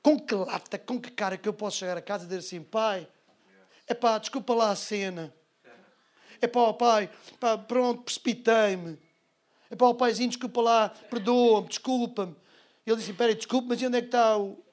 Com 0.00 0.20
que 0.20 0.36
lata, 0.36 0.78
com 0.78 1.00
que 1.00 1.10
cara 1.10 1.36
que 1.36 1.48
eu 1.48 1.52
posso 1.52 1.78
chegar 1.78 1.96
a 1.96 2.00
casa 2.00 2.22
e 2.24 2.26
dizer 2.28 2.38
assim, 2.38 2.62
pai, 2.62 3.08
é 3.88 3.94
pá, 3.94 4.18
desculpa 4.18 4.54
lá 4.54 4.70
a 4.70 4.76
cena. 4.76 5.34
É 6.40 6.46
pá, 6.46 6.72
pai, 6.72 7.10
pá, 7.40 7.58
pronto, 7.58 8.04
precipitei-me. 8.04 8.96
É 9.68 9.74
pá, 9.74 9.86
o 9.86 9.96
paizinho, 9.96 10.28
desculpa 10.28 10.60
lá, 10.60 10.88
perdoa-me, 11.10 11.66
desculpa-me. 11.66 12.36
Ele 12.86 12.96
disse, 12.98 13.10
espera 13.10 13.32
aí, 13.32 13.34
desculpa, 13.34 13.66
mas 13.70 13.82
onde 13.82 13.98
é 13.98 14.00
que 14.00 14.06
está 14.06 14.38
o, 14.38 14.63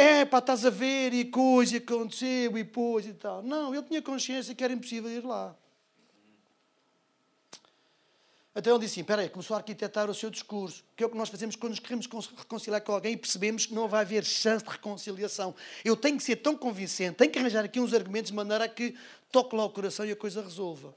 é 0.00 0.24
pá, 0.24 0.38
estás 0.38 0.64
a 0.64 0.70
ver 0.70 1.12
e 1.12 1.24
coisa 1.26 1.76
aconteceu 1.76 2.56
e 2.56 2.64
pôs 2.64 3.06
e 3.06 3.12
tal. 3.12 3.42
Não, 3.42 3.74
ele 3.74 3.82
tinha 3.84 4.02
consciência 4.02 4.54
que 4.54 4.64
era 4.64 4.72
impossível 4.72 5.10
ir 5.10 5.24
lá. 5.24 5.54
Então 8.54 8.74
ele 8.74 8.80
disse 8.80 8.94
assim, 8.94 9.00
espera 9.02 9.22
aí, 9.22 9.28
começou 9.28 9.54
a 9.54 9.58
arquitetar 9.58 10.10
o 10.10 10.14
seu 10.14 10.28
discurso, 10.28 10.84
que 10.96 11.04
é 11.04 11.06
o 11.06 11.10
que 11.10 11.16
nós 11.16 11.28
fazemos 11.28 11.54
quando 11.54 11.70
nos 11.70 11.78
queremos 11.78 12.06
reconciliar 12.06 12.80
com 12.80 12.92
alguém 12.92 13.12
e 13.12 13.16
percebemos 13.16 13.66
que 13.66 13.74
não 13.74 13.86
vai 13.86 14.00
haver 14.00 14.24
chance 14.24 14.64
de 14.64 14.70
reconciliação. 14.70 15.54
Eu 15.84 15.96
tenho 15.96 16.16
que 16.16 16.22
ser 16.24 16.36
tão 16.36 16.56
convincente, 16.56 17.16
tenho 17.16 17.30
que 17.30 17.38
arranjar 17.38 17.64
aqui 17.64 17.78
uns 17.78 17.94
argumentos 17.94 18.30
de 18.30 18.36
maneira 18.36 18.64
a 18.64 18.68
que 18.68 18.96
toque 19.30 19.54
lá 19.54 19.64
o 19.64 19.70
coração 19.70 20.04
e 20.04 20.10
a 20.10 20.16
coisa 20.16 20.42
resolva. 20.42 20.94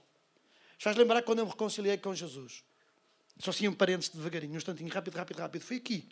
Faz 0.80 0.98
lembrar 0.98 1.22
quando 1.22 1.39
eu 1.39 1.46
me 1.46 1.52
reconciliei 1.52 1.98
com 1.98 2.13
Jesus. 2.13 2.63
Só 3.38 3.52
assim 3.52 3.68
um 3.68 3.74
parênteses 3.74 4.10
devagarinho, 4.10 4.54
um 4.54 4.58
instantinho, 4.58 4.92
rápido, 4.92 5.16
rápido, 5.16 5.38
rápido. 5.39 5.62
Foi 5.62 5.78
aqui. 5.78 6.06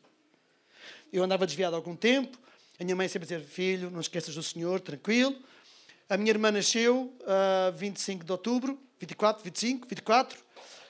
Eu 1.11 1.23
andava 1.23 1.45
desviado 1.45 1.75
há 1.75 1.79
algum 1.79 1.95
tempo, 1.95 2.37
a 2.79 2.83
minha 2.83 2.95
mãe 2.95 3.07
sempre 3.07 3.27
dizia, 3.27 3.43
filho, 3.45 3.91
não 3.91 3.99
esqueças 3.99 4.33
do 4.33 4.41
Senhor, 4.41 4.79
tranquilo. 4.79 5.35
A 6.09 6.17
minha 6.17 6.31
irmã 6.31 6.51
nasceu 6.51 7.13
uh, 7.21 7.71
25 7.75 8.25
de 8.25 8.31
outubro, 8.31 8.79
24, 8.99 9.43
25, 9.43 9.87
24. 9.87 10.39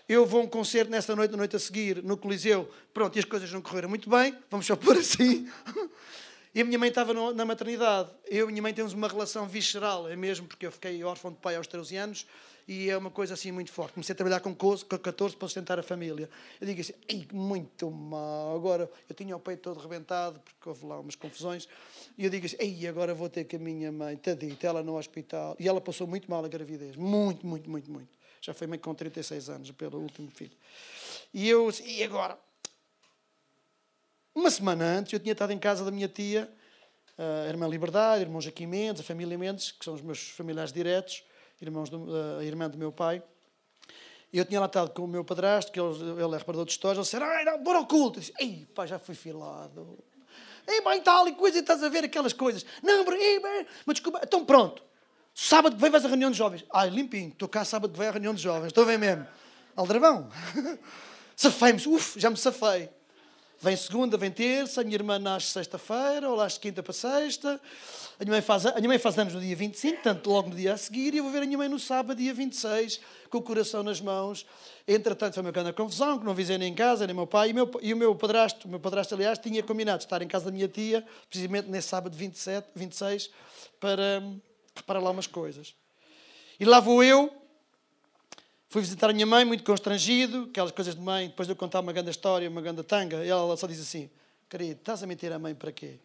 Eu 0.10 0.26
vou 0.26 0.42
a 0.42 0.44
um 0.44 0.48
concerto 0.48 0.90
nesta 0.90 1.16
noite, 1.16 1.32
na 1.32 1.38
noite 1.38 1.56
a 1.56 1.60
seguir, 1.60 2.04
no 2.04 2.18
Coliseu. 2.18 2.70
Pronto, 2.94 3.16
e 3.16 3.20
as 3.20 3.26
coisas 3.26 3.52
não 3.52 3.62
correram 3.62 3.88
muito 3.88 4.10
bem, 4.10 4.36
vamos 4.50 4.66
só 4.66 4.76
pôr 4.78 4.98
assim. 4.98 5.48
E 6.54 6.62
a 6.62 6.66
minha 6.66 6.80
mãe 6.80 6.90
estava 6.90 7.14
na 7.34 7.46
maternidade. 7.46 8.10
Eu 8.26 8.48
e 8.48 8.50
a 8.50 8.52
minha 8.52 8.62
mãe 8.62 8.74
temos 8.74 8.94
uma 8.94 9.08
relação 9.08 9.48
visceral, 9.48 10.10
é 10.10 10.16
mesmo, 10.16 10.48
porque 10.48 10.66
eu 10.66 10.72
fiquei 10.72 11.04
órfão 11.04 11.32
de 11.32 11.38
pai 11.38 11.56
aos 11.56 11.68
13 11.68 11.96
anos 11.98 12.26
e 12.72 12.90
é 12.90 12.96
uma 12.96 13.12
coisa 13.12 13.34
assim 13.34 13.52
muito 13.52 13.70
forte. 13.70 13.96
Comecei 13.96 14.14
a 14.14 14.16
trabalhar 14.16 14.40
com 14.40 14.56
14 14.56 15.36
para 15.36 15.46
sustentar 15.46 15.78
a 15.78 15.84
família. 15.84 16.30
Eu 16.62 16.66
digo 16.66 16.80
assim, 16.80 16.94
muito 17.34 17.92
mal. 17.92 18.56
Agora, 18.56 18.90
eu 19.10 19.14
tinha 19.14 19.36
o 19.36 19.40
peito 19.42 19.64
todo 19.64 19.78
rebentado, 19.82 20.40
porque 20.40 20.70
houve 20.70 20.86
lá 20.86 20.98
umas 20.98 21.16
confusões, 21.16 21.68
e 22.18 22.24
eu 22.24 22.30
digo 22.30 22.46
assim, 22.46 22.56
ei, 22.60 22.88
agora 22.88 23.14
vou 23.14 23.28
ter 23.28 23.44
com 23.44 23.58
a 23.58 23.60
minha 23.60 23.92
mãe, 23.92 24.16
tadita, 24.16 24.68
ela 24.68 24.82
no 24.82 24.98
hospital. 24.98 25.54
E 25.60 25.68
ela 25.68 25.82
passou 25.82 26.08
muito 26.08 26.32
mal 26.32 26.46
a 26.46 26.48
gravidez, 26.48 26.96
muito, 26.96 27.46
muito, 27.46 27.70
muito, 27.70 27.92
muito. 27.92 28.08
Já 28.40 28.54
foi 28.54 28.68
mãe 28.68 28.80
com 28.80 28.96
36 28.96 29.50
anos, 29.50 29.72
pelo 29.72 30.00
último 30.00 30.32
filho. 30.32 30.56
E 31.34 31.50
eu, 31.50 31.70
e 31.84 32.02
agora? 32.04 32.40
Uma 34.34 34.50
semana 34.50 34.86
antes, 34.86 35.12
eu 35.12 35.20
tinha 35.20 35.34
estado 35.34 35.52
em 35.52 35.60
casa 35.60 35.84
da 35.84 35.92
minha 35.92 36.08
tia, 36.08 36.50
a 37.18 37.50
irmã 37.50 37.68
Liberdade, 37.68 38.22
irmão 38.22 38.40
Joaquim 38.40 38.66
Mendes, 38.66 39.02
a 39.02 39.04
família 39.04 39.38
Mendes, 39.38 39.72
que 39.72 39.84
são 39.84 39.94
os 39.94 40.02
meus 40.02 40.30
familiares 40.30 40.72
diretos, 40.72 41.22
irmãos 41.62 41.90
do, 41.90 42.08
a 42.40 42.44
irmã 42.44 42.70
do 42.70 42.78
meu 42.78 42.92
pai. 42.92 43.24
E 44.34 44.38
eu 44.38 44.46
tinha 44.46 44.60
lá 44.60 44.66
estado 44.66 44.92
com 44.92 45.04
o 45.04 45.08
meu 45.08 45.26
padrasto, 45.26 45.72
que 45.72 45.80
ele, 45.80 46.22
ele 46.22 46.36
é 46.36 46.38
reparador 46.38 46.66
de 46.66 46.72
histórias, 46.72 46.98
ele 46.98 47.22
disse, 47.22 47.32
ai, 47.32 47.44
não, 47.44 47.62
bora 47.62 47.80
ao 47.80 47.86
culto. 47.86 48.20
Eu 48.20 48.22
disse, 48.22 48.34
ei, 48.40 48.66
pá, 48.74 48.86
já 48.86 48.98
fui 48.98 49.14
filado. 49.14 49.98
Ei, 50.68 50.82
bem, 50.82 51.02
tal 51.02 51.28
e 51.28 51.34
coisa, 51.34 51.58
e 51.58 51.62
estás 51.62 51.84
a 51.84 51.90
ver 51.90 52.06
aquelas 52.06 52.34
coisas. 52.34 52.66
Não, 52.82 53.12
ei, 53.14 53.40
bem, 53.40 53.68
mas 53.86 53.96
desculpa, 53.96 54.22
então 54.24 54.46
pronto. 54.46 54.82
Sábado 55.34 55.76
que 55.76 55.82
vem 55.82 55.90
vais 55.90 56.06
à 56.06 56.08
reunião 56.08 56.32
de 56.32 56.38
jovens. 56.38 56.66
Ai, 56.72 56.90
limpinho, 56.90 57.30
estou 57.30 57.48
cá 57.48 57.66
sábado 57.66 57.92
que 57.92 58.00
vem 58.00 58.08
à 58.08 58.12
reunião 58.12 58.34
de 58.34 58.42
jovens. 58.42 58.68
Estou 58.68 58.86
ver 58.86 59.00
mesmo. 59.00 59.26
Aldrabão. 59.76 60.30
Safei-me, 61.36 61.82
uf, 61.88 62.20
já 62.20 62.30
me 62.30 62.38
safei. 62.38 62.90
Vem 63.64 63.76
segunda, 63.76 64.18
vem 64.18 64.32
terça, 64.32 64.82
a 64.82 64.84
minha 64.84 64.96
irmã 64.96 65.20
nasce 65.20 65.50
sexta-feira, 65.50 66.28
ou 66.28 66.36
nasce 66.36 66.60
quinta 66.60 66.82
para 66.82 66.94
sexta. 66.94 67.62
A 68.20 68.24
minha, 68.24 68.34
mãe 68.34 68.42
faz, 68.42 68.66
a 68.66 68.74
minha 68.78 68.88
mãe 68.88 68.98
faz 68.98 69.20
anos 69.20 69.36
no 69.36 69.40
dia 69.40 69.56
25, 69.56 70.02
portanto, 70.02 70.28
logo 70.32 70.50
no 70.50 70.56
dia 70.56 70.74
a 70.74 70.78
seguir, 70.78 71.14
e 71.14 71.18
eu 71.18 71.24
vou 71.24 71.32
ver 71.32 71.44
a 71.44 71.46
minha 71.46 71.60
mãe 71.60 71.70
no 71.70 71.78
sábado, 71.78 72.18
dia 72.18 72.34
26, 72.34 73.00
com 73.30 73.38
o 73.38 73.42
coração 73.44 73.84
nas 73.84 74.02
mãos. 74.02 74.48
Entretanto, 74.88 75.36
foi 75.36 75.44
uma 75.44 75.52
grande 75.52 75.74
confusão, 75.74 76.18
que 76.18 76.26
não 76.26 76.34
visei 76.34 76.58
nem 76.58 76.72
em 76.72 76.74
casa, 76.74 77.06
nem 77.06 77.16
meu 77.16 77.28
pai. 77.28 77.52
E, 77.52 77.54
meu, 77.54 77.70
e 77.84 77.94
o 77.94 77.98
meu 77.98 78.16
padrasto, 78.16 78.68
o 78.68 78.72
meu 78.72 78.80
padrasto, 78.80 79.14
aliás, 79.14 79.38
tinha 79.38 79.62
combinado 79.62 80.00
de 80.00 80.06
estar 80.06 80.24
em 80.24 80.28
casa 80.28 80.46
da 80.46 80.52
minha 80.52 80.68
tia, 80.68 81.06
precisamente 81.30 81.70
nesse 81.70 81.90
sábado 81.90 82.18
27, 82.18 82.68
26, 82.74 83.30
para 83.80 84.24
preparar 84.74 85.04
lá 85.04 85.12
umas 85.12 85.28
coisas. 85.28 85.76
E 86.60 86.66
lá 86.66 86.80
vou 86.80 87.04
eu, 87.04 87.32
Fui 88.72 88.82
visitar 88.82 89.10
a 89.10 89.14
minha 89.14 89.26
mãe, 89.26 89.44
muito 89.44 89.66
constrangido, 89.66 90.48
aquelas 90.50 90.72
coisas 90.72 90.96
de 90.96 91.02
mãe, 91.02 91.28
depois 91.28 91.46
de 91.46 91.52
eu 91.52 91.58
contar 91.58 91.82
uma 91.82 91.92
grande 91.92 92.10
história, 92.10 92.50
uma 92.50 92.62
grande 92.62 92.82
tanga, 92.84 93.18
e 93.18 93.28
ela 93.28 93.58
só 93.58 93.68
diz 93.68 93.82
assim: 93.82 94.10
Querido, 94.50 94.80
estás 94.80 95.04
a 95.04 95.06
mentir 95.06 95.30
a 95.34 95.38
mãe 95.38 95.54
para 95.54 95.74
quê? 95.74 96.00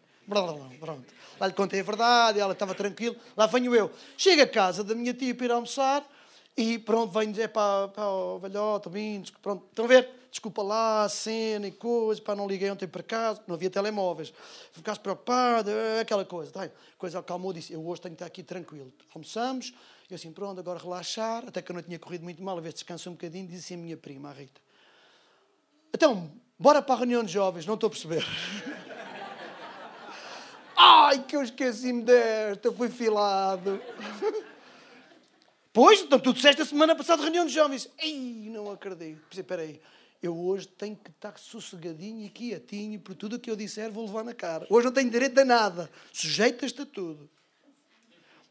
Pronto. 0.77 1.05
Lá 1.39 1.47
lhe 1.47 1.53
contei 1.53 1.79
a 1.79 1.83
verdade, 1.83 2.41
ela 2.41 2.51
estava 2.51 2.75
tranquila. 2.75 3.15
Lá 3.37 3.45
venho 3.47 3.73
eu. 3.73 3.89
Chego 4.17 4.41
a 4.41 4.47
casa 4.47 4.83
da 4.83 4.93
minha 4.93 5.13
tia 5.13 5.33
para 5.33 5.45
ir 5.45 5.51
almoçar 5.51 6.05
e 6.57 6.77
pronto, 6.77 7.17
venho 7.17 7.31
dizer 7.31 7.47
para, 7.47 7.87
para 7.87 8.05
o 8.05 8.37
velhote, 8.37 8.89
vindos, 8.89 9.31
pronto. 9.41 9.63
Estão 9.69 9.85
a 9.85 9.87
ver? 9.87 10.09
Desculpa 10.29 10.61
lá, 10.61 11.07
cena 11.09 11.67
e 11.67 11.71
coisa, 11.71 12.21
para 12.21 12.35
não 12.35 12.47
liguei 12.47 12.69
ontem 12.69 12.87
para 12.87 13.01
casa, 13.01 13.41
não 13.47 13.55
havia 13.55 13.69
telemóveis. 13.69 14.33
Ficaste 14.71 15.01
preocupado, 15.01 15.71
aquela 15.99 16.25
coisa. 16.25 16.51
Tá? 16.51 16.69
Coisa 16.97 17.19
acalmou, 17.19 17.53
disse: 17.53 17.73
Eu 17.73 17.85
hoje 17.85 18.01
tenho 18.01 18.13
que 18.13 18.15
estar 18.15 18.25
aqui 18.25 18.43
tranquilo. 18.43 18.91
Almoçamos, 19.13 19.73
eu 20.09 20.15
assim, 20.15 20.31
pronto, 20.31 20.59
agora 20.59 20.79
relaxar, 20.79 21.43
até 21.47 21.61
que 21.61 21.71
eu 21.71 21.75
não 21.75 21.81
tinha 21.81 21.99
corrido 21.99 22.23
muito 22.23 22.41
mal, 22.41 22.57
a 22.57 22.61
ver 22.61 22.69
se 22.69 22.75
descansa 22.75 23.09
um 23.09 23.13
bocadinho, 23.13 23.47
disse 23.47 23.65
assim 23.65 23.73
a 23.73 23.77
minha 23.77 23.97
prima, 23.97 24.29
a 24.29 24.33
Rita. 24.33 24.61
Então, 25.93 26.31
bora 26.57 26.81
para 26.81 26.95
a 26.95 26.97
reunião 26.99 27.23
de 27.23 27.31
jovens, 27.31 27.65
não 27.65 27.73
estou 27.73 27.87
a 27.87 27.89
perceber. 27.89 28.25
Ai, 30.77 31.23
que 31.23 31.35
eu 31.35 31.41
esqueci-me 31.41 32.03
desta, 32.03 32.71
fui 32.71 32.89
filado. 32.89 33.81
pois, 35.73 36.01
então 36.01 36.19
tu 36.19 36.31
disseste 36.31 36.61
a 36.61 36.65
semana 36.65 36.95
passada 36.95 37.23
reunião 37.23 37.45
de 37.45 37.53
jovens. 37.53 37.89
Ei, 37.97 38.47
não 38.49 38.71
acredito. 38.71 39.19
Espera 39.31 39.63
aí, 39.63 39.81
eu 40.21 40.37
hoje 40.37 40.67
tenho 40.67 40.95
que 40.95 41.09
estar 41.09 41.37
sossegadinho 41.37 42.25
e 42.25 42.29
quietinho, 42.29 42.99
por 42.99 43.15
tudo 43.15 43.35
o 43.35 43.39
que 43.39 43.51
eu 43.51 43.55
disser 43.55 43.91
vou 43.91 44.05
levar 44.05 44.23
na 44.23 44.33
cara. 44.33 44.65
Hoje 44.69 44.85
não 44.85 44.93
tenho 44.93 45.09
direito 45.09 45.39
a 45.39 45.45
nada. 45.45 45.89
Sujeitas-te 46.11 46.81
a 46.81 46.85
tudo. 46.85 47.29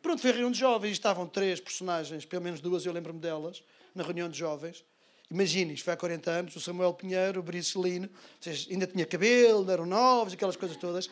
Pronto, 0.01 0.23
foi 0.23 0.31
reunião 0.31 0.51
de 0.51 0.59
jovens. 0.59 0.93
Estavam 0.93 1.27
três 1.27 1.61
personagens, 1.61 2.25
pelo 2.25 2.43
menos 2.43 2.61
duas, 2.61 2.87
eu 2.87 2.93
lembro-me 2.93 3.19
delas, 3.19 3.65
na 3.95 4.05
reunião 4.05 4.29
de 4.29 4.39
jovens. 4.39 4.85
Imaginem, 5.29 5.75
isto 5.75 5.85
foi 5.85 5.93
há 5.93 5.97
40 5.97 6.31
anos, 6.31 6.57
o 6.57 6.61
Samuel 6.61 6.95
Pinheiro, 6.95 7.41
o 7.41 7.43
Bricelino, 7.43 8.09
vocês 8.41 8.69
ainda 8.71 8.87
tinha 8.87 9.05
cabelo, 9.05 9.69
eram 9.69 9.85
novos, 9.85 10.35
aquelas 10.35 10.55
coisas 10.55 10.77
todas. 10.77 11.11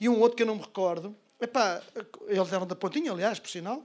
E 0.00 0.08
um 0.08 0.18
outro 0.18 0.36
que 0.36 0.42
eu 0.42 0.46
não 0.46 0.54
me 0.54 0.62
recordo. 0.62 1.14
Epá, 1.38 1.82
eles 2.26 2.52
eram 2.52 2.66
da 2.66 2.74
pontinha, 2.74 3.12
aliás, 3.12 3.38
por 3.38 3.50
sinal. 3.50 3.84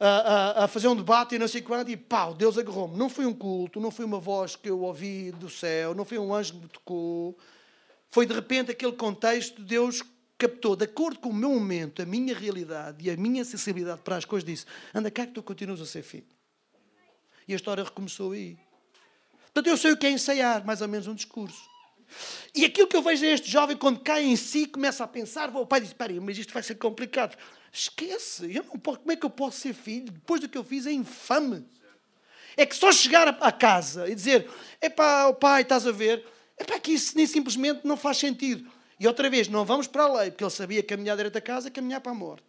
A, 0.00 0.06
a, 0.06 0.64
a, 0.64 0.68
fazer 0.68 0.86
um 0.86 0.94
debate 0.94 1.34
e 1.34 1.38
não 1.38 1.48
sei 1.48 1.60
quando, 1.60 1.88
e 1.88 1.96
pau, 1.96 2.32
Deus 2.32 2.56
agarrou-me. 2.56 2.96
Não 2.96 3.08
foi 3.08 3.26
um 3.26 3.34
culto, 3.34 3.80
não 3.80 3.90
foi 3.90 4.04
uma 4.04 4.20
voz 4.20 4.54
que 4.54 4.70
eu 4.70 4.80
ouvi 4.80 5.32
do 5.32 5.50
céu, 5.50 5.92
não 5.94 6.04
foi 6.04 6.18
um 6.18 6.32
anjo 6.32 6.54
que 6.54 6.60
me 6.60 6.68
tocou. 6.68 7.36
Foi 8.10 8.24
de 8.24 8.32
repente 8.32 8.70
aquele 8.70 8.92
contexto 8.92 9.56
de 9.56 9.64
Deus 9.64 10.02
captou, 10.38 10.76
de 10.76 10.84
acordo 10.84 11.18
com 11.18 11.30
o 11.30 11.34
meu 11.34 11.50
momento, 11.50 12.00
a 12.00 12.06
minha 12.06 12.32
realidade 12.32 13.04
e 13.04 13.10
a 13.10 13.16
minha 13.16 13.44
sensibilidade 13.44 14.00
para 14.02 14.16
as 14.16 14.24
coisas, 14.24 14.48
disse: 14.48 14.66
anda 14.94 15.10
cá 15.10 15.26
que 15.26 15.32
tu 15.32 15.42
continuas 15.42 15.80
a 15.80 15.86
ser 15.86 16.02
filho. 16.02 16.26
E 17.48 17.52
a 17.52 17.56
história 17.56 17.82
recomeçou 17.82 18.32
aí. 18.32 18.56
Portanto, 19.46 19.66
eu 19.66 19.76
sei 19.76 19.92
o 19.92 19.96
que 19.96 20.06
é 20.06 20.10
ensaiar, 20.10 20.64
mais 20.64 20.80
ou 20.80 20.86
menos 20.86 21.08
um 21.08 21.14
discurso. 21.14 21.68
E 22.54 22.64
aquilo 22.64 22.86
que 22.86 22.96
eu 22.96 23.02
vejo 23.02 23.24
é 23.24 23.32
este 23.32 23.50
jovem, 23.50 23.76
quando 23.76 24.00
cai 24.00 24.24
em 24.24 24.36
si, 24.36 24.66
começa 24.66 25.04
a 25.04 25.08
pensar, 25.08 25.54
o 25.54 25.66
pai 25.66 25.80
diz, 25.80 25.90
espera 25.90 26.12
mas 26.20 26.38
isto 26.38 26.52
vai 26.52 26.62
ser 26.62 26.76
complicado. 26.76 27.36
Esquece, 27.72 28.54
eu 28.54 28.64
não 28.64 28.78
posso, 28.78 28.98
como 29.00 29.12
é 29.12 29.16
que 29.16 29.26
eu 29.26 29.30
posso 29.30 29.58
ser 29.58 29.74
filho? 29.74 30.10
Depois 30.10 30.40
do 30.40 30.48
que 30.48 30.56
eu 30.56 30.64
fiz 30.64 30.86
é 30.86 30.92
infame. 30.92 31.64
É 32.56 32.66
que 32.66 32.74
só 32.74 32.90
chegar 32.90 33.28
a 33.28 33.52
casa 33.52 34.08
e 34.08 34.14
dizer, 34.14 34.50
epá, 34.82 35.32
pai, 35.32 35.62
estás 35.62 35.86
a 35.86 35.92
ver? 35.92 36.26
Epá, 36.58 36.78
que 36.80 36.92
isso 36.92 37.16
nem 37.16 37.26
simplesmente 37.26 37.86
não 37.86 37.96
faz 37.96 38.16
sentido. 38.16 38.68
E 38.98 39.06
outra 39.06 39.30
vez, 39.30 39.46
não 39.46 39.64
vamos 39.64 39.86
para 39.86 40.04
a 40.04 40.12
lei, 40.12 40.30
porque 40.30 40.42
ele 40.42 40.50
sabia 40.50 40.82
caminhar 40.82 41.16
direito 41.16 41.36
a 41.36 41.40
casa, 41.40 41.70
caminhar 41.70 42.00
para 42.00 42.10
a 42.10 42.14
morte. 42.14 42.44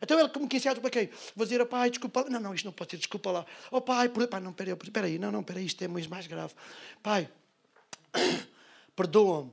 Então 0.00 0.18
ele, 0.18 0.28
como 0.28 0.46
que 0.46 0.58
ensinou 0.58 0.76
para 0.76 0.90
quem? 0.90 1.10
Vou 1.34 1.44
dizer, 1.44 1.60
oh, 1.60 1.66
pai, 1.66 1.90
desculpa 1.90 2.22
lá. 2.22 2.30
Não, 2.30 2.40
não, 2.40 2.54
isto 2.54 2.66
não 2.66 2.72
pode 2.72 2.90
ser, 2.90 2.98
desculpa 2.98 3.30
lá. 3.30 3.46
Oh 3.70 3.80
pai, 3.80 4.08
por... 4.08 4.26
pai 4.28 4.40
não, 4.40 4.52
peraí, 4.52 4.76
peraí, 4.76 5.18
não, 5.18 5.32
não, 5.32 5.42
peraí, 5.42 5.66
isto 5.66 5.82
é 5.82 5.88
mais 5.88 6.26
grave. 6.26 6.54
Pai, 7.02 7.28
perdoa-me, 8.94 9.52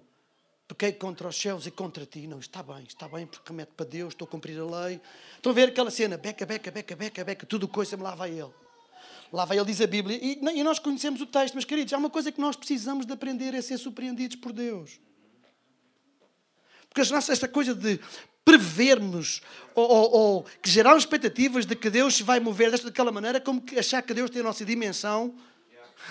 pequei 0.68 0.94
contra 0.94 1.28
os 1.28 1.36
céus 1.36 1.66
e 1.66 1.72
contra 1.72 2.06
ti. 2.06 2.28
Não, 2.28 2.40
está 2.40 2.62
bem, 2.64 2.84
está 2.88 3.08
bem, 3.08 3.26
porque 3.26 3.48
remete 3.50 3.72
para 3.76 3.86
Deus, 3.86 4.14
estou 4.14 4.26
a 4.26 4.30
cumprir 4.30 4.60
a 4.60 4.66
lei. 4.66 5.00
Estão 5.36 5.52
a 5.52 5.56
ver 5.56 5.70
aquela 5.70 5.92
cena, 5.92 6.18
beca, 6.18 6.46
beca, 6.46 6.72
beca, 6.72 6.96
beca, 6.96 7.24
beca, 7.24 7.46
tudo 7.46 7.68
coisa 7.68 8.02
lá 8.02 8.16
vai 8.16 8.32
ele. 8.32 8.54
Lá 9.32 9.46
vai 9.46 9.58
ele, 9.58 9.66
diz 9.66 9.82
a 9.82 9.88
Bíblia, 9.88 10.18
e, 10.22 10.40
e 10.40 10.64
nós 10.64 10.80
conhecemos 10.80 11.20
o 11.22 11.26
texto, 11.26 11.56
mas 11.56 11.66
queridos, 11.66 11.94
há 11.94 11.98
uma 11.98 12.10
coisa 12.10 12.32
que 12.32 12.40
nós 12.40 12.56
precisamos 12.56 13.06
de 13.06 13.14
aprender, 13.14 13.54
é 13.54 13.62
ser 13.62 13.78
surpreendidos 13.78 14.38
por 14.38 14.54
Deus. 14.54 15.00
Porque 16.90 17.02
esta 17.02 17.48
coisa 17.48 17.76
de 17.76 18.00
prevermos 18.46 19.42
ou, 19.74 19.90
ou, 19.90 20.12
ou, 20.12 20.46
que 20.62 20.70
gerarmos 20.70 21.04
expectativas 21.04 21.66
de 21.66 21.76
que 21.76 21.90
Deus 21.90 22.16
se 22.16 22.24
vai 22.24 22.40
mover 22.40 22.72
desta 22.72 22.88
daquela 22.88 23.12
maneira, 23.12 23.42
como 23.42 23.60
que 23.60 23.78
achar 23.78 24.02
que 24.04 24.14
Deus 24.14 24.30
tem 24.30 24.42
a 24.42 24.46
nossa 24.46 24.64
dimensão, 24.64 25.36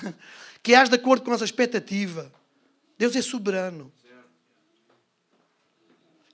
que 0.63 0.75
age 0.75 0.91
de 0.91 0.97
acordo 0.97 1.23
com 1.23 1.31
a 1.31 1.35
nossa 1.35 1.45
expectativa. 1.45 2.31
Deus 2.99 3.15
é 3.17 3.23
soberano. 3.23 3.91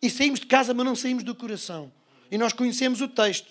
E 0.03 0.09
saímos 0.09 0.41
de 0.41 0.47
casa, 0.47 0.73
mas 0.73 0.85
não 0.85 0.97
saímos 0.97 1.25
do 1.25 1.35
coração. 1.35 1.93
E 2.31 2.39
nós 2.39 2.53
conhecemos 2.53 3.01
o 3.01 3.09
texto. 3.09 3.49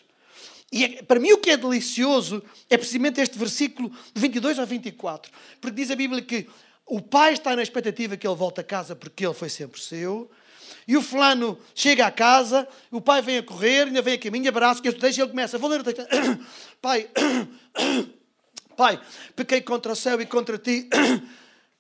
E 0.71 0.83
é, 0.83 1.03
para 1.03 1.19
mim 1.19 1.31
o 1.31 1.37
que 1.37 1.49
é 1.49 1.57
delicioso 1.57 2.43
é 2.69 2.77
precisamente 2.77 3.19
este 3.19 3.37
versículo 3.37 3.89
de 4.13 4.21
22 4.21 4.59
ao 4.59 4.65
24. 4.65 5.31
Porque 5.59 5.75
diz 5.75 5.91
a 5.91 5.95
Bíblia 5.95 6.21
que 6.21 6.47
o 6.85 7.01
pai 7.01 7.33
está 7.33 7.55
na 7.55 7.61
expectativa 7.61 8.17
que 8.17 8.27
ele 8.27 8.35
volte 8.35 8.61
a 8.61 8.63
casa 8.63 8.95
porque 8.95 9.25
ele 9.25 9.33
foi 9.33 9.49
sempre 9.49 9.79
seu. 9.79 10.29
E 10.87 10.97
o 10.97 11.01
fulano 11.01 11.57
chega 11.75 12.07
à 12.07 12.11
casa, 12.11 12.67
o 12.89 12.99
pai 12.99 13.21
vem 13.21 13.37
a 13.37 13.43
correr, 13.43 13.87
ainda 13.87 14.01
vem 14.01 14.15
a 14.15 14.17
caminho, 14.17 14.49
abraça, 14.49 14.81
que 14.81 14.87
eu 14.87 14.93
deixo, 14.93 15.19
e 15.19 15.21
ele 15.21 15.29
começa, 15.29 15.57
vou 15.57 15.69
ler 15.69 15.81
o 15.81 15.83
texto. 15.83 16.03
Pai, 16.81 17.07
pai, 18.75 18.99
pequei 19.35 19.61
contra 19.61 19.91
o 19.91 19.95
céu 19.95 20.19
e 20.19 20.25
contra 20.25 20.57
ti. 20.57 20.89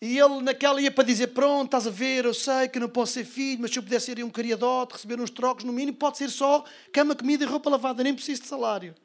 E 0.01 0.17
ele 0.17 0.41
naquela 0.41 0.81
ia 0.81 0.89
para 0.89 1.03
dizer, 1.03 1.27
pronto, 1.27 1.65
estás 1.65 1.85
a 1.85 1.89
ver, 1.89 2.23
eu 2.23 2.33
sei 2.33 2.69
que 2.69 2.79
não 2.79 2.87
posso 2.87 3.13
ser 3.13 3.25
filho, 3.25 3.61
mas 3.61 3.71
se 3.71 3.79
eu 3.79 3.83
pudesse 3.83 4.11
ir 4.11 4.23
um 4.23 4.29
criadote, 4.29 4.93
receber 4.93 5.19
uns 5.19 5.29
trocos, 5.29 5.65
no 5.65 5.73
mínimo 5.73 5.97
pode 5.97 6.17
ser 6.17 6.29
só 6.29 6.63
cama, 6.93 7.13
comida 7.13 7.43
e 7.43 7.47
roupa 7.47 7.69
lavada, 7.69 8.01
nem 8.01 8.13
preciso 8.13 8.41
de 8.43 8.47
salário. 8.47 8.95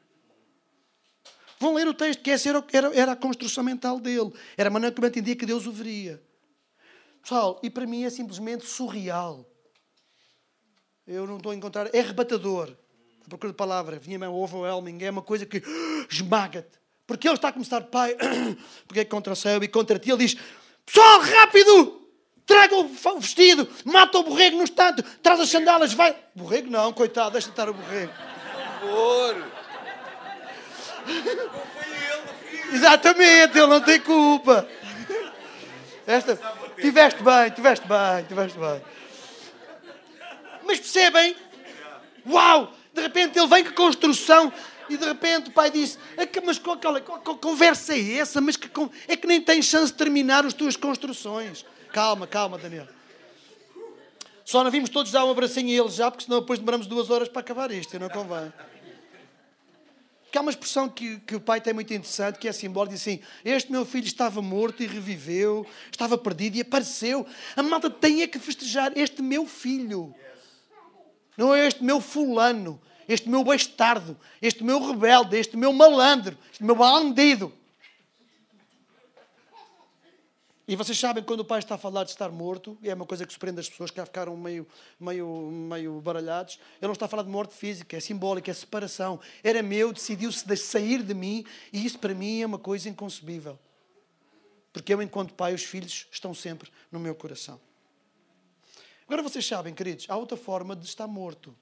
Vão 1.59 1.73
ler 1.73 1.87
o 1.87 1.93
texto, 1.93 2.21
que 2.21 2.31
essa 2.31 2.49
era, 2.49 2.63
era, 2.93 3.11
a 3.11 3.15
construção 3.15 3.63
mental 3.63 3.99
dele. 3.99 4.31
Era 4.57 4.69
a 4.69 4.71
maneira 4.71 4.93
como 4.95 5.07
entendia 5.07 5.35
que 5.35 5.45
Deus 5.45 5.65
o 5.65 5.71
veria. 5.71 6.21
Pessoal, 7.21 7.59
e 7.63 7.69
para 7.69 7.85
mim 7.85 8.03
é 8.03 8.09
simplesmente 8.09 8.65
surreal. 8.65 9.49
Eu 11.07 11.25
não 11.25 11.37
estou 11.37 11.51
a 11.51 11.55
encontrar. 11.55 11.93
É 11.93 11.99
arrebatador. 11.99 12.75
A 13.25 13.29
procura 13.29 13.51
de 13.51 13.57
palavra. 13.57 13.97
Vinha 13.97 14.19
mesmo 14.19 14.35
overwhelming. 14.35 15.01
É 15.03 15.09
uma 15.09 15.21
coisa 15.21 15.45
que 15.45 15.63
esmaga-te. 16.09 16.77
Porque 17.07 17.27
ele 17.27 17.35
está 17.35 17.49
a 17.49 17.53
começar, 17.53 17.81
pai, 17.81 18.15
porque 18.87 19.01
é 19.01 19.05
contra 19.05 19.33
o 19.33 19.35
céu 19.35 19.63
e 19.63 19.67
contra 19.67 19.97
ti. 19.97 20.11
Ele 20.11 20.25
diz: 20.25 20.37
Pessoal, 20.85 21.21
rápido! 21.21 22.01
Traga 22.45 22.75
o 22.75 23.19
vestido, 23.19 23.67
mata 23.83 24.19
o 24.19 24.23
borrego 24.23 24.57
no 24.57 24.63
instante, 24.63 25.01
traz 25.23 25.39
as 25.39 25.49
sandálias, 25.49 25.93
vai. 25.93 26.15
Borrego 26.35 26.69
não, 26.69 26.93
coitado, 26.93 27.31
deixa 27.31 27.49
estar 27.49 27.67
o 27.67 27.73
borrego. 27.73 28.13
Por 28.79 28.87
favor. 28.87 29.35
Não 31.07 31.65
foi 31.73 31.87
ele, 31.87 32.75
Exatamente, 32.75 33.57
ele 33.57 33.67
não 33.67 33.81
tem 33.81 33.99
culpa. 33.99 34.67
Esta, 36.05 36.39
tiveste 36.79 37.23
bem, 37.23 37.49
tiveste 37.49 37.87
bem, 37.87 38.25
tiveste 38.27 38.59
bem. 38.59 38.81
Mas 40.63 40.79
percebem? 40.79 41.35
Uau! 42.27 42.71
De 42.93 43.01
repente 43.01 43.37
ele 43.37 43.47
vem 43.47 43.63
com 43.63 43.73
construção 43.73 44.53
e 44.89 44.97
de 44.97 45.05
repente 45.05 45.49
o 45.49 45.51
pai 45.51 45.71
disse: 45.71 45.97
é 46.17 46.41
Mas 46.41 46.59
qual, 46.59 46.77
qual, 46.77 47.01
qual, 47.01 47.37
conversa 47.37 47.93
é 47.93 48.17
essa? 48.17 48.39
Mas 48.39 48.55
que, 48.55 48.69
é 49.07 49.15
que 49.15 49.27
nem 49.27 49.41
tens 49.41 49.65
chance 49.65 49.91
de 49.91 49.97
terminar 49.97 50.45
as 50.45 50.53
tuas 50.53 50.75
construções. 50.75 51.65
Calma, 51.91 52.27
calma, 52.27 52.57
Daniel. 52.57 52.87
Só 54.43 54.63
não 54.63 54.69
vimos 54.69 54.91
todos 54.91 55.11
dar 55.11 55.25
um 55.25 55.31
abracinho 55.31 55.69
a 55.69 55.83
eles 55.83 55.95
já, 55.95 56.11
porque 56.11 56.25
senão 56.25 56.39
depois 56.39 56.59
demoramos 56.59 56.85
duas 56.85 57.09
horas 57.09 57.27
para 57.27 57.39
acabar 57.39 57.71
isto, 57.71 57.95
e 57.95 57.99
não 57.99 58.09
convém. 58.09 58.53
Porque 60.23 60.37
há 60.37 60.41
uma 60.41 60.51
expressão 60.51 60.87
que, 60.87 61.17
que 61.21 61.35
o 61.35 61.41
pai 61.41 61.59
tem 61.59 61.73
muito 61.73 61.91
interessante, 61.91 62.37
que 62.37 62.47
é 62.47 62.51
simbólica, 62.51 62.93
diz 62.93 63.01
assim, 63.01 63.21
este 63.43 63.71
meu 63.71 63.85
filho 63.85 64.05
estava 64.05 64.41
morto 64.41 64.83
e 64.83 64.85
reviveu, 64.85 65.65
estava 65.91 66.17
perdido 66.17 66.57
e 66.57 66.61
apareceu. 66.61 67.25
A 67.55 67.63
malta 67.63 67.89
tem 67.89 68.21
é 68.21 68.27
que 68.27 68.37
festejar 68.37 68.91
este 68.95 69.21
meu 69.21 69.47
filho. 69.47 70.13
Não 71.37 71.55
é 71.55 71.65
este 71.65 71.83
meu 71.83 71.99
fulano, 71.99 72.79
este 73.07 73.29
meu 73.29 73.43
bastardo, 73.43 74.17
este 74.41 74.63
meu 74.63 74.79
rebelde, 74.79 75.37
este 75.37 75.55
meu 75.55 75.71
malandro, 75.71 76.37
este 76.51 76.63
meu 76.63 76.75
bandido. 76.75 77.53
E 80.67 80.75
vocês 80.75 80.99
sabem 80.99 81.23
quando 81.23 81.41
o 81.41 81.45
pai 81.45 81.59
está 81.59 81.75
a 81.75 81.77
falar 81.77 82.05
de 82.05 82.09
estar 82.09 82.29
morto, 82.31 82.75
é 82.81 82.91
uma 82.91 83.05
coisa 83.05 83.23
que 83.23 83.31
surpreende 83.31 83.59
as 83.59 83.69
pessoas 83.69 83.91
que 83.91 83.97
já 83.97 84.05
ficaram 84.05 84.35
meio, 84.35 84.67
meio, 84.99 85.27
meio 85.51 86.01
baralhados. 86.01 86.59
Ele 86.77 86.87
não 86.87 86.93
está 86.93 87.05
a 87.05 87.07
falar 87.07 87.21
de 87.21 87.29
morte 87.29 87.53
física, 87.53 87.95
é 87.95 87.99
simbólica, 87.99 88.49
é 88.49 88.53
separação. 88.53 89.19
Era 89.43 89.61
meu, 89.61 89.93
decidiu-se 89.93 90.57
sair 90.57 91.03
de 91.03 91.13
mim, 91.13 91.45
e 91.71 91.85
isso 91.85 91.99
para 91.99 92.15
mim 92.15 92.41
é 92.41 92.45
uma 92.47 92.57
coisa 92.57 92.89
inconcebível. 92.89 93.59
Porque 94.73 94.91
eu, 94.91 95.01
enquanto 95.03 95.35
pai, 95.35 95.53
os 95.53 95.63
filhos 95.63 96.07
estão 96.11 96.33
sempre 96.33 96.71
no 96.91 96.99
meu 96.99 97.13
coração. 97.13 97.61
Agora 99.05 99.21
vocês 99.21 99.45
sabem, 99.45 99.71
queridos, 99.71 100.07
há 100.09 100.17
outra 100.17 100.35
forma 100.35 100.75
de 100.75 100.85
estar 100.85 101.05
morto 101.05 101.55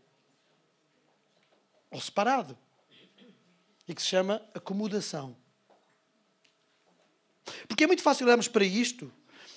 ou 1.94 2.02
separado 2.02 2.58
e 3.88 3.94
que 3.94 4.02
se 4.02 4.08
chama 4.08 4.42
acomodação. 4.54 5.36
Porque 7.68 7.84
é 7.84 7.88
muito 7.88 8.02
fácil 8.02 8.26
olharmos 8.26 8.48
para 8.48 8.64
isto 8.64 9.12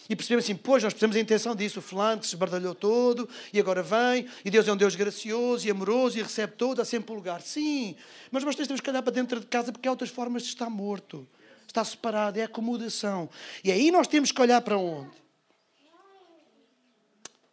e 0.08 0.14
percebemos 0.14 0.44
assim, 0.44 0.54
pois, 0.54 0.82
nós 0.82 0.92
precisamos 0.92 1.16
da 1.16 1.20
intenção 1.20 1.54
disso. 1.54 1.78
O 1.78 1.82
fulano 1.82 2.22
se 2.22 2.28
esbardalhou 2.28 2.74
todo 2.74 3.28
e 3.52 3.58
agora 3.58 3.82
vem, 3.82 4.28
e 4.44 4.50
Deus 4.50 4.68
é 4.68 4.72
um 4.72 4.76
Deus 4.76 4.94
gracioso 4.94 5.66
e 5.66 5.70
amoroso 5.70 6.18
e 6.18 6.22
recebe 6.22 6.52
todo, 6.54 6.80
há 6.80 6.84
sempre 6.84 7.12
um 7.12 7.16
lugar. 7.16 7.40
Sim, 7.40 7.96
mas 8.30 8.44
nós 8.44 8.54
temos 8.54 8.80
que 8.80 8.90
olhar 8.90 9.02
para 9.02 9.12
dentro 9.12 9.40
de 9.40 9.46
casa 9.46 9.72
porque 9.72 9.88
há 9.88 9.90
outras 9.90 10.10
formas 10.10 10.42
de 10.42 10.48
estar 10.50 10.70
morto. 10.70 11.26
Está 11.66 11.84
separado, 11.84 12.38
é 12.38 12.44
acomodação. 12.44 13.28
E 13.62 13.72
aí 13.72 13.90
nós 13.90 14.06
temos 14.06 14.30
que 14.30 14.40
olhar 14.40 14.60
para 14.60 14.78
onde? 14.78 15.10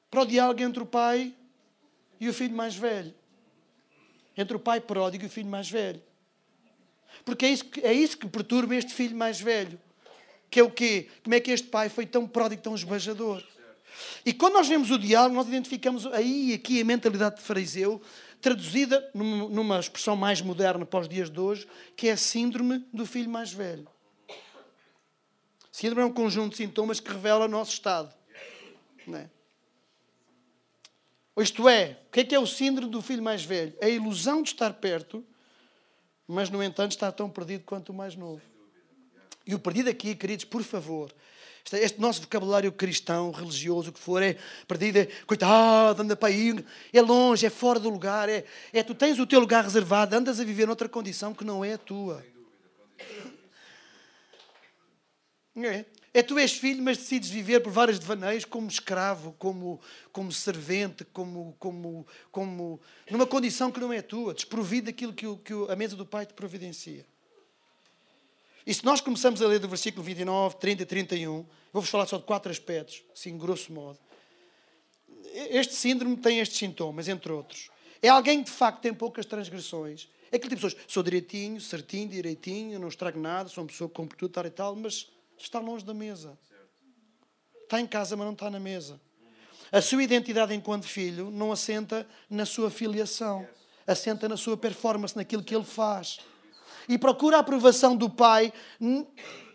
Para 0.09 0.21
o 0.21 0.25
diálogo 0.25 0.61
entre 0.61 0.83
o 0.83 0.85
pai 0.85 1.33
e 2.19 2.29
o 2.29 2.33
filho 2.33 2.55
mais 2.55 2.75
velho. 2.75 3.13
Entre 4.35 4.55
o 4.55 4.59
pai 4.59 4.81
pródigo 4.81 5.23
e 5.23 5.27
o 5.27 5.29
filho 5.29 5.49
mais 5.49 5.69
velho. 5.69 6.01
Porque 7.23 7.45
é 7.45 7.49
isso 7.49 7.65
que, 7.65 7.81
é 7.81 7.93
isso 7.93 8.17
que 8.17 8.27
perturba 8.27 8.75
este 8.75 8.93
filho 8.93 9.15
mais 9.15 9.39
velho. 9.39 9.79
Que 10.49 10.59
é 10.59 10.63
o 10.63 10.69
quê? 10.69 11.09
Como 11.23 11.33
é 11.35 11.39
que 11.39 11.51
este 11.51 11.67
pai 11.67 11.89
foi 11.89 12.05
tão 12.05 12.27
pródigo, 12.27 12.61
tão 12.61 12.75
esbajador? 12.75 13.43
E 14.25 14.33
quando 14.33 14.53
nós 14.53 14.67
vemos 14.67 14.89
o 14.91 14.97
diálogo, 14.97 15.35
nós 15.35 15.47
identificamos 15.47 16.05
aí 16.07 16.53
aqui 16.53 16.81
a 16.81 16.85
mentalidade 16.85 17.37
de 17.37 17.41
fariseu, 17.41 18.01
traduzida 18.41 19.09
numa 19.13 19.79
expressão 19.79 20.15
mais 20.15 20.41
moderna 20.41 20.85
para 20.85 20.99
os 20.99 21.09
dias 21.09 21.29
de 21.29 21.39
hoje, 21.39 21.67
que 21.95 22.07
é 22.07 22.11
a 22.11 22.17
síndrome 22.17 22.85
do 22.91 23.05
filho 23.05 23.29
mais 23.29 23.53
velho. 23.53 23.87
Síndrome 25.71 26.03
é 26.03 26.05
um 26.05 26.13
conjunto 26.13 26.51
de 26.51 26.57
sintomas 26.57 26.99
que 26.99 27.11
revela 27.11 27.45
o 27.45 27.47
nosso 27.47 27.71
estado. 27.71 28.13
É? 29.11 29.29
Isto 31.37 31.67
é, 31.67 31.97
o 32.07 32.11
que 32.11 32.19
é 32.19 32.23
que 32.23 32.35
é 32.35 32.39
o 32.39 32.45
síndrome 32.45 32.91
do 32.91 33.01
filho 33.01 33.23
mais 33.23 33.43
velho? 33.43 33.73
A 33.81 33.89
ilusão 33.89 34.43
de 34.43 34.49
estar 34.49 34.71
perto, 34.73 35.25
mas, 36.27 36.49
no 36.49 36.61
entanto, 36.61 36.91
está 36.91 37.11
tão 37.11 37.29
perdido 37.29 37.63
quanto 37.65 37.89
o 37.89 37.93
mais 37.93 38.15
novo. 38.15 38.41
E 39.45 39.55
o 39.55 39.59
perdido 39.59 39.89
aqui, 39.89 40.15
queridos, 40.15 40.45
por 40.45 40.63
favor, 40.63 41.13
este 41.71 41.99
nosso 41.99 42.21
vocabulário 42.21 42.71
cristão, 42.71 43.31
religioso, 43.31 43.89
o 43.89 43.93
que 43.93 43.99
for, 43.99 44.21
é 44.21 44.37
perdido, 44.67 44.97
é 44.97 45.05
coitado, 45.25 46.01
anda 46.01 46.15
para 46.15 46.29
aí, 46.29 46.63
é 46.93 47.01
longe, 47.01 47.45
é 47.45 47.49
fora 47.49 47.79
do 47.79 47.89
lugar, 47.89 48.29
é, 48.29 48.45
é 48.71 48.83
tu 48.83 48.93
tens 48.93 49.17
o 49.19 49.25
teu 49.25 49.39
lugar 49.39 49.63
reservado, 49.63 50.15
andas 50.15 50.39
a 50.39 50.43
viver 50.43 50.67
noutra 50.67 50.87
condição 50.87 51.33
que 51.33 51.43
não 51.43 51.65
é 51.65 51.73
a 51.73 51.77
tua. 51.77 52.23
É. 55.55 55.85
É 56.13 56.21
tu 56.21 56.37
és 56.37 56.53
filho, 56.53 56.83
mas 56.83 56.97
decides 56.97 57.29
viver 57.29 57.59
por 57.61 57.71
vários 57.71 57.97
devaneios 57.97 58.45
como 58.45 58.67
escravo, 58.67 59.33
como, 59.39 59.81
como 60.11 60.31
servente, 60.31 61.03
como, 61.05 61.55
como, 61.57 62.05
como 62.31 62.79
numa 63.09 63.25
condição 63.25 63.71
que 63.71 63.79
não 63.79 63.91
é 63.91 64.01
tua, 64.01 64.33
desprovido 64.33 64.85
daquilo 64.85 65.11
que, 65.11 65.25
o, 65.25 65.37
que 65.37 65.53
a 65.69 65.75
mesa 65.75 65.95
do 65.95 66.05
Pai 66.05 66.27
te 66.27 66.33
providencia. 66.35 67.03
E 68.65 68.73
se 68.73 68.85
nós 68.85 69.01
começamos 69.01 69.41
a 69.41 69.47
ler 69.47 69.59
do 69.59 69.67
versículo 69.67 70.03
29, 70.03 70.55
30 70.57 70.83
e 70.83 70.85
31, 70.85 71.45
vou-vos 71.73 71.89
falar 71.89 72.05
só 72.05 72.17
de 72.17 72.23
quatro 72.23 72.51
aspectos, 72.51 73.03
assim, 73.11 73.35
grosso 73.35 73.73
modo. 73.73 73.97
Este 75.33 75.73
síndrome 75.73 76.15
tem 76.15 76.39
estes 76.39 76.59
sintomas, 76.59 77.07
entre 77.07 77.31
outros. 77.31 77.71
É 78.03 78.09
alguém 78.09 78.43
que 78.43 78.51
de 78.51 78.55
facto 78.55 78.81
tem 78.81 78.93
poucas 78.93 79.25
transgressões. 79.25 80.07
É 80.31 80.35
aquele 80.35 80.55
tipo 80.55 80.67
de 80.67 80.75
pessoas, 80.75 80.85
sou 80.87 81.01
direitinho, 81.01 81.59
certinho, 81.59 82.07
direitinho, 82.07 82.79
não 82.79 82.87
estrago 82.87 83.19
nada, 83.19 83.49
sou 83.49 83.63
uma 83.63 83.67
pessoa 83.67 83.89
com 83.89 84.05
tudo, 84.05 84.29
tal 84.31 84.45
e 84.45 84.49
tal, 84.51 84.75
mas 84.75 85.07
está 85.45 85.59
longe 85.59 85.85
da 85.85 85.93
mesa. 85.93 86.37
Está 87.63 87.79
em 87.79 87.87
casa, 87.87 88.15
mas 88.15 88.25
não 88.25 88.33
está 88.33 88.49
na 88.49 88.59
mesa. 88.59 88.99
A 89.71 89.81
sua 89.81 90.03
identidade 90.03 90.53
enquanto 90.53 90.85
filho 90.85 91.31
não 91.31 91.51
assenta 91.51 92.07
na 92.29 92.45
sua 92.45 92.69
filiação, 92.69 93.47
assenta 93.87 94.29
na 94.29 94.37
sua 94.37 94.55
performance, 94.55 95.15
naquilo 95.15 95.43
que 95.43 95.55
ele 95.55 95.63
faz 95.63 96.19
e 96.87 96.97
procura 96.97 97.37
a 97.37 97.39
aprovação 97.39 97.95
do 97.95 98.09
pai 98.09 98.53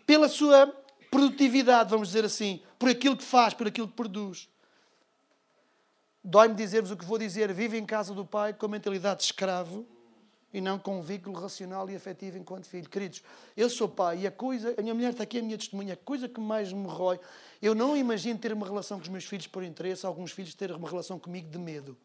pela 0.05 0.27
sua 0.27 0.67
produtividade, 1.11 1.89
vamos 1.89 2.09
dizer 2.09 2.25
assim, 2.25 2.61
por 2.77 2.89
aquilo 2.89 3.15
que 3.15 3.23
faz, 3.23 3.53
por 3.53 3.67
aquilo 3.67 3.87
que 3.87 3.93
produz. 3.93 4.49
Dói-me 6.23 6.55
dizer-vos 6.55 6.91
o 6.91 6.97
que 6.97 7.05
vou 7.05 7.17
dizer. 7.17 7.51
Vive 7.53 7.77
em 7.77 7.85
casa 7.85 8.13
do 8.13 8.25
pai 8.25 8.53
com 8.53 8.65
a 8.65 8.69
mentalidade 8.69 9.19
de 9.19 9.25
escravo 9.25 9.87
e 10.53 10.59
não 10.59 10.79
com 10.79 10.99
um 10.99 11.01
vínculo 11.01 11.39
racional 11.39 11.89
e 11.89 11.95
afetivo 11.95 12.37
enquanto 12.37 12.65
filho. 12.65 12.89
Queridos, 12.89 13.21
eu 13.55 13.69
sou 13.69 13.87
pai 13.87 14.19
e 14.19 14.27
a 14.27 14.31
coisa, 14.31 14.73
a 14.77 14.81
minha 14.81 14.93
mulher 14.93 15.11
está 15.11 15.23
aqui, 15.23 15.39
a 15.39 15.41
minha 15.41 15.57
testemunha, 15.57 15.93
a 15.93 15.97
coisa 15.97 16.27
que 16.27 16.39
mais 16.39 16.73
me 16.73 16.87
rói, 16.87 17.19
eu 17.61 17.75
não 17.75 17.95
imagino 17.95 18.39
ter 18.39 18.51
uma 18.51 18.65
relação 18.65 18.97
com 18.97 19.03
os 19.03 19.09
meus 19.09 19.25
filhos 19.25 19.47
por 19.47 19.63
interesse, 19.63 20.05
alguns 20.05 20.31
filhos 20.31 20.53
terem 20.55 20.75
uma 20.75 20.89
relação 20.89 21.19
comigo 21.19 21.49
de 21.49 21.57
medo. 21.57 21.97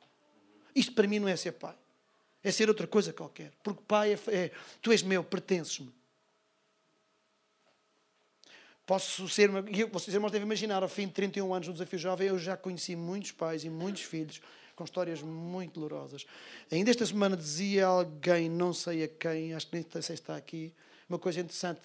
Isto 0.75 0.93
para 0.93 1.07
mim 1.07 1.19
não 1.19 1.29
é 1.29 1.37
ser 1.37 1.53
pai. 1.53 1.75
É 2.43 2.51
ser 2.51 2.69
outra 2.69 2.87
coisa 2.87 3.13
qualquer. 3.13 3.53
Porque 3.63 3.83
pai 3.87 4.13
é, 4.13 4.19
é 4.29 4.51
tu 4.83 4.93
és 4.93 5.03
meu, 5.03 5.25
pertences-me. 5.25 5.91
Posso 8.87 9.27
ser. 9.31 9.51
Vocês 9.91 10.15
irmãos 10.15 10.31
devem 10.31 10.45
imaginar, 10.45 10.83
ao 10.83 10.89
fim 10.89 11.07
de 11.07 11.15
31 11.15 11.55
anos 11.55 11.69
no 11.69 11.73
Desafio 11.73 11.99
Jovem, 11.99 12.29
eu 12.29 12.39
já 12.39 12.55
conheci 12.55 12.95
muitos 12.95 13.33
pais 13.33 13.65
e 13.65 13.71
muitos 13.71 14.03
filhos 14.03 14.43
com 14.75 14.85
histórias 14.85 15.23
muito 15.23 15.75
dolorosas. 15.75 16.27
Ainda 16.71 16.91
esta 16.91 17.07
semana 17.07 17.37
dizia 17.37 17.87
alguém, 17.87 18.49
não 18.49 18.73
sei 18.73 19.05
a 19.05 19.09
quem, 19.09 19.55
acho 19.55 19.67
que 19.67 19.75
nem 19.75 19.87
sei 19.91 20.03
se 20.03 20.13
está 20.15 20.37
aqui, 20.37 20.73
uma 21.09 21.19
coisa 21.19 21.41
interessante. 21.41 21.81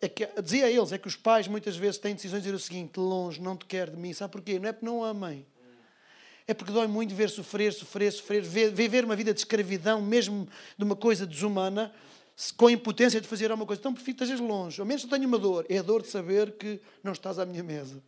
É 0.00 0.08
que, 0.08 0.28
dizia 0.42 0.66
a 0.66 0.70
eles, 0.70 0.92
é 0.92 0.98
que 0.98 1.06
os 1.06 1.16
pais 1.16 1.46
muitas 1.46 1.76
vezes 1.76 1.98
têm 1.98 2.14
decisões 2.14 2.42
de 2.42 2.48
dizer 2.48 2.56
o 2.56 2.58
seguinte: 2.58 2.98
longe, 2.98 3.40
não 3.40 3.56
te 3.56 3.66
quero 3.66 3.92
de 3.92 3.96
mim. 3.96 4.12
Sabe 4.12 4.32
porquê? 4.32 4.58
Não 4.58 4.68
é 4.68 4.72
porque 4.72 4.86
não 4.86 5.04
amem 5.04 5.46
é 6.46 6.54
porque 6.54 6.72
dói 6.72 6.86
muito 6.86 7.14
ver 7.14 7.30
sofrer, 7.30 7.72
sofrer, 7.72 8.12
sofrer, 8.12 8.42
viver 8.42 9.04
uma 9.04 9.16
vida 9.16 9.32
de 9.32 9.40
escravidão, 9.40 10.00
mesmo 10.02 10.48
de 10.76 10.84
uma 10.84 10.96
coisa 10.96 11.26
desumana, 11.26 11.92
com 12.56 12.66
a 12.66 12.72
impotência 12.72 13.20
de 13.20 13.28
fazer 13.28 13.50
alguma 13.50 13.66
coisa. 13.66 13.80
Então 13.80 13.94
prefiro 13.94 14.16
estejas 14.16 14.40
longe. 14.40 14.80
Ao 14.80 14.86
menos 14.86 15.02
eu 15.04 15.10
tenho 15.10 15.26
uma 15.26 15.38
dor. 15.38 15.64
É 15.68 15.78
a 15.78 15.82
dor 15.82 16.02
de 16.02 16.08
saber 16.08 16.52
que 16.52 16.80
não 17.02 17.12
estás 17.12 17.38
à 17.38 17.46
minha 17.46 17.62
mesa. 17.62 18.02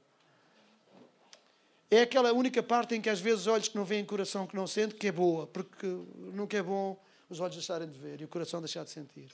É 1.90 2.00
aquela 2.00 2.32
única 2.32 2.62
parte 2.62 2.94
em 2.94 3.00
que 3.00 3.10
às 3.10 3.20
vezes 3.20 3.46
olhos 3.46 3.68
que 3.68 3.76
não 3.76 3.84
veem, 3.84 4.04
coração 4.04 4.46
que 4.46 4.56
não 4.56 4.66
sente, 4.66 4.94
que 4.94 5.08
é 5.08 5.12
boa. 5.12 5.46
Porque 5.46 5.86
nunca 5.86 6.56
é 6.56 6.62
bom 6.62 6.98
os 7.28 7.40
olhos 7.40 7.54
deixarem 7.54 7.88
de 7.88 7.98
ver 7.98 8.20
e 8.20 8.24
o 8.24 8.28
coração 8.28 8.60
deixar 8.60 8.84
de 8.84 8.90
sentir. 8.90 9.30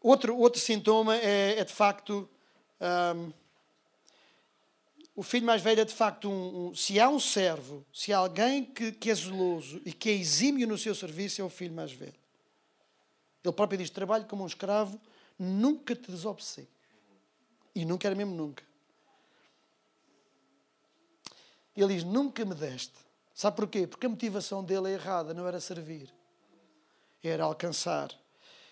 Outro, 0.00 0.36
outro 0.36 0.60
sintoma 0.60 1.16
é, 1.16 1.58
é 1.58 1.64
de 1.64 1.72
facto... 1.72 2.28
Um, 2.80 3.32
o 5.14 5.22
filho 5.22 5.44
mais 5.44 5.60
velho 5.60 5.82
é 5.82 5.84
de 5.84 5.92
facto 5.92 6.30
um, 6.30 6.68
um, 6.68 6.74
Se 6.74 6.98
há 6.98 7.06
um 7.08 7.20
servo, 7.20 7.84
se 7.92 8.10
há 8.10 8.16
alguém 8.16 8.64
que, 8.64 8.90
que 8.92 9.10
é 9.10 9.14
zeloso 9.14 9.78
e 9.84 9.92
que 9.92 10.08
é 10.08 10.12
exímio 10.14 10.66
no 10.66 10.78
seu 10.78 10.94
serviço, 10.94 11.42
é 11.42 11.44
o 11.44 11.50
filho 11.50 11.74
mais 11.74 11.92
velho. 11.92 12.14
Ele 13.44 13.52
próprio 13.52 13.76
diz: 13.76 13.90
trabalho 13.90 14.24
como 14.24 14.44
um 14.44 14.46
escravo, 14.46 14.98
nunca 15.38 15.94
te 15.94 16.10
desobsei. 16.10 16.66
E 17.74 17.84
nunca 17.84 18.08
era 18.08 18.14
mesmo 18.14 18.34
nunca. 18.34 18.64
Ele 21.76 21.94
diz: 21.94 22.04
nunca 22.04 22.44
me 22.44 22.54
deste. 22.54 22.94
Sabe 23.34 23.56
porquê? 23.56 23.86
Porque 23.86 24.06
a 24.06 24.08
motivação 24.08 24.62
dele 24.62 24.90
é 24.90 24.94
errada, 24.94 25.32
não 25.32 25.46
era 25.46 25.60
servir, 25.60 26.12
era 27.22 27.44
alcançar. 27.44 28.10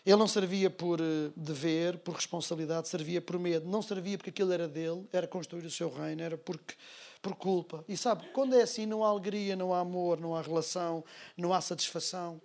Ele 0.04 0.16
não 0.16 0.26
servia 0.26 0.70
por 0.70 1.00
eh, 1.00 1.30
dever, 1.36 1.98
por 1.98 2.14
responsabilidade, 2.14 2.88
servia 2.88 3.20
por 3.20 3.38
medo. 3.38 3.68
Não 3.68 3.82
servia 3.82 4.16
porque 4.16 4.30
aquilo 4.30 4.52
era 4.52 4.66
dele, 4.66 5.06
era 5.12 5.26
construir 5.26 5.66
o 5.66 5.70
seu 5.70 5.92
reino, 5.92 6.22
era 6.22 6.38
porque, 6.38 6.74
por 7.20 7.34
culpa. 7.34 7.84
E 7.86 7.96
sabe, 7.96 8.26
quando 8.32 8.54
é 8.54 8.62
assim, 8.62 8.86
não 8.86 9.04
há 9.04 9.08
alegria, 9.08 9.54
não 9.54 9.74
há 9.74 9.80
amor, 9.80 10.18
não 10.18 10.34
há 10.34 10.40
relação, 10.40 11.04
não 11.36 11.52
há 11.52 11.60
satisfação. 11.60 12.40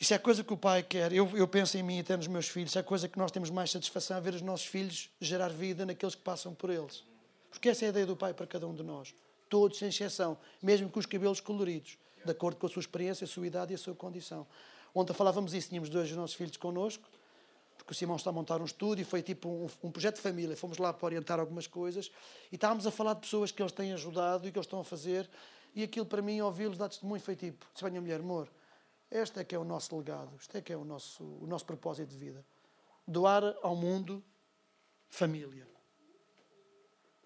Isso 0.00 0.14
é 0.14 0.18
coisa 0.18 0.42
que 0.42 0.52
o 0.52 0.56
pai 0.56 0.82
quer. 0.82 1.12
Eu, 1.12 1.28
eu 1.36 1.46
penso 1.46 1.76
em 1.76 1.82
mim 1.82 1.98
e 1.98 2.00
até 2.00 2.16
nos 2.16 2.26
meus 2.26 2.48
filhos. 2.48 2.74
É 2.74 2.80
a 2.80 2.82
coisa 2.82 3.06
que 3.06 3.18
nós 3.18 3.30
temos 3.30 3.50
mais 3.50 3.70
satisfação 3.70 4.16
a 4.16 4.20
ver 4.20 4.34
os 4.34 4.40
nossos 4.40 4.66
filhos 4.66 5.10
gerar 5.20 5.50
vida 5.50 5.84
naqueles 5.84 6.14
que 6.14 6.22
passam 6.22 6.54
por 6.54 6.70
eles. 6.70 7.04
Porque 7.50 7.68
essa 7.68 7.84
é 7.84 7.86
a 7.86 7.90
ideia 7.90 8.06
do 8.06 8.16
pai 8.16 8.32
para 8.32 8.46
cada 8.46 8.66
um 8.66 8.74
de 8.74 8.82
nós. 8.82 9.14
Todos, 9.50 9.78
sem 9.78 9.88
exceção. 9.88 10.38
Mesmo 10.62 10.88
com 10.88 10.98
os 10.98 11.04
cabelos 11.04 11.40
coloridos 11.40 11.98
de 12.24 12.30
acordo 12.30 12.56
com 12.58 12.66
a 12.66 12.68
sua 12.68 12.80
experiência, 12.80 13.24
a 13.24 13.28
sua 13.28 13.46
idade 13.46 13.72
e 13.72 13.74
a 13.74 13.78
sua 13.78 13.94
condição. 13.94 14.46
Ontem 14.94 15.12
falávamos 15.12 15.54
isso, 15.54 15.68
tínhamos 15.68 15.88
dois 15.88 16.08
dos 16.08 16.16
nossos 16.16 16.36
filhos 16.36 16.56
connosco, 16.56 17.08
porque 17.78 17.92
o 17.92 17.94
Simão 17.94 18.16
está 18.16 18.30
a 18.30 18.32
montar 18.32 18.60
um 18.60 18.64
estúdio, 18.64 19.04
foi 19.06 19.22
tipo 19.22 19.48
um, 19.48 19.68
um, 19.84 19.90
projeto 19.90 20.16
de 20.16 20.20
família, 20.20 20.56
fomos 20.56 20.78
lá 20.78 20.92
para 20.92 21.06
orientar 21.06 21.40
algumas 21.40 21.66
coisas 21.66 22.10
e 22.50 22.56
estávamos 22.56 22.86
a 22.86 22.90
falar 22.90 23.14
de 23.14 23.20
pessoas 23.20 23.50
que 23.50 23.62
eles 23.62 23.72
têm 23.72 23.92
ajudado 23.92 24.46
e 24.46 24.52
que 24.52 24.58
eles 24.58 24.66
estão 24.66 24.80
a 24.80 24.84
fazer, 24.84 25.28
e 25.74 25.82
aquilo 25.82 26.04
para 26.04 26.20
mim, 26.20 26.40
ouvi-los 26.40 26.76
dar 26.76 26.88
testemunho, 26.88 27.20
foi 27.20 27.36
tipo, 27.36 27.64
se 27.74 27.88
minha 27.88 28.00
mulher, 28.00 28.20
amor, 28.20 28.48
este 29.10 29.40
é 29.40 29.44
que 29.44 29.54
é 29.54 29.58
o 29.58 29.64
nosso 29.64 29.96
legado, 29.96 30.36
este 30.38 30.58
é 30.58 30.60
que 30.62 30.72
é 30.72 30.76
o 30.76 30.84
nosso, 30.84 31.24
o 31.24 31.46
nosso 31.46 31.64
propósito 31.64 32.10
de 32.10 32.16
vida. 32.16 32.44
Doar 33.06 33.42
ao 33.62 33.74
mundo 33.74 34.22
família. 35.08 35.66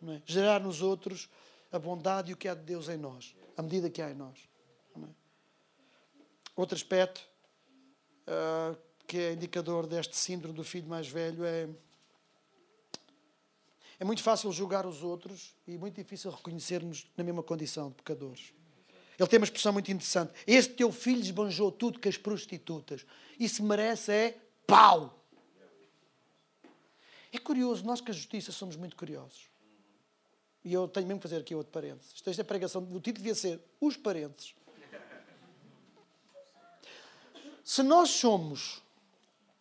É? 0.09 0.23
Gerar 0.25 0.61
nos 0.61 0.83
outros 0.83 1.31
a 1.71 1.79
bondade 1.79 2.31
e 2.31 2.35
o 2.35 2.37
que 2.37 2.49
há 2.49 2.55
de 2.55 2.63
Deus 2.63 2.89
em 2.89 2.97
nós, 2.97 3.35
à 3.57 3.63
medida 3.63 3.91
que 3.91 4.01
há 4.01 4.11
em 4.11 4.15
nós. 4.15 4.49
É? 4.97 5.01
Outro 6.57 6.75
aspecto 6.75 7.27
uh, 8.29 8.79
que 9.07 9.19
é 9.19 9.33
indicador 9.33 9.87
deste 9.87 10.17
síndrome 10.17 10.55
do 10.55 10.65
filho 10.65 10.89
mais 10.89 11.09
velho 11.09 11.45
é. 11.45 11.69
É 13.99 14.05
muito 14.05 14.23
fácil 14.23 14.51
julgar 14.51 14.87
os 14.87 15.03
outros 15.03 15.55
e 15.67 15.79
muito 15.79 15.95
difícil 15.95 16.31
reconhecermos 16.31 17.09
na 17.17 17.23
mesma 17.23 17.43
condição 17.43 17.91
de 17.91 17.95
pecadores. 17.95 18.53
Ele 19.19 19.29
tem 19.29 19.39
uma 19.39 19.45
expressão 19.45 19.73
muito 19.73 19.91
interessante. 19.91 20.33
Este 20.47 20.75
teu 20.75 20.91
filho 20.91 21.21
esbanjou 21.21 21.71
tudo 21.71 22.01
com 22.01 22.09
as 22.09 22.17
prostitutas. 22.17 23.07
Isso 23.39 23.63
merece 23.63 24.13
é 24.13 24.39
pau. 24.67 25.21
É 27.33 27.39
curioso, 27.39 27.85
nós 27.85 28.01
com 28.01 28.11
a 28.11 28.15
justiça 28.15 28.53
somos 28.53 28.77
muito 28.77 28.97
curiosos. 28.97 29.49
E 30.65 30.73
eu 30.73 30.89
tenho 30.89 31.07
mesmo 31.07 31.21
que 31.21 31.29
fazer 31.29 31.41
aqui 31.41 31.55
outro 31.55 31.73
parênteses. 31.73 32.15
Esta 32.25 32.41
é 32.41 32.45
pregação, 32.45 32.83
o 32.83 33.01
título 33.01 33.19
devia 33.19 33.35
ser 33.35 33.61
Os 33.81 33.97
Parênteses. 33.97 34.55
Se 37.63 37.83
nós 37.83 38.11
somos 38.11 38.83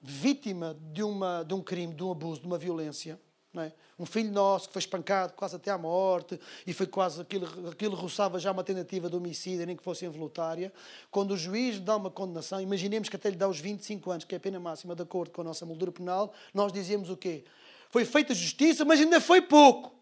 vítima 0.02 0.78
de, 0.94 1.02
uma, 1.02 1.44
de 1.44 1.54
um 1.54 1.62
crime, 1.62 1.94
de 1.94 2.04
um 2.04 2.12
abuso, 2.12 2.42
de 2.42 2.48
uma 2.48 2.58
violência, 2.58 3.20
é? 3.62 3.72
um 4.00 4.06
filho 4.06 4.32
nosso 4.32 4.68
que 4.68 4.74
foi 4.74 4.80
espancado 4.80 5.34
quase 5.34 5.56
até 5.56 5.70
à 5.70 5.78
morte 5.78 6.40
e 6.66 6.74
foi 6.74 6.88
quase 6.88 7.22
aquilo, 7.22 7.70
aquilo 7.70 7.96
roçava 7.96 8.40
já 8.40 8.52
uma 8.52 8.64
tentativa 8.64 9.10
de 9.10 9.16
homicídio, 9.16 9.66
nem 9.66 9.76
que 9.76 9.84
fosse 9.84 10.06
involuntária, 10.06 10.74
quando 11.12 11.32
o 11.32 11.38
juiz 11.38 11.80
dá 11.80 11.96
uma 11.96 12.10
condenação, 12.10 12.60
imaginemos 12.60 13.10
que 13.10 13.16
até 13.16 13.30
lhe 13.30 13.36
dá 13.36 13.48
os 13.48 13.60
25 13.60 14.10
anos, 14.10 14.26
que 14.26 14.34
é 14.34 14.38
a 14.38 14.42
pena 14.42 14.60
máxima 14.60 14.96
de 14.96 15.04
acordo 15.04 15.32
com 15.32 15.42
a 15.42 15.44
nossa 15.44 15.66
moldura 15.66 15.92
penal, 15.92 16.34
nós 16.54 16.74
dizemos 16.74 17.10
o 17.10 17.18
quê? 17.18 17.44
Foi 17.90 18.06
feita 18.06 18.34
justiça, 18.34 18.84
mas 18.84 19.00
ainda 19.00 19.22
foi 19.22 19.42
pouco. 19.42 19.94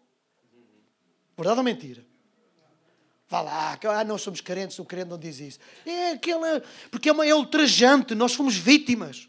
Verdade 1.36 1.58
ou 1.58 1.64
mentira? 1.64 2.04
Vá 3.28 3.40
lá, 3.40 3.78
ah, 3.82 4.04
nós 4.04 4.22
somos 4.22 4.40
carentes, 4.40 4.78
o 4.78 4.84
crente 4.84 5.08
não 5.08 5.18
diz 5.18 5.40
isso. 5.40 5.58
É 5.86 6.10
aquela. 6.10 6.62
Porque 6.90 7.08
é, 7.08 7.12
uma, 7.12 7.26
é 7.26 7.34
ultrajante, 7.34 8.14
nós 8.14 8.34
fomos 8.34 8.56
vítimas. 8.56 9.28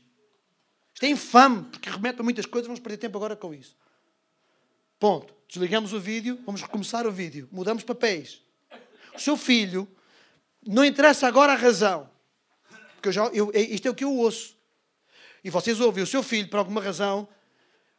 Isto 0.93 1.05
é 1.05 1.09
infame, 1.09 1.63
porque 1.63 1.89
remete 1.89 2.19
a 2.19 2.24
muitas 2.24 2.45
coisas, 2.45 2.67
vamos 2.67 2.82
perder 2.82 2.97
tempo 2.97 3.17
agora 3.17 3.36
com 3.36 3.53
isso. 3.53 3.76
Ponto. 5.04 5.36
Desligamos 5.49 5.91
o 5.91 5.99
vídeo, 5.99 6.39
vamos 6.45 6.62
recomeçar 6.62 7.06
o 7.06 7.12
vídeo. 7.12 7.49
Mudamos 7.51 7.84
papéis. 7.84 8.41
O 9.14 9.20
seu 9.20 9.36
filho, 9.36 9.86
não 10.66 10.86
interessa 10.86 11.28
agora 11.28 11.51
a 11.51 11.58
razão. 11.58 12.10
Porque 12.93 13.10
eu 13.10 13.12
já, 13.12 13.26
eu, 13.34 13.51
é, 13.54 13.60
isto 13.60 13.86
é 13.86 13.91
o 13.91 13.93
que 13.93 14.06
eu 14.06 14.14
ouço. 14.14 14.56
E 15.43 15.49
vocês 15.49 15.82
ouvem, 15.82 16.01
o 16.01 16.08
seu 16.08 16.24
filho, 16.24 16.47
por 16.47 16.56
alguma 16.56 16.80
razão, 16.82 17.28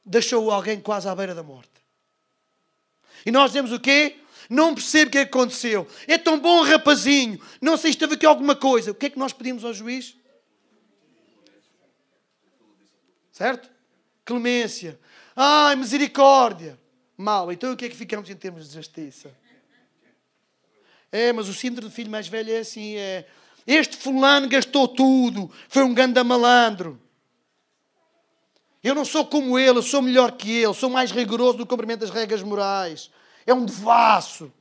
deixou 0.03 0.51
alguém 0.51 0.81
quase 0.81 1.07
à 1.07 1.15
beira 1.15 1.35
da 1.35 1.43
morte. 1.43 1.75
E 3.27 3.31
nós 3.31 3.51
dizemos 3.51 3.71
o 3.71 3.79
quê? 3.79 4.17
Não 4.49 4.75
percebo 4.75 5.09
o 5.09 5.13
que, 5.13 5.19
é 5.19 5.23
aconteceu. 5.25 5.87
É 6.09 6.17
tão 6.17 6.41
bom 6.41 6.63
rapazinho. 6.63 7.39
Não 7.61 7.77
sei 7.77 7.93
se 7.93 7.99
teve 7.99 8.15
aqui 8.15 8.25
alguma 8.25 8.57
coisa. 8.57 8.93
O 8.93 8.95
que 8.95 9.05
é 9.05 9.11
que 9.11 9.19
nós 9.19 9.35
pedimos 9.35 9.63
ao 9.63 9.75
juiz? 9.75 10.17
Certo? 13.31 13.69
Clemência. 14.25 14.99
Ai, 15.37 15.77
misericórdia. 15.77 16.83
Mal. 17.17 17.53
Então 17.53 17.73
o 17.73 17.77
que 17.77 17.85
é 17.85 17.89
que 17.89 17.97
ficamos 17.97 18.29
em 18.29 18.37
termos 18.37 18.69
de 18.69 18.75
justiça? 18.75 19.31
É, 21.11 21.33
mas 21.33 21.49
o 21.49 21.55
síndrome 21.55 21.89
do 21.89 21.95
filho 21.95 22.11
mais 22.11 22.27
velho 22.27 22.53
é 22.53 22.59
assim: 22.59 22.97
é. 22.97 23.27
Este 23.67 23.97
fulano 23.97 24.49
gastou 24.49 24.89
tudo. 24.89 25.51
Foi 25.69 25.83
um 25.83 25.95
ganda 25.95 26.23
malandro. 26.23 27.01
Eu 28.83 28.95
não 28.95 29.05
sou 29.05 29.25
como 29.25 29.59
ele, 29.59 29.79
eu 29.79 29.83
sou 29.83 30.03
melhor 30.03 30.33
que 30.33 30.51
ele, 30.59 30.75
sou 30.75 30.91
mais 30.91 31.11
rigoroso 31.11 31.57
no 31.57 31.67
cumprimento 31.67 32.01
das 32.01 32.11
regras 32.11 32.43
morais. 32.43 33.11
É 33.47 33.55
um 33.55 33.65
devasso. 33.65 34.53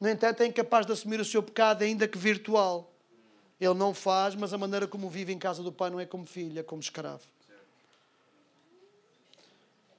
No 0.00 0.08
entanto, 0.08 0.42
é 0.42 0.46
incapaz 0.46 0.86
de 0.86 0.92
assumir 0.92 1.20
o 1.20 1.24
seu 1.24 1.42
pecado, 1.42 1.82
ainda 1.82 2.08
que 2.08 2.16
virtual. 2.16 2.90
Ele 3.60 3.74
não 3.74 3.92
faz, 3.92 4.34
mas 4.34 4.54
a 4.54 4.58
maneira 4.58 4.86
como 4.86 5.10
vive 5.10 5.32
em 5.32 5.38
casa 5.38 5.62
do 5.62 5.70
pai 5.70 5.90
não 5.90 6.00
é 6.00 6.06
como 6.06 6.24
filho, 6.24 6.58
é 6.58 6.62
como 6.62 6.80
escravo. 6.80 7.33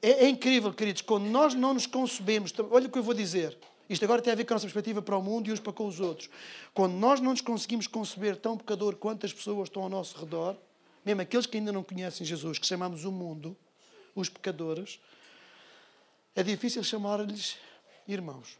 É, 0.05 0.25
é 0.25 0.29
incrível, 0.29 0.71
queridos, 0.71 1.01
quando 1.01 1.25
nós 1.25 1.55
não 1.55 1.73
nos 1.73 1.87
concebemos. 1.87 2.53
Olha 2.69 2.85
o 2.85 2.91
que 2.91 2.99
eu 2.99 3.01
vou 3.01 3.15
dizer. 3.15 3.57
Isto 3.89 4.05
agora 4.05 4.21
tem 4.21 4.31
a 4.31 4.35
ver 4.35 4.45
com 4.45 4.53
a 4.53 4.55
nossa 4.55 4.67
perspectiva 4.67 5.01
para 5.01 5.17
o 5.17 5.21
mundo 5.21 5.47
e 5.47 5.51
uns 5.51 5.59
para 5.59 5.73
com 5.73 5.87
os 5.87 5.99
outros. 5.99 6.29
Quando 6.75 6.93
nós 6.93 7.19
não 7.19 7.31
nos 7.31 7.41
conseguimos 7.41 7.87
conceber 7.87 8.37
tão 8.37 8.55
pecador 8.55 8.97
quanto 8.97 9.25
as 9.25 9.33
pessoas 9.33 9.67
estão 9.67 9.81
ao 9.81 9.89
nosso 9.89 10.15
redor, 10.19 10.55
mesmo 11.03 11.21
aqueles 11.21 11.47
que 11.47 11.57
ainda 11.57 11.71
não 11.71 11.81
conhecem 11.83 12.23
Jesus, 12.23 12.59
que 12.59 12.67
chamamos 12.67 13.03
o 13.03 13.11
mundo, 13.11 13.57
os 14.13 14.29
pecadores, 14.29 14.99
é 16.35 16.43
difícil 16.43 16.83
chamar-lhes 16.83 17.57
irmãos. 18.07 18.59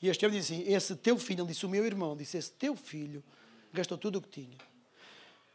E 0.00 0.08
este 0.08 0.24
homem 0.24 0.40
disse 0.40 0.54
assim: 0.54 0.72
Esse 0.72 0.96
teu 0.96 1.18
filho, 1.18 1.42
ele 1.42 1.48
disse 1.48 1.66
o 1.66 1.68
meu 1.68 1.84
irmão, 1.84 2.16
disse: 2.16 2.38
Esse 2.38 2.52
teu 2.52 2.74
filho 2.74 3.22
gastou 3.74 3.98
tudo 3.98 4.20
o 4.20 4.22
que 4.22 4.28
tinha. 4.28 4.56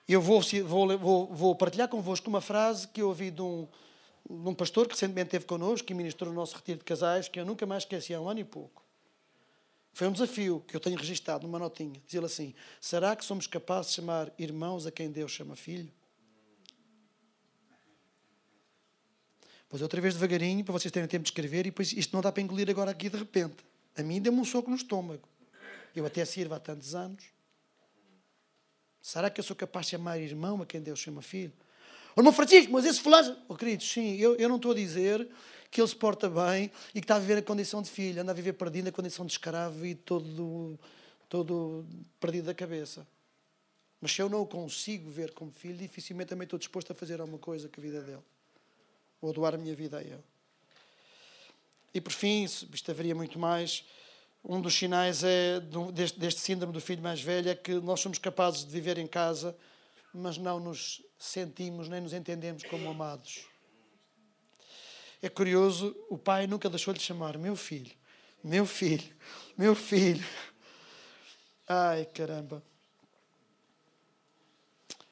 Eu 0.07 0.21
vou, 0.21 0.41
vou, 0.65 0.97
vou, 0.97 1.27
vou 1.33 1.55
partilhar 1.55 1.87
convosco 1.87 2.29
uma 2.29 2.41
frase 2.41 2.87
que 2.87 3.01
eu 3.01 3.07
ouvi 3.07 3.31
de 3.31 3.41
um, 3.41 3.67
de 4.29 4.49
um 4.49 4.53
pastor 4.53 4.85
que 4.85 4.93
recentemente 4.93 5.27
esteve 5.27 5.45
connosco, 5.45 5.87
que 5.87 5.93
ministrou 5.93 6.29
no 6.29 6.35
nosso 6.35 6.55
retiro 6.55 6.79
de 6.79 6.83
casais, 6.83 7.27
que 7.27 7.39
eu 7.39 7.45
nunca 7.45 7.65
mais 7.65 7.83
esqueci 7.83 8.13
há 8.13 8.19
um 8.19 8.27
ano 8.27 8.41
e 8.41 8.43
pouco. 8.43 8.83
Foi 9.93 10.07
um 10.07 10.11
desafio 10.11 10.63
que 10.67 10.75
eu 10.75 10.79
tenho 10.79 10.97
registado 10.97 11.45
numa 11.45 11.59
notinha. 11.59 12.01
Diz 12.05 12.15
ele 12.15 12.25
assim: 12.25 12.53
será 12.81 13.15
que 13.15 13.23
somos 13.23 13.47
capazes 13.47 13.91
de 13.91 13.95
chamar 13.97 14.31
irmãos 14.37 14.85
a 14.85 14.91
quem 14.91 15.09
Deus 15.09 15.31
chama 15.31 15.55
filho? 15.55 15.91
Pois 19.69 19.81
outra 19.81 20.01
vez 20.01 20.15
devagarinho, 20.15 20.63
para 20.63 20.73
vocês 20.73 20.91
terem 20.91 21.07
tempo 21.07 21.23
de 21.23 21.29
escrever, 21.29 21.61
e 21.61 21.71
depois 21.71 21.93
isto 21.93 22.13
não 22.13 22.21
dá 22.21 22.31
para 22.31 22.41
engolir 22.43 22.69
agora 22.69 22.91
aqui 22.91 23.09
de 23.09 23.17
repente. 23.17 23.57
A 23.95 24.03
mim 24.03 24.21
deu-me 24.21 24.39
um 24.39 24.45
soco 24.45 24.69
no 24.69 24.75
estômago. 24.75 25.27
Eu 25.95 26.05
até 26.05 26.25
sirvo 26.25 26.55
há 26.55 26.59
tantos 26.59 26.93
anos. 26.93 27.23
Será 29.03 29.29
que 29.29 29.37
eu 29.37 29.43
sou 29.43 29.53
capaz 29.53 29.87
de 29.87 29.91
chamar 29.91 30.17
irmão 30.17 30.61
a 30.61 30.65
quem 30.65 30.79
Deus 30.81 30.97
chama 30.97 31.21
filho? 31.21 31.51
O 32.15 32.21
irmão 32.21 32.31
Francisco, 32.31 32.71
mas 32.71 32.85
esse 32.85 33.01
fulano... 33.01 33.35
Oh, 33.49 33.55
queridos, 33.55 33.91
sim, 33.91 34.15
eu, 34.15 34.37
eu 34.37 34.47
não 34.47 34.55
estou 34.55 34.71
a 34.71 34.75
dizer 34.75 35.27
que 35.69 35.81
ele 35.81 35.87
se 35.89 35.95
porta 35.95 36.29
bem 36.29 36.71
e 36.95 37.01
que 37.01 37.03
está 37.03 37.17
a 37.17 37.19
viver 37.19 37.39
a 37.39 37.41
condição 37.41 37.81
de 37.81 37.89
filho, 37.89 38.21
anda 38.21 38.31
a 38.31 38.33
viver 38.33 38.53
perdido 38.53 38.85
na 38.85 38.91
condição 38.93 39.25
de 39.25 39.33
escravo 39.33 39.85
e 39.85 39.93
todo, 39.93 40.79
todo 41.27 41.85
perdido 42.17 42.45
da 42.45 42.53
cabeça. 42.53 43.05
Mas 43.99 44.13
se 44.13 44.21
eu 44.21 44.29
não 44.29 44.41
o 44.41 44.47
consigo 44.47 45.11
ver 45.11 45.33
como 45.33 45.51
filho, 45.51 45.75
dificilmente 45.75 46.29
também 46.29 46.45
estou 46.45 46.57
disposto 46.57 46.91
a 46.91 46.95
fazer 46.95 47.19
alguma 47.19 47.39
coisa 47.39 47.67
com 47.67 47.81
a 47.81 47.83
vida 47.83 48.01
dele. 48.01 48.23
Ou 49.21 49.31
a 49.31 49.33
doar 49.33 49.55
a 49.55 49.57
minha 49.57 49.75
vida 49.75 49.97
a 49.97 50.01
ele. 50.01 50.23
E 51.93 51.99
por 51.99 52.13
fim, 52.13 52.45
isto 52.45 52.89
haveria 52.89 53.13
muito 53.13 53.37
mais, 53.37 53.83
um 54.43 54.59
dos 54.59 54.73
sinais 54.75 55.23
é, 55.23 55.59
deste, 55.93 56.19
deste 56.19 56.41
síndrome 56.41 56.73
do 56.73 56.81
filho 56.81 57.01
mais 57.01 57.21
velho 57.21 57.49
é 57.49 57.55
que 57.55 57.75
nós 57.75 58.01
somos 58.01 58.17
capazes 58.17 58.65
de 58.65 58.71
viver 58.71 58.97
em 58.97 59.07
casa, 59.07 59.55
mas 60.13 60.37
não 60.37 60.59
nos 60.59 61.01
sentimos 61.17 61.87
nem 61.87 62.01
nos 62.01 62.13
entendemos 62.13 62.63
como 62.63 62.89
amados. 62.89 63.45
É 65.21 65.29
curioso, 65.29 65.95
o 66.09 66.17
pai 66.17 66.45
nunca 66.45 66.69
deixou 66.69 66.93
de 66.93 67.01
chamar 67.01 67.37
meu 67.37 67.55
filho, 67.55 67.91
meu 68.43 68.65
filho, 68.65 69.15
meu 69.57 69.73
filho. 69.73 70.25
Ai, 71.65 72.05
caramba. 72.05 72.61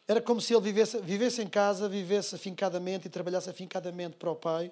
Era 0.05 0.21
como 0.21 0.41
se 0.41 0.53
ele 0.53 0.63
vivesse, 0.63 0.99
vivesse 0.99 1.41
em 1.41 1.47
casa, 1.47 1.87
vivesse 1.87 2.35
afincadamente 2.35 3.07
e 3.07 3.09
trabalhasse 3.09 3.49
afincadamente 3.49 4.17
para 4.17 4.29
o 4.29 4.35
pai, 4.35 4.69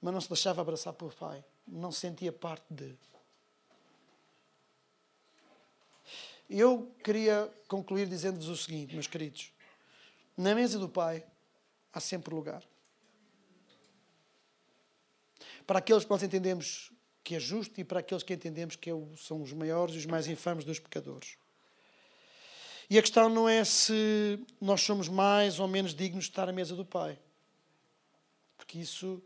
mas 0.00 0.14
não 0.14 0.20
se 0.20 0.28
deixava 0.28 0.60
abraçar 0.60 0.92
pelo 0.92 1.10
pai. 1.10 1.44
Não 1.66 1.90
se 1.90 1.98
sentia 1.98 2.30
parte 2.30 2.64
de. 2.70 2.96
Eu 6.48 6.94
queria 7.02 7.52
concluir 7.68 8.08
dizendo-vos 8.08 8.48
o 8.48 8.56
seguinte, 8.56 8.94
meus 8.94 9.06
queridos. 9.06 9.52
Na 10.36 10.54
mesa 10.54 10.78
do 10.78 10.88
pai 10.88 11.24
há 11.92 12.00
sempre 12.00 12.34
lugar 12.34 12.62
para 15.66 15.80
aqueles 15.80 16.04
que 16.04 16.10
nós 16.10 16.22
entendemos 16.22 16.92
que 17.24 17.34
é 17.34 17.40
justo 17.40 17.80
e 17.80 17.84
para 17.84 17.98
aqueles 17.98 18.22
que 18.22 18.32
entendemos 18.32 18.76
que 18.76 18.90
são 19.16 19.42
os 19.42 19.52
maiores 19.52 19.96
e 19.96 19.98
os 19.98 20.06
mais 20.06 20.28
infames 20.28 20.64
dos 20.64 20.78
pecadores. 20.78 21.36
E 22.88 22.96
a 22.96 23.02
questão 23.02 23.28
não 23.28 23.48
é 23.48 23.64
se 23.64 24.38
nós 24.60 24.80
somos 24.80 25.08
mais 25.08 25.58
ou 25.58 25.66
menos 25.66 25.92
dignos 25.92 26.24
de 26.24 26.30
estar 26.30 26.48
à 26.48 26.52
mesa 26.52 26.76
do 26.76 26.84
Pai. 26.84 27.18
Porque 28.56 28.78
isso, 28.78 29.20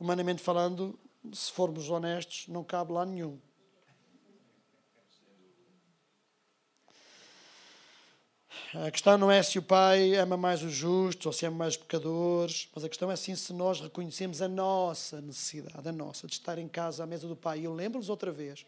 humanamente 0.00 0.42
falando, 0.42 0.98
se 1.32 1.52
formos 1.52 1.88
honestos, 1.88 2.48
não 2.48 2.64
cabe 2.64 2.92
lá 2.92 3.06
nenhum. 3.06 3.38
A 8.74 8.90
questão 8.90 9.18
não 9.18 9.30
é 9.30 9.42
se 9.42 9.58
o 9.58 9.62
pai 9.62 10.14
ama 10.14 10.36
mais 10.36 10.62
os 10.62 10.72
justos 10.72 11.26
ou 11.26 11.32
se 11.32 11.44
ama 11.44 11.58
mais 11.58 11.74
os 11.74 11.80
pecadores, 11.80 12.68
mas 12.74 12.84
a 12.84 12.88
questão 12.88 13.10
é 13.10 13.16
sim 13.16 13.34
se 13.34 13.52
nós 13.52 13.80
reconhecemos 13.80 14.40
a 14.40 14.48
nossa 14.48 15.20
necessidade, 15.20 15.88
a 15.88 15.92
nossa, 15.92 16.26
de 16.26 16.34
estar 16.34 16.58
em 16.58 16.68
casa 16.68 17.04
à 17.04 17.06
mesa 17.06 17.28
do 17.28 17.36
pai. 17.36 17.60
E 17.60 17.64
eu 17.64 17.74
lembro-vos 17.74 18.08
outra 18.08 18.32
vez 18.32 18.64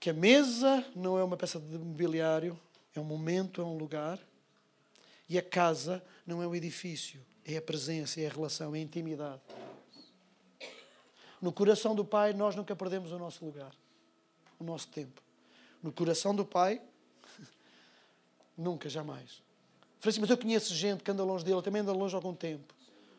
que 0.00 0.10
a 0.10 0.12
mesa 0.12 0.84
não 0.94 1.18
é 1.18 1.24
uma 1.24 1.36
peça 1.36 1.58
de 1.58 1.78
mobiliário, 1.78 2.58
é 2.94 3.00
um 3.00 3.04
momento, 3.04 3.60
é 3.60 3.64
um 3.64 3.76
lugar. 3.76 4.18
E 5.28 5.36
a 5.36 5.42
casa 5.42 6.02
não 6.26 6.42
é 6.42 6.46
um 6.46 6.54
edifício, 6.54 7.20
é 7.44 7.56
a 7.56 7.62
presença, 7.62 8.20
é 8.20 8.26
a 8.26 8.30
relação, 8.30 8.74
é 8.74 8.78
a 8.78 8.82
intimidade. 8.82 9.40
No 11.40 11.52
coração 11.52 11.94
do 11.94 12.04
Pai, 12.04 12.32
nós 12.32 12.56
nunca 12.56 12.74
perdemos 12.74 13.12
o 13.12 13.18
nosso 13.18 13.44
lugar, 13.44 13.72
o 14.58 14.64
nosso 14.64 14.88
tempo. 14.88 15.22
No 15.82 15.92
coração 15.92 16.34
do 16.34 16.44
Pai, 16.44 16.80
nunca, 18.58 18.88
jamais. 18.88 19.42
Francisco, 20.00 20.22
mas 20.22 20.30
eu 20.30 20.38
conheço 20.38 20.74
gente 20.74 21.02
que 21.02 21.10
anda 21.10 21.24
longe 21.24 21.44
dele, 21.44 21.62
também 21.62 21.82
anda 21.82 21.92
longe 21.92 22.14
há 22.14 22.18
algum 22.18 22.34
tempo. 22.34 22.74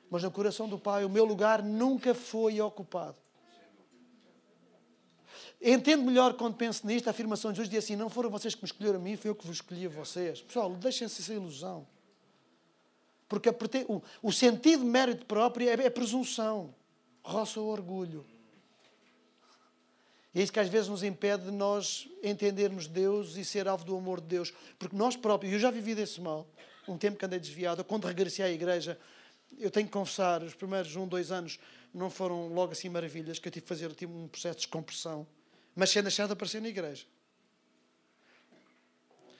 Mas 0.10 0.24
no 0.24 0.32
coração 0.32 0.68
do 0.68 0.78
Pai, 0.78 1.06
o 1.06 1.10
meu 1.10 1.26
lugar 1.26 1.64
nunca 1.64 2.14
foi 2.14 2.60
ocupado. 2.60 3.18
Entendo 5.62 6.04
melhor 6.04 6.34
quando 6.36 6.56
penso 6.56 6.88
nisto, 6.88 7.08
a 7.08 7.12
afirmação 7.12 7.52
de 7.52 7.58
Jesus 7.58 7.70
diz 7.70 7.84
assim: 7.84 7.96
Não 7.96 8.10
foram 8.10 8.30
vocês 8.30 8.56
que 8.56 8.62
me 8.62 8.66
escolheram 8.66 8.98
a 8.98 9.02
mim, 9.02 9.18
foi 9.18 9.30
eu 9.30 9.36
que 9.36 9.46
vos 9.46 9.58
escolhi 9.58 9.86
a 9.86 9.90
vocês. 9.90 10.42
Pessoal, 10.42 10.74
deixem-se 10.74 11.22
essa 11.22 11.34
ilusão. 11.34 11.86
Porque 13.28 13.50
o, 13.88 14.02
o 14.24 14.32
sentido 14.32 14.84
de 14.84 14.90
mérito 14.90 15.26
próprio 15.26 15.70
é, 15.70 15.74
é 15.74 15.90
presunção, 15.90 16.74
roça 17.22 17.60
o 17.60 17.68
orgulho. 17.68 18.26
E 20.34 20.39
é 20.39 20.43
isso 20.43 20.53
que 20.53 20.59
às 20.59 20.69
vezes 20.69 20.88
nos 20.88 21.03
impede 21.03 21.45
de 21.45 21.51
nós 21.51 22.07
entendermos 22.23 22.88
Deus 22.88 23.36
e 23.36 23.43
ser 23.43 23.67
alvo 23.67 23.84
do 23.84 23.97
amor 23.97 24.21
de 24.21 24.27
Deus. 24.27 24.53
Porque 24.77 24.95
nós 24.95 25.15
próprios, 25.15 25.53
eu 25.53 25.59
já 25.59 25.71
vivi 25.71 25.95
desse 25.95 26.21
mal, 26.21 26.47
um 26.88 26.97
tempo 26.97 27.17
que 27.17 27.25
andei 27.25 27.39
desviado, 27.39 27.84
quando 27.84 28.05
regressei 28.05 28.45
à 28.45 28.49
igreja, 28.49 28.99
eu 29.57 29.71
tenho 29.71 29.88
que 29.88 29.93
confessar, 29.93 30.43
os 30.43 30.53
primeiros 30.53 30.95
um, 30.95 31.07
dois 31.07 31.32
anos 31.32 31.59
não 31.93 32.09
foram 32.09 32.47
logo 32.49 32.71
assim 32.73 32.89
maravilhas, 32.89 33.39
que 33.39 33.47
eu 33.47 33.51
tive 33.51 33.63
que 33.63 33.69
fazer 33.69 33.91
tive 33.93 34.13
um 34.13 34.27
processo 34.27 34.59
de 34.59 34.65
descompressão 34.65 35.27
mas 35.80 35.93
deixar 35.93 36.27
de 36.27 36.34
aparecer 36.34 36.61
na 36.61 36.67
igreja. 36.67 37.05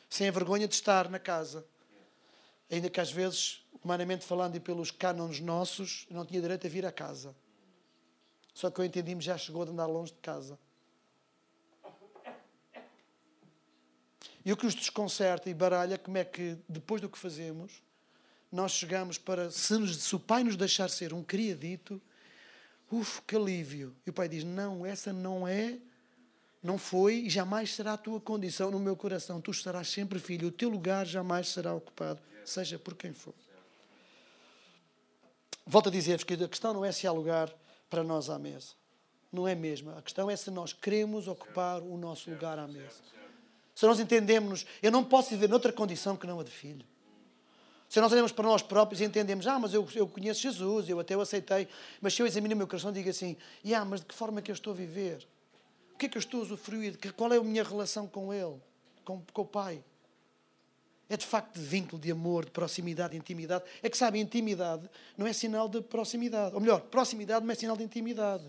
Sem 0.10 0.30
a 0.30 0.32
vergonha 0.32 0.70
de 0.70 0.74
estar 0.74 1.10
na 1.10 1.20
casa. 1.20 1.66
Ainda 2.72 2.90
que 2.90 3.02
às 3.02 3.12
vezes, 3.12 3.62
humanamente 3.84 4.26
falando 4.26 4.56
e 4.56 4.60
pelos 4.60 4.90
cânones 4.90 5.42
nossos, 5.42 6.08
não 6.10 6.26
tinha 6.26 6.40
direito 6.40 6.66
a 6.66 6.70
vir 6.70 6.86
a 6.86 6.94
casa. 6.94 7.36
Só 8.54 8.72
que 8.72 8.80
eu 8.80 8.86
entendi-me 8.86 9.22
já 9.22 9.38
chegou 9.38 9.66
de 9.66 9.72
andar 9.72 9.86
longe 9.86 10.14
de 10.14 10.20
casa. 10.20 10.58
E 14.46 14.52
o 14.52 14.58
que 14.58 14.66
nos 14.66 14.76
desconcerta 14.76 15.50
e 15.50 15.54
baralha, 15.54 15.98
como 15.98 16.18
é 16.18 16.24
que 16.24 16.58
depois 16.68 17.02
do 17.02 17.10
que 17.10 17.18
fazemos, 17.18 17.82
nós 18.52 18.72
chegamos 18.72 19.18
para, 19.18 19.52
se, 19.52 19.74
nos, 19.78 19.98
se 19.98 20.16
o 20.16 20.20
Pai 20.20 20.44
nos 20.44 20.56
deixar 20.56 20.90
ser 20.90 21.14
um 21.14 21.24
criadito, 21.24 22.02
uf, 22.92 23.22
que 23.28 23.36
alívio. 23.36 23.96
E 24.06 24.10
o 24.10 24.14
Pai 24.14 24.28
diz: 24.28 24.44
Não, 24.44 24.86
essa 24.86 25.14
não 25.14 25.48
é 25.48 25.78
não 26.62 26.78
foi 26.78 27.16
e 27.20 27.30
jamais 27.30 27.74
será 27.74 27.94
a 27.94 27.98
tua 27.98 28.20
condição 28.20 28.70
no 28.70 28.80
meu 28.80 28.96
coração. 28.96 29.40
Tu 29.40 29.52
estarás 29.52 29.88
sempre 29.90 30.20
filho. 30.20 30.50
O 30.50 30.52
teu 30.52 30.70
lugar 30.70 31.06
jamais 31.06 31.48
será 31.50 31.74
ocupado, 31.74 32.20
seja 32.44 32.78
por 32.78 32.96
quem 32.96 33.14
for. 33.14 33.34
Volto 35.66 35.88
a 35.90 35.92
dizer-vos 35.92 36.24
que 36.24 36.34
a 36.34 36.48
questão 36.48 36.74
não 36.74 36.84
é 36.84 36.92
se 36.92 37.08
há 37.08 37.12
lugar 37.12 37.54
para 37.90 38.04
nós 38.04 38.30
à 38.30 38.38
mesa. 38.38 38.74
Não 39.32 39.48
é 39.48 39.56
mesmo. 39.56 39.92
A 39.92 40.02
questão 40.02 40.30
é 40.30 40.36
se 40.36 40.50
nós 40.50 40.74
queremos 40.74 41.28
ocupar 41.28 41.82
o 41.82 41.98
nosso 41.98 42.30
lugar 42.30 42.58
à 42.58 42.68
mesa. 42.68 43.19
Se 43.80 43.86
nós 43.86 43.98
entendemos, 43.98 44.66
eu 44.84 44.92
não 44.92 45.06
posso 45.06 45.30
viver 45.30 45.48
noutra 45.48 45.72
condição 45.72 46.18
que 46.18 46.28
não 46.28 46.38
a 46.38 46.44
de 46.44 46.52
filho. 46.52 46.86
Se 47.88 48.02
nós 48.02 48.12
olhamos 48.12 48.34
para 48.34 48.44
nós 48.44 48.62
próprios 48.62 49.00
e 49.00 49.06
entendemos, 49.06 49.48
ah, 49.48 49.58
mas 49.58 49.74
eu, 49.74 49.88
eu 49.96 50.06
conheço 50.06 50.42
Jesus, 50.42 50.90
eu 50.90 51.00
até 51.00 51.16
o 51.16 51.22
aceitei, 51.22 51.66
mas 52.02 52.14
se 52.14 52.22
eu 52.22 52.28
examino 52.28 52.56
o 52.56 52.58
meu 52.58 52.68
coração 52.68 52.92
digo 52.92 53.10
assim, 53.10 53.38
ah, 53.74 53.86
mas 53.86 54.02
de 54.02 54.08
que 54.08 54.14
forma 54.14 54.40
é 54.40 54.42
que 54.42 54.52
eu 54.52 54.54
estou 54.54 54.74
a 54.74 54.76
viver? 54.76 55.26
que 55.98 56.08
é 56.08 56.10
que 56.10 56.18
eu 56.18 56.20
estou 56.20 56.42
a 56.42 56.44
usufruir? 56.44 56.98
Qual 57.16 57.32
é 57.32 57.38
a 57.38 57.42
minha 57.42 57.64
relação 57.64 58.06
com 58.06 58.34
Ele, 58.34 58.60
com, 59.06 59.24
com 59.32 59.42
o 59.44 59.46
Pai? 59.46 59.82
É 61.08 61.16
de 61.16 61.26
facto 61.26 61.58
de 61.58 61.66
vínculo, 61.66 62.02
de 62.02 62.12
amor, 62.12 62.44
de 62.44 62.52
proximidade, 62.52 63.12
de 63.12 63.18
intimidade. 63.18 63.64
É 63.82 63.90
que 63.90 63.98
sabe, 63.98 64.20
intimidade 64.20 64.90
não 65.18 65.26
é 65.26 65.32
sinal 65.32 65.70
de 65.70 65.82
proximidade. 65.82 66.54
Ou 66.54 66.60
melhor, 66.60 66.82
proximidade 66.82 67.46
não 67.46 67.54
é 67.54 67.56
sinal 67.56 67.78
de 67.78 67.84
intimidade. 67.86 68.44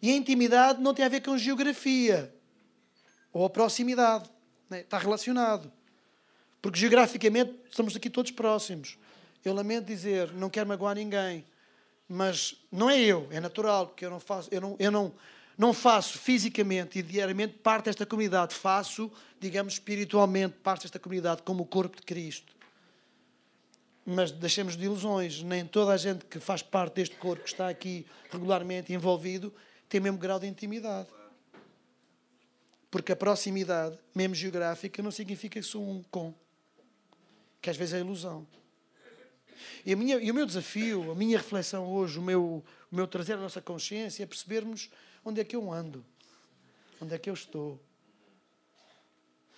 E 0.00 0.10
a 0.10 0.16
intimidade 0.16 0.80
não 0.80 0.94
tem 0.94 1.04
a 1.04 1.10
ver 1.10 1.20
com 1.20 1.36
geografia 1.36 2.39
ou 3.32 3.44
a 3.44 3.50
proximidade. 3.50 4.28
Né? 4.68 4.80
Está 4.80 4.98
relacionado. 4.98 5.70
Porque 6.60 6.78
geograficamente 6.78 7.54
estamos 7.68 7.96
aqui 7.96 8.10
todos 8.10 8.30
próximos. 8.30 8.98
Eu 9.44 9.54
lamento 9.54 9.86
dizer, 9.86 10.32
não 10.32 10.50
quero 10.50 10.68
magoar 10.68 10.94
ninguém, 10.94 11.44
mas 12.08 12.56
não 12.70 12.90
é 12.90 12.98
eu, 12.98 13.26
é 13.30 13.40
natural, 13.40 13.86
porque 13.86 14.04
eu 14.04 14.10
não 14.10 14.20
faço, 14.20 14.48
eu 14.52 14.60
não, 14.60 14.76
eu 14.78 14.90
não, 14.90 15.12
não 15.56 15.72
faço 15.72 16.18
fisicamente 16.18 16.98
e 16.98 17.02
diariamente 17.02 17.54
parte 17.54 17.86
desta 17.86 18.04
comunidade, 18.04 18.54
faço, 18.54 19.10
digamos, 19.38 19.74
espiritualmente 19.74 20.56
parte 20.62 20.82
desta 20.82 20.98
comunidade 20.98 21.42
como 21.42 21.62
o 21.62 21.66
corpo 21.66 21.96
de 21.96 22.02
Cristo. 22.02 22.52
Mas 24.04 24.30
deixemos 24.30 24.76
de 24.76 24.84
ilusões, 24.84 25.42
nem 25.42 25.64
toda 25.64 25.92
a 25.92 25.96
gente 25.96 26.24
que 26.24 26.40
faz 26.40 26.62
parte 26.62 26.94
deste 26.94 27.16
corpo, 27.16 27.44
que 27.44 27.50
está 27.50 27.68
aqui 27.68 28.04
regularmente 28.30 28.92
envolvido, 28.92 29.54
tem 29.88 30.00
o 30.00 30.02
mesmo 30.02 30.18
grau 30.18 30.38
de 30.38 30.46
intimidade. 30.46 31.08
Porque 32.90 33.12
a 33.12 33.16
proximidade, 33.16 33.98
mesmo 34.14 34.34
geográfica, 34.34 35.02
não 35.02 35.10
significa 35.10 35.60
que 35.60 35.66
sou 35.66 35.88
um 35.88 36.02
com, 36.10 36.34
que 37.62 37.70
às 37.70 37.76
vezes 37.76 37.94
é 37.94 38.00
ilusão. 38.00 38.46
E, 39.84 39.94
minha, 39.94 40.16
e, 40.16 40.30
o 40.30 40.34
meu 40.34 40.46
desafio, 40.46 41.10
a 41.10 41.14
minha 41.14 41.38
reflexão 41.38 41.86
hoje, 41.86 42.18
o 42.18 42.22
meu, 42.22 42.64
o 42.90 42.96
meu 42.96 43.06
trazer 43.06 43.34
à 43.34 43.36
nossa 43.36 43.60
consciência 43.60 44.22
é 44.22 44.26
percebermos 44.26 44.90
onde 45.24 45.40
é 45.40 45.44
que 45.44 45.54
eu 45.54 45.72
ando, 45.72 46.04
onde 47.00 47.14
é 47.14 47.18
que 47.18 47.30
eu 47.30 47.34
estou. 47.34 47.80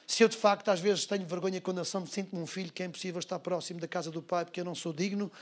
Se 0.06 0.22
eu 0.22 0.28
de 0.28 0.36
facto 0.36 0.68
às 0.68 0.80
vezes 0.80 1.06
tenho 1.06 1.24
vergonha 1.24 1.60
quando 1.60 1.78
eu 1.78 2.00
me 2.00 2.06
sinto-me 2.06 2.42
um 2.42 2.46
filho 2.46 2.72
que 2.72 2.82
é 2.82 2.86
impossível 2.86 3.18
estar 3.18 3.38
próximo 3.38 3.80
da 3.80 3.88
casa 3.88 4.10
do 4.10 4.20
pai 4.20 4.44
porque 4.44 4.60
eu 4.60 4.64
não 4.64 4.74
sou 4.74 4.92
digno, 4.92 5.32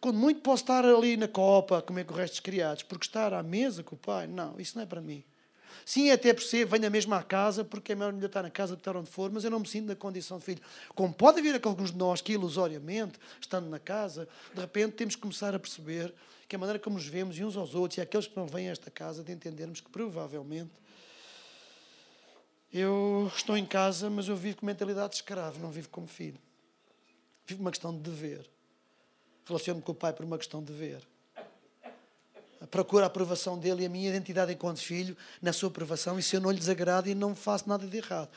quando 0.00 0.18
muito 0.18 0.40
posso 0.40 0.62
estar 0.62 0.84
ali 0.84 1.16
na 1.16 1.28
copa 1.28 1.78
a 1.78 1.82
comer 1.82 2.04
com 2.04 2.14
o 2.14 2.16
resto 2.16 2.34
dos 2.34 2.40
criados, 2.40 2.82
porque 2.82 3.06
estar 3.06 3.32
à 3.32 3.42
mesa 3.42 3.82
com 3.82 3.94
o 3.94 3.98
pai, 3.98 4.26
não, 4.26 4.58
isso 4.60 4.76
não 4.76 4.82
é 4.82 4.86
para 4.86 5.00
mim. 5.00 5.24
Sim, 5.84 6.10
até 6.10 6.32
percebo, 6.32 6.70
venha 6.70 6.88
mesmo 6.88 7.14
à 7.14 7.22
casa, 7.22 7.64
porque 7.64 7.92
é 7.92 7.94
melhor 7.94 8.14
estar 8.24 8.42
na 8.42 8.50
casa 8.50 8.74
que 8.74 8.80
estar 8.80 8.96
onde 8.96 9.10
for, 9.10 9.30
mas 9.30 9.44
eu 9.44 9.50
não 9.50 9.60
me 9.60 9.66
sinto 9.66 9.86
na 9.86 9.96
condição 9.96 10.38
de 10.38 10.44
filho. 10.44 10.62
Como 10.94 11.12
pode 11.12 11.40
haver 11.40 11.60
alguns 11.64 11.90
de 11.90 11.98
nós 11.98 12.20
que, 12.20 12.32
ilusoriamente, 12.32 13.18
estando 13.40 13.68
na 13.68 13.78
casa, 13.78 14.28
de 14.54 14.60
repente 14.60 14.92
temos 14.92 15.14
que 15.14 15.22
começar 15.22 15.54
a 15.54 15.58
perceber 15.58 16.14
que 16.48 16.56
a 16.56 16.58
maneira 16.58 16.78
como 16.78 16.96
nos 16.96 17.06
vemos 17.06 17.38
e 17.38 17.44
uns 17.44 17.56
aos 17.56 17.74
outros, 17.74 17.98
e 17.98 18.00
aqueles 18.00 18.26
que 18.26 18.36
não 18.36 18.46
vêm 18.46 18.68
a 18.68 18.72
esta 18.72 18.90
casa, 18.90 19.22
de 19.22 19.32
entendermos 19.32 19.80
que 19.80 19.90
provavelmente 19.90 20.72
eu 22.72 23.30
estou 23.34 23.56
em 23.56 23.66
casa, 23.66 24.08
mas 24.08 24.28
eu 24.28 24.36
vivo 24.36 24.58
com 24.58 24.66
mentalidade 24.66 25.10
de 25.10 25.16
escravo, 25.16 25.60
não 25.60 25.70
vivo 25.70 25.88
como 25.88 26.06
filho. 26.06 26.38
Vivo 27.46 27.60
uma 27.60 27.70
questão 27.70 27.94
de 27.94 28.00
dever. 28.00 28.48
Relaciono-me 29.46 29.84
com 29.84 29.92
o 29.92 29.94
pai 29.94 30.12
por 30.12 30.24
uma 30.24 30.38
questão 30.38 30.60
de 30.60 30.72
dever 30.72 31.11
procuro 32.70 33.02
a 33.04 33.06
aprovação 33.06 33.58
dele 33.58 33.82
e 33.82 33.86
a 33.86 33.88
minha 33.88 34.08
identidade 34.08 34.52
enquanto 34.52 34.78
filho 34.78 35.16
na 35.40 35.52
sua 35.52 35.68
aprovação, 35.68 36.18
e 36.18 36.22
se 36.22 36.36
eu 36.36 36.40
não 36.40 36.50
lhe 36.50 36.58
desagrado 36.58 37.08
e 37.08 37.14
não 37.14 37.34
faço 37.34 37.68
nada 37.68 37.86
de 37.86 37.96
errado. 37.96 38.30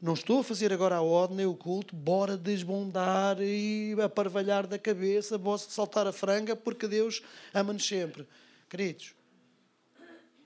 Não 0.00 0.14
estou 0.14 0.40
a 0.40 0.44
fazer 0.44 0.72
agora 0.72 0.94
a 0.94 1.02
ordem, 1.02 1.44
o 1.44 1.54
culto, 1.54 1.96
bora 1.96 2.36
desbondar 2.36 3.40
e 3.40 3.96
aparvalhar 4.00 4.66
da 4.66 4.78
cabeça, 4.78 5.36
bora 5.36 5.58
saltar 5.58 6.06
a 6.06 6.12
franga, 6.12 6.54
porque 6.54 6.86
Deus 6.86 7.20
ama-nos 7.52 7.86
sempre. 7.86 8.28
Queridos, 8.70 9.14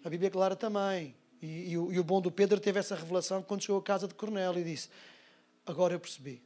a 0.03 0.09
Bíblia 0.09 0.29
é 0.29 0.31
clara 0.31 0.57
também. 0.57 1.15
E, 1.43 1.47
e, 1.47 1.73
e, 1.73 1.77
o, 1.77 2.05
bom 2.05 2.21
do 2.21 2.31
Pedro 2.31 2.59
teve 2.61 2.79
essa 2.79 2.95
revelação 2.95 3.43
quando 3.43 3.63
chegou 3.63 3.79
à 3.79 3.83
casa 3.83 4.09
de 4.09 4.15
Cornélio 4.15 4.61
e 4.61 4.65
disse: 4.65 4.89
Agora 5.67 5.93
eu 5.93 6.01
percebi. 6.01 6.43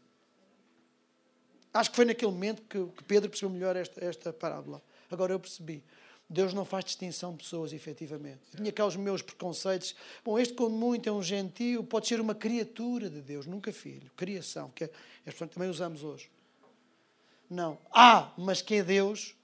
Acho 1.73 1.91
que 1.91 1.97
foi 1.97 2.07
naquele 2.07 2.33
momento 2.33 2.63
que, 2.63 2.87
que 2.97 3.05
Pedro 3.05 3.29
percebeu 3.29 3.51
melhor 3.51 3.77
esta, 3.77 4.03
esta 4.05 4.33
parábola. 4.33 4.83
Agora 5.11 5.33
eu 5.33 5.39
percebi. 5.39 5.85
Deus 6.29 6.53
não 6.53 6.65
faz 6.65 6.85
distinção 6.85 7.33
de 7.33 7.39
pessoas, 7.39 7.73
efetivamente. 7.73 8.41
Eu 8.53 8.59
tinha 8.59 8.73
cá 8.73 8.85
os 8.85 8.97
meus 8.97 9.23
preconceitos. 9.23 9.95
Bom, 10.25 10.39
este, 10.39 10.55
quando 10.55 10.73
muito, 10.73 11.09
é 11.09 11.13
um 11.13 11.23
gentio, 11.23 11.85
pode 11.85 12.09
ser 12.09 12.21
uma 12.21 12.35
criatura 12.35 13.09
de 13.09 13.21
Deus, 13.21 13.47
nunca 13.47 13.73
filho. 13.73 14.11
Criação, 14.17 14.71
que 14.75 14.85
é, 14.85 14.91
é 15.25 15.31
também 15.31 15.71
usamos 15.71 16.03
hoje. 16.03 16.29
Não. 17.49 17.79
Ah, 17.93 18.33
mas 18.37 18.61
que 18.61 18.77
é 18.77 18.83
Deus, 18.83 19.37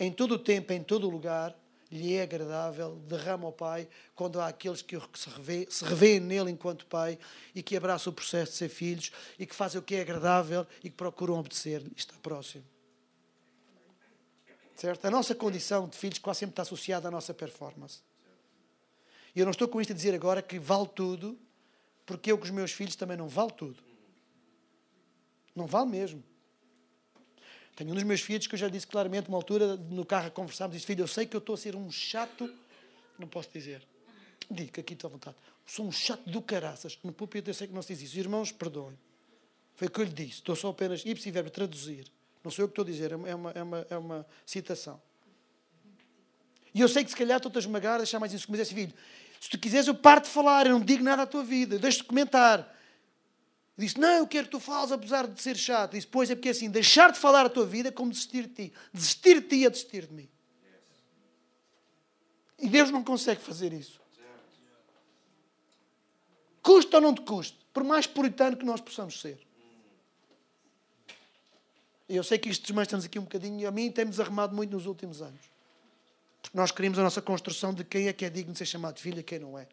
em 0.00 0.10
todo 0.10 0.34
o 0.34 0.38
tempo, 0.38 0.72
em 0.72 0.82
todo 0.82 1.06
o 1.06 1.10
lugar, 1.10 1.56
lhe 1.90 2.14
é 2.14 2.22
agradável, 2.22 2.96
derrama 3.06 3.46
ao 3.46 3.52
Pai, 3.52 3.86
quando 4.16 4.40
há 4.40 4.48
aqueles 4.48 4.82
que 4.82 4.98
se, 5.14 5.28
revê, 5.28 5.68
se 5.70 5.84
revêem 5.84 6.18
nele 6.18 6.50
enquanto 6.50 6.84
Pai 6.86 7.16
e 7.54 7.62
que 7.62 7.76
abraçam 7.76 8.12
o 8.12 8.14
processo 8.14 8.50
de 8.50 8.58
ser 8.58 8.68
filhos 8.68 9.12
e 9.38 9.46
que 9.46 9.54
fazem 9.54 9.78
o 9.78 9.82
que 9.82 9.94
é 9.94 10.00
agradável 10.00 10.66
e 10.82 10.90
que 10.90 10.96
procuram 10.96 11.38
obedecer. 11.38 11.84
Está 11.94 12.14
próximo. 12.20 12.73
Certo? 14.76 15.04
A 15.04 15.10
nossa 15.10 15.34
condição 15.34 15.88
de 15.88 15.96
filhos 15.96 16.18
quase 16.18 16.40
sempre 16.40 16.52
está 16.52 16.62
associada 16.62 17.08
à 17.08 17.10
nossa 17.10 17.32
performance. 17.32 18.00
E 19.34 19.40
eu 19.40 19.44
não 19.44 19.50
estou 19.50 19.68
com 19.68 19.80
isto 19.80 19.92
a 19.92 19.96
dizer 19.96 20.14
agora 20.14 20.42
que 20.42 20.58
vale 20.58 20.88
tudo 20.94 21.38
Porque 22.06 22.30
eu 22.30 22.38
com 22.38 22.44
os 22.44 22.50
meus 22.50 22.72
filhos 22.72 22.96
também 22.96 23.16
não 23.16 23.28
vale 23.28 23.52
tudo. 23.52 23.82
Não 25.54 25.66
vale 25.66 25.90
mesmo. 25.90 26.22
Tenho 27.76 27.90
um 27.90 27.94
dos 27.94 28.02
meus 28.04 28.20
filhos 28.20 28.46
que 28.46 28.54
eu 28.54 28.58
já 28.58 28.68
disse 28.68 28.86
claramente, 28.86 29.28
uma 29.28 29.38
altura, 29.38 29.76
no 29.76 30.04
carro 30.04 30.28
a 30.28 30.30
conversarmos, 30.30 30.76
disse, 30.76 30.86
filho, 30.86 31.02
eu 31.02 31.08
sei 31.08 31.26
que 31.26 31.34
eu 31.34 31.38
estou 31.38 31.54
a 31.54 31.58
ser 31.58 31.74
um 31.74 31.90
chato, 31.90 32.52
não 33.18 33.26
posso 33.26 33.50
dizer. 33.50 33.82
Digo, 34.50 34.78
aqui 34.78 34.92
estou 34.92 35.08
à 35.08 35.12
vontade. 35.12 35.36
Sou 35.66 35.86
um 35.86 35.90
chato 35.90 36.28
do 36.28 36.42
caraças. 36.42 36.98
No 37.02 37.12
púlpito 37.12 37.50
eu 37.50 37.54
sei 37.54 37.66
que 37.66 37.72
não 37.72 37.82
se 37.82 37.94
diz 37.94 38.02
isso. 38.02 38.18
Irmãos, 38.18 38.52
perdoem. 38.52 38.98
Foi 39.74 39.88
o 39.88 39.90
que 39.90 40.00
eu 40.00 40.04
lhe 40.04 40.12
disse. 40.12 40.34
Estou 40.34 40.54
só 40.54 40.68
apenas, 40.68 41.04
ipsi 41.04 41.30
verbo, 41.30 41.50
traduzir. 41.50 42.06
Não 42.44 42.50
sou 42.50 42.64
eu 42.64 42.68
que 42.68 42.72
estou 42.72 42.84
a 42.84 42.86
dizer, 42.86 43.10
é 43.10 43.16
uma, 43.16 43.50
é 43.52 43.62
uma, 43.62 43.86
é 43.88 43.96
uma 43.96 44.26
citação. 44.44 45.00
E 46.74 46.80
eu 46.80 46.88
sei 46.88 47.02
que 47.02 47.10
se 47.10 47.16
calhar 47.16 47.38
estou-te 47.38 47.56
a 47.56 47.60
esmagar, 47.60 47.96
deixar 47.96 48.20
mais 48.20 48.34
isso. 48.34 48.46
Mas 48.50 48.60
é 48.60 48.64
filho, 48.66 48.92
se 49.40 49.48
tu 49.48 49.58
quiseres 49.58 49.86
eu 49.86 49.94
paro 49.94 50.20
de 50.20 50.28
falar, 50.28 50.66
eu 50.66 50.72
não 50.72 50.84
digo 50.84 51.02
nada 51.02 51.22
à 51.22 51.26
tua 51.26 51.42
vida, 51.42 51.78
deixo-te 51.78 52.04
comentar. 52.04 52.70
Disse, 53.76 53.98
não, 53.98 54.18
eu 54.18 54.26
quero 54.26 54.44
que 54.44 54.50
tu 54.50 54.60
fales 54.60 54.92
apesar 54.92 55.26
de 55.26 55.40
ser 55.40 55.56
chato. 55.56 55.92
Disse, 55.92 56.06
pois 56.06 56.30
é 56.30 56.34
porque 56.34 56.48
é 56.48 56.50
assim, 56.50 56.70
deixar 56.70 57.10
de 57.10 57.18
falar 57.18 57.46
a 57.46 57.48
tua 57.48 57.64
vida 57.64 57.88
é 57.88 57.92
como 57.92 58.10
desistir 58.10 58.46
de 58.46 58.68
ti. 58.68 58.72
Desistir 58.92 59.40
de 59.40 59.48
ti 59.48 59.64
é 59.64 59.70
desistir 59.70 60.06
de 60.06 60.12
mim. 60.12 60.28
E 62.58 62.68
Deus 62.68 62.90
não 62.90 63.02
consegue 63.02 63.40
fazer 63.40 63.72
isso. 63.72 64.00
Custa 66.62 66.98
ou 66.98 67.02
não 67.02 67.14
te 67.14 67.22
custa, 67.22 67.58
por 67.72 67.84
mais 67.84 68.06
puritano 68.06 68.56
que 68.56 68.64
nós 68.64 68.80
possamos 68.80 69.20
ser. 69.20 69.44
Eu 72.08 72.22
sei 72.22 72.38
que 72.38 72.48
isto 72.48 72.62
desmancha-nos 72.62 73.04
aqui 73.04 73.18
um 73.18 73.22
bocadinho 73.22 73.60
e 73.60 73.66
a 73.66 73.70
mim 73.70 73.90
tem-me 73.90 74.12
muito 74.52 74.70
nos 74.72 74.86
últimos 74.86 75.22
anos. 75.22 75.40
Porque 76.42 76.56
nós 76.56 76.70
queremos 76.70 76.98
a 76.98 77.02
nossa 77.02 77.22
construção 77.22 77.72
de 77.72 77.82
quem 77.84 78.08
é 78.08 78.12
que 78.12 78.24
é 78.24 78.30
digno 78.30 78.52
de 78.52 78.58
ser 78.58 78.66
chamado 78.66 79.00
filho 79.00 79.20
e 79.20 79.22
quem 79.22 79.38
não 79.38 79.58
é. 79.58 79.66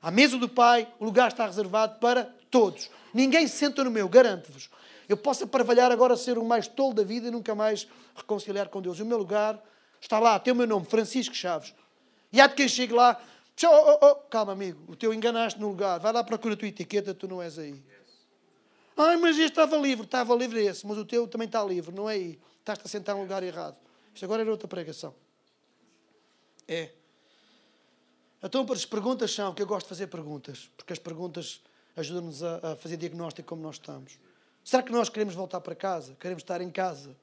À 0.00 0.10
mesa 0.10 0.38
do 0.38 0.48
Pai, 0.48 0.88
o 0.98 1.04
lugar 1.04 1.28
está 1.28 1.44
reservado 1.46 1.98
para 1.98 2.24
todos. 2.50 2.88
Ninguém 3.12 3.46
se 3.46 3.56
senta 3.56 3.82
no 3.84 3.90
meu, 3.90 4.08
garanto-vos. 4.08 4.70
Eu 5.08 5.16
posso 5.16 5.44
aparvalhar 5.44 5.90
agora 5.90 6.16
ser 6.16 6.38
o 6.38 6.44
mais 6.44 6.68
tolo 6.68 6.94
da 6.94 7.02
vida 7.02 7.26
e 7.26 7.30
nunca 7.30 7.54
mais 7.54 7.88
reconciliar 8.14 8.68
com 8.68 8.80
Deus. 8.80 9.00
O 9.00 9.04
meu 9.04 9.18
lugar 9.18 9.60
está 10.00 10.18
lá, 10.20 10.38
tem 10.38 10.52
o 10.52 10.56
meu 10.56 10.66
nome, 10.66 10.86
Francisco 10.86 11.34
Chaves. 11.34 11.74
E 12.32 12.40
há 12.40 12.46
de 12.46 12.54
quem 12.54 12.68
chegue 12.68 12.92
lá, 12.92 13.20
oh, 13.64 13.66
oh, 13.66 14.06
oh, 14.06 14.14
calma 14.14 14.52
amigo, 14.52 14.80
o 14.86 14.94
teu 14.94 15.12
enganaste 15.12 15.58
no 15.58 15.68
lugar, 15.68 15.98
vai 15.98 16.12
lá 16.12 16.22
procura 16.22 16.54
a 16.54 16.56
tua 16.56 16.68
etiqueta, 16.68 17.12
tu 17.12 17.26
não 17.26 17.42
és 17.42 17.58
aí. 17.58 17.82
Ai, 18.96 19.16
mas 19.16 19.36
este 19.36 19.50
estava 19.50 19.76
livre, 19.76 20.04
estava 20.04 20.34
livre 20.34 20.64
esse, 20.64 20.86
mas 20.86 20.98
o 20.98 21.04
teu 21.04 21.26
também 21.26 21.46
está 21.46 21.62
livre, 21.64 21.94
não 21.94 22.08
é 22.08 22.14
aí. 22.14 22.38
Estás-te 22.58 22.84
a 22.84 22.88
sentar 22.88 23.14
no 23.14 23.22
lugar 23.22 23.42
errado. 23.42 23.76
Isto 24.14 24.24
agora 24.24 24.42
era 24.42 24.50
outra 24.50 24.68
pregação. 24.68 25.14
É. 26.68 26.90
Então, 28.42 28.66
as 28.70 28.84
perguntas 28.84 29.32
são, 29.32 29.54
que 29.54 29.62
eu 29.62 29.66
gosto 29.66 29.86
de 29.86 29.88
fazer 29.88 30.06
perguntas, 30.06 30.70
porque 30.76 30.92
as 30.92 30.98
perguntas 30.98 31.60
ajudam-nos 31.96 32.42
a, 32.42 32.72
a 32.72 32.76
fazer 32.76 32.96
diagnóstico 32.96 33.48
como 33.48 33.62
nós 33.62 33.76
estamos. 33.76 34.18
Será 34.64 34.82
que 34.82 34.92
nós 34.92 35.08
queremos 35.08 35.34
voltar 35.34 35.60
para 35.60 35.74
casa? 35.74 36.16
Queremos 36.18 36.42
estar 36.42 36.60
em 36.60 36.70
casa? 36.70 37.16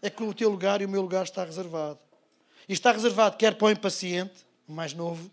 É 0.00 0.10
que 0.10 0.22
o 0.22 0.32
teu 0.34 0.50
lugar 0.50 0.80
e 0.80 0.84
o 0.84 0.88
meu 0.88 1.02
lugar 1.02 1.24
está 1.24 1.44
reservado. 1.44 1.98
E 2.68 2.72
está 2.72 2.92
reservado 2.92 3.36
quer 3.36 3.56
para 3.56 3.66
o 3.66 3.70
impaciente, 3.70 4.46
o 4.68 4.72
mais 4.72 4.92
novo, 4.92 5.30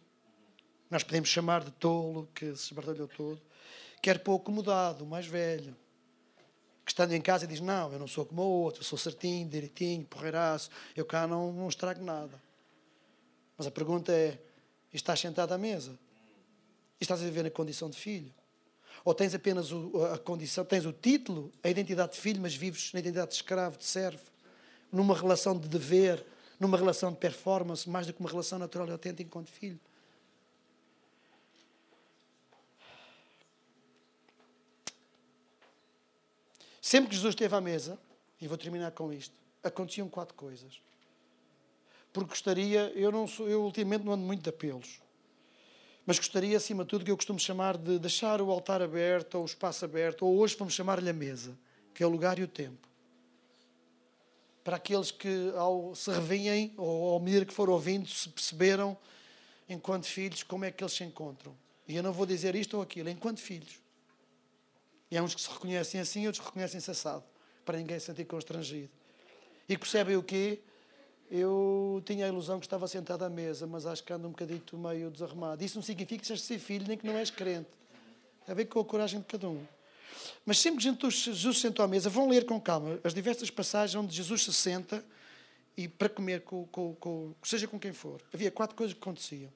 nós 0.90 1.04
podemos 1.04 1.30
chamar 1.30 1.64
de 1.64 1.72
tolo, 1.72 2.28
que 2.34 2.56
se 2.56 2.68
esbardalhou 2.68 3.08
todo, 3.08 3.42
quer 4.02 4.20
para 4.20 4.34
o 4.34 4.36
acomodado, 4.36 5.04
o 5.04 5.08
mais 5.08 5.26
velho, 5.26 5.76
que 6.86 6.92
estando 6.92 7.14
em 7.14 7.22
casa 7.22 7.48
diz: 7.48 7.60
Não, 7.60 7.92
eu 7.92 8.00
não 8.00 8.08
sou 8.08 8.26
como 8.26 8.42
o 8.42 8.62
outro, 8.64 8.82
eu 8.82 8.86
sou 8.86 8.98
certinho, 8.98 9.50
direitinho, 9.50 10.06
porreiraço, 10.06 10.70
eu 10.96 11.06
cá 11.06 11.26
não, 11.26 11.52
não 11.52 11.68
estrago 11.68 12.04
nada. 12.04 12.42
Mas 13.58 13.66
a 13.66 13.72
pergunta 13.72 14.12
é: 14.12 14.40
estás 14.94 15.20
sentado 15.20 15.54
à 15.54 15.58
mesa? 15.58 15.98
Estás 17.00 17.22
a 17.22 17.26
viver 17.26 17.44
na 17.44 17.50
condição 17.50 17.90
de 17.90 17.98
filho? 17.98 18.34
Ou 19.04 19.14
tens 19.14 19.36
apenas 19.36 19.70
a 20.14 20.18
condição, 20.18 20.64
tens 20.64 20.86
o 20.86 20.94
título, 20.94 21.52
a 21.64 21.70
identidade 21.70 22.14
de 22.14 22.20
filho, 22.20 22.42
mas 22.42 22.56
vives 22.56 22.92
na 22.94 23.00
identidade 23.00 23.30
de 23.30 23.36
escravo, 23.36 23.78
de 23.78 23.84
servo, 23.84 24.24
numa 24.92 25.16
relação 25.16 25.58
de 25.58 25.68
dever, 25.68 26.26
numa 26.60 26.78
relação 26.78 27.12
de 27.12 27.18
performance, 27.18 27.88
mais 27.90 28.08
do 28.08 28.14
que 28.14 28.20
uma 28.20 28.30
relação 28.30 28.58
natural 28.58 28.88
e 28.88 28.92
autêntica 28.92 29.24
enquanto 29.24 29.52
filho. 29.52 29.80
Sempre 36.86 37.10
que 37.10 37.16
Jesus 37.16 37.32
esteve 37.32 37.56
à 37.56 37.60
mesa, 37.60 37.98
e 38.40 38.48
vou 38.48 38.60
terminar 38.60 38.92
com 38.92 39.12
isto, 39.12 39.34
aconteciam 39.64 40.08
quatro 40.08 40.36
coisas. 40.36 40.80
Porque 42.14 42.30
gostaria, 42.30 42.92
eu 42.94 43.12
não 43.12 43.28
sou, 43.28 43.50
eu 43.50 43.64
ultimamente 43.64 44.06
não 44.06 44.14
ando 44.14 44.24
muito 44.24 44.44
de 44.44 44.50
apelos, 44.50 45.02
mas 46.06 46.20
gostaria, 46.20 46.56
acima 46.56 46.84
de 46.84 46.92
tudo, 46.92 47.04
que 47.04 47.10
eu 47.10 47.16
costumo 47.16 47.40
chamar 47.40 47.76
de 47.76 47.98
deixar 47.98 48.40
o 48.40 48.52
altar 48.52 48.84
aberto, 48.84 49.34
ou 49.34 49.42
o 49.42 49.46
espaço 49.48 49.84
aberto, 49.84 50.28
ou 50.28 50.38
hoje 50.38 50.56
vamos 50.60 50.76
chamar-lhe 50.76 51.10
a 51.10 51.14
mesa, 51.14 51.58
que 51.92 52.04
é 52.04 52.06
o 52.06 52.10
lugar 52.10 52.38
e 52.38 52.44
o 52.44 52.48
tempo 52.48 52.88
para 54.64 54.76
aqueles 54.76 55.10
que, 55.10 55.52
ao 55.56 55.96
se 55.96 56.12
revêm, 56.12 56.72
ou 56.78 57.14
ao 57.14 57.20
medida 57.20 57.46
que 57.46 57.54
foram 57.54 57.74
ouvindo, 57.74 58.08
se 58.08 58.30
perceberam, 58.30 58.96
enquanto 59.68 60.06
filhos, 60.06 60.44
como 60.44 60.66
é 60.66 60.72
que 60.72 60.84
eles 60.84 60.94
se 60.94 61.04
encontram. 61.04 61.56
E 61.88 61.96
eu 61.96 62.04
não 62.04 62.14
vou 62.14 62.28
dizer 62.28 62.56
isto 62.56 62.78
ou 62.78 62.84
aquilo, 62.84 63.10
enquanto 63.10 63.40
filhos. 63.40 63.84
E 65.10 65.18
há 65.18 65.24
uns 65.24 65.36
que 65.36 65.42
se 65.42 65.50
reconhecem 65.50 66.00
assim, 66.00 66.26
outros 66.26 66.44
reconhecem-se 66.44 66.90
assado, 66.90 67.24
para 67.64 67.78
ninguém 67.78 68.00
se 68.00 68.08
sentir 68.08 68.26
constrangido. 68.26 68.90
E 69.68 69.78
percebem 69.78 70.16
o 70.16 70.24
quê? 70.24 70.60
Eu 71.30 72.04
tinha 72.06 72.26
a 72.26 72.28
ilusão 72.28 72.60
que 72.60 72.66
estava 72.66 72.88
sentado 72.88 73.24
à 73.24 73.30
mesa, 73.30 73.66
mas 73.66 73.86
acho 73.86 74.04
que 74.04 74.14
ando 74.14 74.28
um 74.28 74.32
bocadito 74.32 74.78
meio 74.78 75.10
desarrumado. 75.10 75.64
Isso 75.64 75.76
não 75.76 75.84
significa 75.84 76.22
que 76.22 76.28
sejas 76.28 76.44
ser 76.44 76.60
filho, 76.60 76.88
nem 76.88 76.98
que 76.98 77.06
não 77.06 77.16
és 77.16 77.32
crente. 77.32 77.70
Tem 78.46 78.54
a 78.54 78.56
ver 78.56 78.66
com 78.66 78.80
a 78.80 78.86
coragem 78.86 79.20
de 79.20 79.26
cada 79.26 79.50
um. 79.50 79.66
Mas 80.46 80.60
sempre 80.60 80.80
que 80.80 81.10
Jesus 81.10 81.56
se 81.56 81.62
sentou 81.62 81.84
à 81.84 81.88
mesa, 81.88 82.10
vão 82.10 82.30
ler 82.30 82.46
com 82.46 82.60
calma 82.62 83.00
as 83.04 83.14
diversas 83.14 83.50
passagens 83.50 83.96
onde 83.96 84.16
Jesus 84.16 84.44
se 84.44 84.54
senta 84.54 85.04
e 85.76 85.88
para 85.88 86.08
comer, 86.08 86.42
com, 86.42 86.66
com, 86.68 86.96
com, 86.96 87.34
seja 87.44 87.68
com 87.68 87.80
quem 87.80 87.92
for. 87.92 88.22
Havia 88.34 88.52
quatro 88.52 88.76
coisas 88.76 88.94
que 88.94 89.02
aconteciam. 89.02 89.52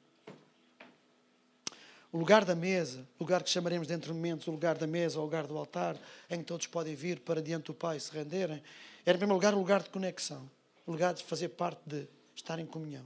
O 2.12 2.18
lugar 2.18 2.43
da 2.43 2.55
mesa, 2.55 3.07
o 3.20 3.24
lugar 3.24 3.43
que 3.43 3.49
chamaremos 3.49 3.88
dentro 3.88 4.12
de 4.12 4.14
momentos 4.14 4.47
o 4.47 4.51
lugar 4.51 4.78
da 4.78 4.88
mesa, 4.88 5.20
o 5.20 5.24
lugar 5.24 5.45
do 5.45 5.57
altar, 5.57 5.95
em 6.30 6.39
que 6.39 6.45
todos 6.45 6.66
podem 6.68 6.95
vir 6.95 7.20
para 7.20 7.41
diante 7.41 7.66
do 7.66 7.74
Pai 7.74 7.97
e 7.97 7.99
se 7.99 8.12
renderem, 8.12 8.64
era 9.05 9.16
em 9.16 9.20
primeiro 9.20 9.34
lugar 9.34 9.53
o 9.53 9.60
lugar 9.60 9.84
de 9.84 9.89
conexão, 9.89 10.49
o 10.88 10.91
lugar 10.91 11.14
de 11.14 11.24
fazer 11.24 11.49
parte 11.49 11.82
de 11.86 12.07
estar 12.36 12.57
em 12.57 12.66
comunhão, 12.66 13.05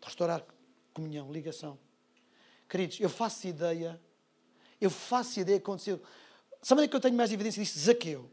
de 0.00 0.06
restaurar 0.06 0.42
comunhão, 0.94 1.30
ligação. 1.30 1.78
Queridos, 2.68 2.98
eu 3.00 3.10
faço 3.10 3.46
ideia, 3.46 4.00
eu 4.80 4.90
faço 4.90 5.38
ideia 5.38 5.58
que 5.58 5.64
aconteceu 5.64 6.00
Sabe 6.66 6.80
onde 6.80 6.86
é 6.86 6.90
que 6.90 6.96
eu 6.96 7.00
tenho 7.00 7.14
mais 7.14 7.30
evidência 7.30 7.62
disso? 7.62 7.78
Zaqueu. 7.78 8.28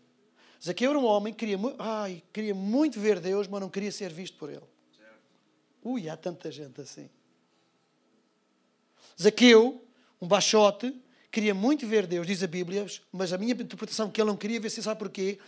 Zaqueu 0.59 0.89
era 0.89 0.97
um 0.97 1.05
homem 1.05 1.31
que 1.31 1.45
queria, 1.45 1.59
ai, 1.77 2.23
queria 2.33 2.55
muito 2.55 2.99
ver 2.99 3.19
Deus, 3.19 3.47
mas 3.47 3.61
não 3.61 3.69
queria 3.69 3.91
ser 3.91 4.11
visto 4.11 4.35
por 4.39 4.49
ele. 4.49 4.65
Ui, 5.83 6.09
há 6.09 6.17
tanta 6.17 6.49
gente 6.49 6.81
assim. 6.81 7.11
Zaqueu, 9.21 9.85
um 10.21 10.27
baixote, 10.27 10.93
queria 11.31 11.53
muito 11.53 11.87
ver 11.87 12.07
Deus, 12.07 12.27
diz 12.27 12.43
a 12.43 12.47
Bíblia, 12.47 12.85
mas 13.11 13.33
a 13.33 13.37
minha 13.37 13.53
interpretação 13.53 14.07
é 14.07 14.11
que 14.11 14.21
ele 14.21 14.29
não 14.29 14.37
queria 14.37 14.59
ver, 14.59 14.69
você 14.69 14.81
sabe 14.81 14.99
porquê? 14.99 15.39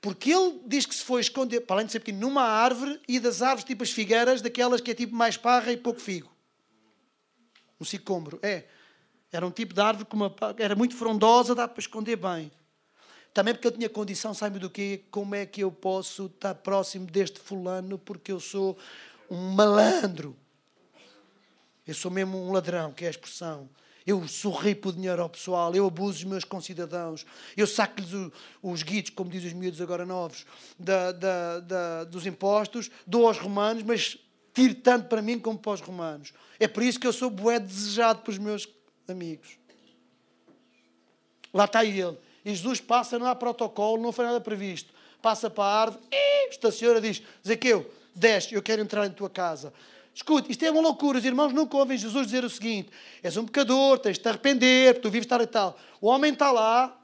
Porque 0.00 0.30
ele 0.30 0.60
diz 0.66 0.84
que 0.84 0.94
se 0.94 1.02
foi 1.02 1.22
esconder, 1.22 1.62
para 1.62 1.76
além 1.76 1.86
de 1.86 1.92
ser 1.92 2.00
pequeno, 2.00 2.20
numa 2.20 2.42
árvore 2.42 3.00
e 3.08 3.18
das 3.18 3.40
árvores 3.40 3.64
tipo 3.64 3.82
as 3.82 3.90
figueiras, 3.90 4.42
daquelas 4.42 4.82
que 4.82 4.90
é 4.90 4.94
tipo 4.94 5.14
mais 5.14 5.36
parra 5.38 5.72
e 5.72 5.78
pouco 5.78 5.98
figo. 5.98 6.30
Um 7.80 7.86
sicômoro. 7.86 8.38
É. 8.42 8.64
Era 9.32 9.46
um 9.46 9.50
tipo 9.50 9.72
de 9.72 9.80
árvore 9.80 10.04
que 10.04 10.14
uma, 10.14 10.34
era 10.58 10.76
muito 10.76 10.94
frondosa, 10.94 11.54
dá 11.54 11.66
para 11.66 11.80
esconder 11.80 12.16
bem. 12.16 12.52
Também 13.32 13.54
porque 13.54 13.66
eu 13.66 13.72
tinha 13.72 13.88
condição, 13.88 14.34
sabe 14.34 14.58
do 14.58 14.68
quê? 14.68 15.04
Como 15.10 15.34
é 15.34 15.46
que 15.46 15.62
eu 15.62 15.72
posso 15.72 16.26
estar 16.26 16.54
próximo 16.54 17.06
deste 17.06 17.40
fulano 17.40 17.98
porque 17.98 18.30
eu 18.30 18.38
sou 18.38 18.76
um 19.30 19.52
malandro. 19.52 20.36
Eu 21.86 21.94
sou 21.94 22.10
mesmo 22.10 22.38
um 22.38 22.52
ladrão, 22.52 22.92
que 22.92 23.04
é 23.04 23.08
a 23.08 23.10
expressão. 23.10 23.68
Eu 24.06 24.26
sorripo 24.28 24.92
dinheiro 24.92 25.22
ao 25.22 25.30
pessoal, 25.30 25.74
eu 25.74 25.86
abuso 25.86 26.18
dos 26.18 26.24
meus 26.24 26.44
concidadãos, 26.44 27.24
eu 27.56 27.66
saco-lhes 27.66 28.10
os 28.62 28.82
guides, 28.82 29.10
como 29.10 29.30
dizem 29.30 29.48
os 29.48 29.54
miúdos 29.54 29.80
agora 29.80 30.04
novos, 30.04 30.44
da, 30.78 31.10
da, 31.10 31.60
da, 31.60 32.04
dos 32.04 32.26
impostos, 32.26 32.90
dou 33.06 33.26
aos 33.26 33.38
romanos, 33.38 33.82
mas 33.82 34.18
tiro 34.52 34.74
tanto 34.74 35.08
para 35.08 35.22
mim 35.22 35.38
como 35.38 35.58
para 35.58 35.72
os 35.72 35.80
romanos. 35.80 36.34
É 36.60 36.68
por 36.68 36.82
isso 36.82 37.00
que 37.00 37.06
eu 37.06 37.14
sou 37.14 37.30
bué 37.30 37.58
desejado 37.58 38.20
pelos 38.20 38.38
meus 38.38 38.68
amigos. 39.08 39.58
Lá 41.52 41.64
está 41.64 41.84
ele. 41.84 42.18
E 42.44 42.50
Jesus 42.54 42.80
passa, 42.80 43.18
não 43.18 43.26
há 43.26 43.34
protocolo, 43.34 44.02
não 44.02 44.12
foi 44.12 44.26
nada 44.26 44.40
previsto. 44.40 44.92
Passa 45.22 45.48
para 45.48 45.64
a 45.64 45.80
árvore, 45.82 46.04
e 46.12 46.50
estaciona 46.50 47.00
diz: 47.00 47.22
Zequeu, 47.46 47.90
desce, 48.14 48.54
eu 48.54 48.62
quero 48.62 48.82
entrar 48.82 49.06
em 49.06 49.10
tua 49.10 49.30
casa. 49.30 49.72
Escute, 50.14 50.50
isto 50.50 50.64
é 50.64 50.70
uma 50.70 50.80
loucura. 50.80 51.18
Os 51.18 51.24
irmãos 51.24 51.52
nunca 51.52 51.76
ouvem 51.76 51.98
Jesus 51.98 52.26
dizer 52.26 52.44
o 52.44 52.50
seguinte: 52.50 52.88
és 53.22 53.36
um 53.36 53.44
pecador, 53.44 53.98
tens 53.98 54.16
de 54.16 54.22
te 54.22 54.28
arrepender, 54.28 55.00
tu 55.00 55.10
vives 55.10 55.26
tal 55.26 55.42
e 55.42 55.46
tal. 55.46 55.76
O 56.00 56.06
homem 56.06 56.32
está 56.32 56.52
lá, 56.52 56.96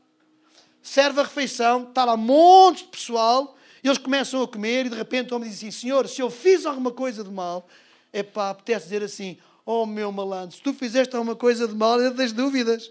serve 0.81 1.21
a 1.21 1.25
refeição, 1.25 1.89
está 1.89 2.05
lá 2.05 2.15
um 2.15 2.19
monte 2.19 2.85
de 2.85 2.91
pessoal, 2.91 3.57
eles 3.83 3.99
começam 3.99 4.43
a 4.43 4.47
comer, 4.47 4.87
e 4.87 4.89
de 4.91 4.97
repente 4.97 5.33
o 5.33 5.37
homem 5.37 5.49
diz 5.49 5.59
assim: 5.59 5.73
Senhor, 5.73 6.09
se 6.09 6.23
eu 6.23 6.31
fiz 6.31 6.65
alguma 6.65 6.93
coisa 6.93 7.25
de 7.25 7.31
mal, 7.31 7.67
é 8.13 8.23
pá, 8.23 8.51
apetece 8.51 8.85
dizer 8.85 9.03
assim: 9.03 9.37
Oh, 9.67 9.85
meu 9.85 10.13
malandro, 10.13 10.55
se 10.55 10.63
tu 10.63 10.73
fizeste 10.73 11.17
alguma 11.17 11.35
coisa 11.35 11.67
de 11.67 11.75
mal, 11.75 12.01
é 12.01 12.11
das 12.11 12.31
dúvidas. 12.33 12.91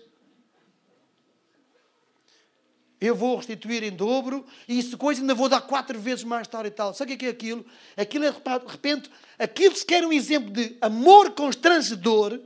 Eu 3.01 3.15
vou 3.15 3.37
restituir 3.37 3.83
em 3.83 3.91
dobro 3.91 4.45
e 4.67 4.77
isso 4.77 4.97
coisa 4.97 5.21
ainda 5.21 5.33
vou 5.33 5.47
dar 5.47 5.61
quatro 5.61 5.97
vezes 5.97 6.23
mais 6.23 6.47
tarde 6.47 6.67
e 6.67 6.71
tal. 6.71 6.93
Sabe 6.93 7.13
o 7.13 7.17
que 7.17 7.25
é 7.25 7.29
aquilo? 7.29 7.65
Aquilo 7.95 8.25
é, 8.25 8.31
de 8.31 8.67
repente, 8.67 9.09
aquilo 9.37 9.75
se 9.75 9.85
quer 9.85 10.05
um 10.05 10.11
exemplo 10.11 10.51
de 10.51 10.75
amor 10.81 11.31
constrangedor. 11.31 12.39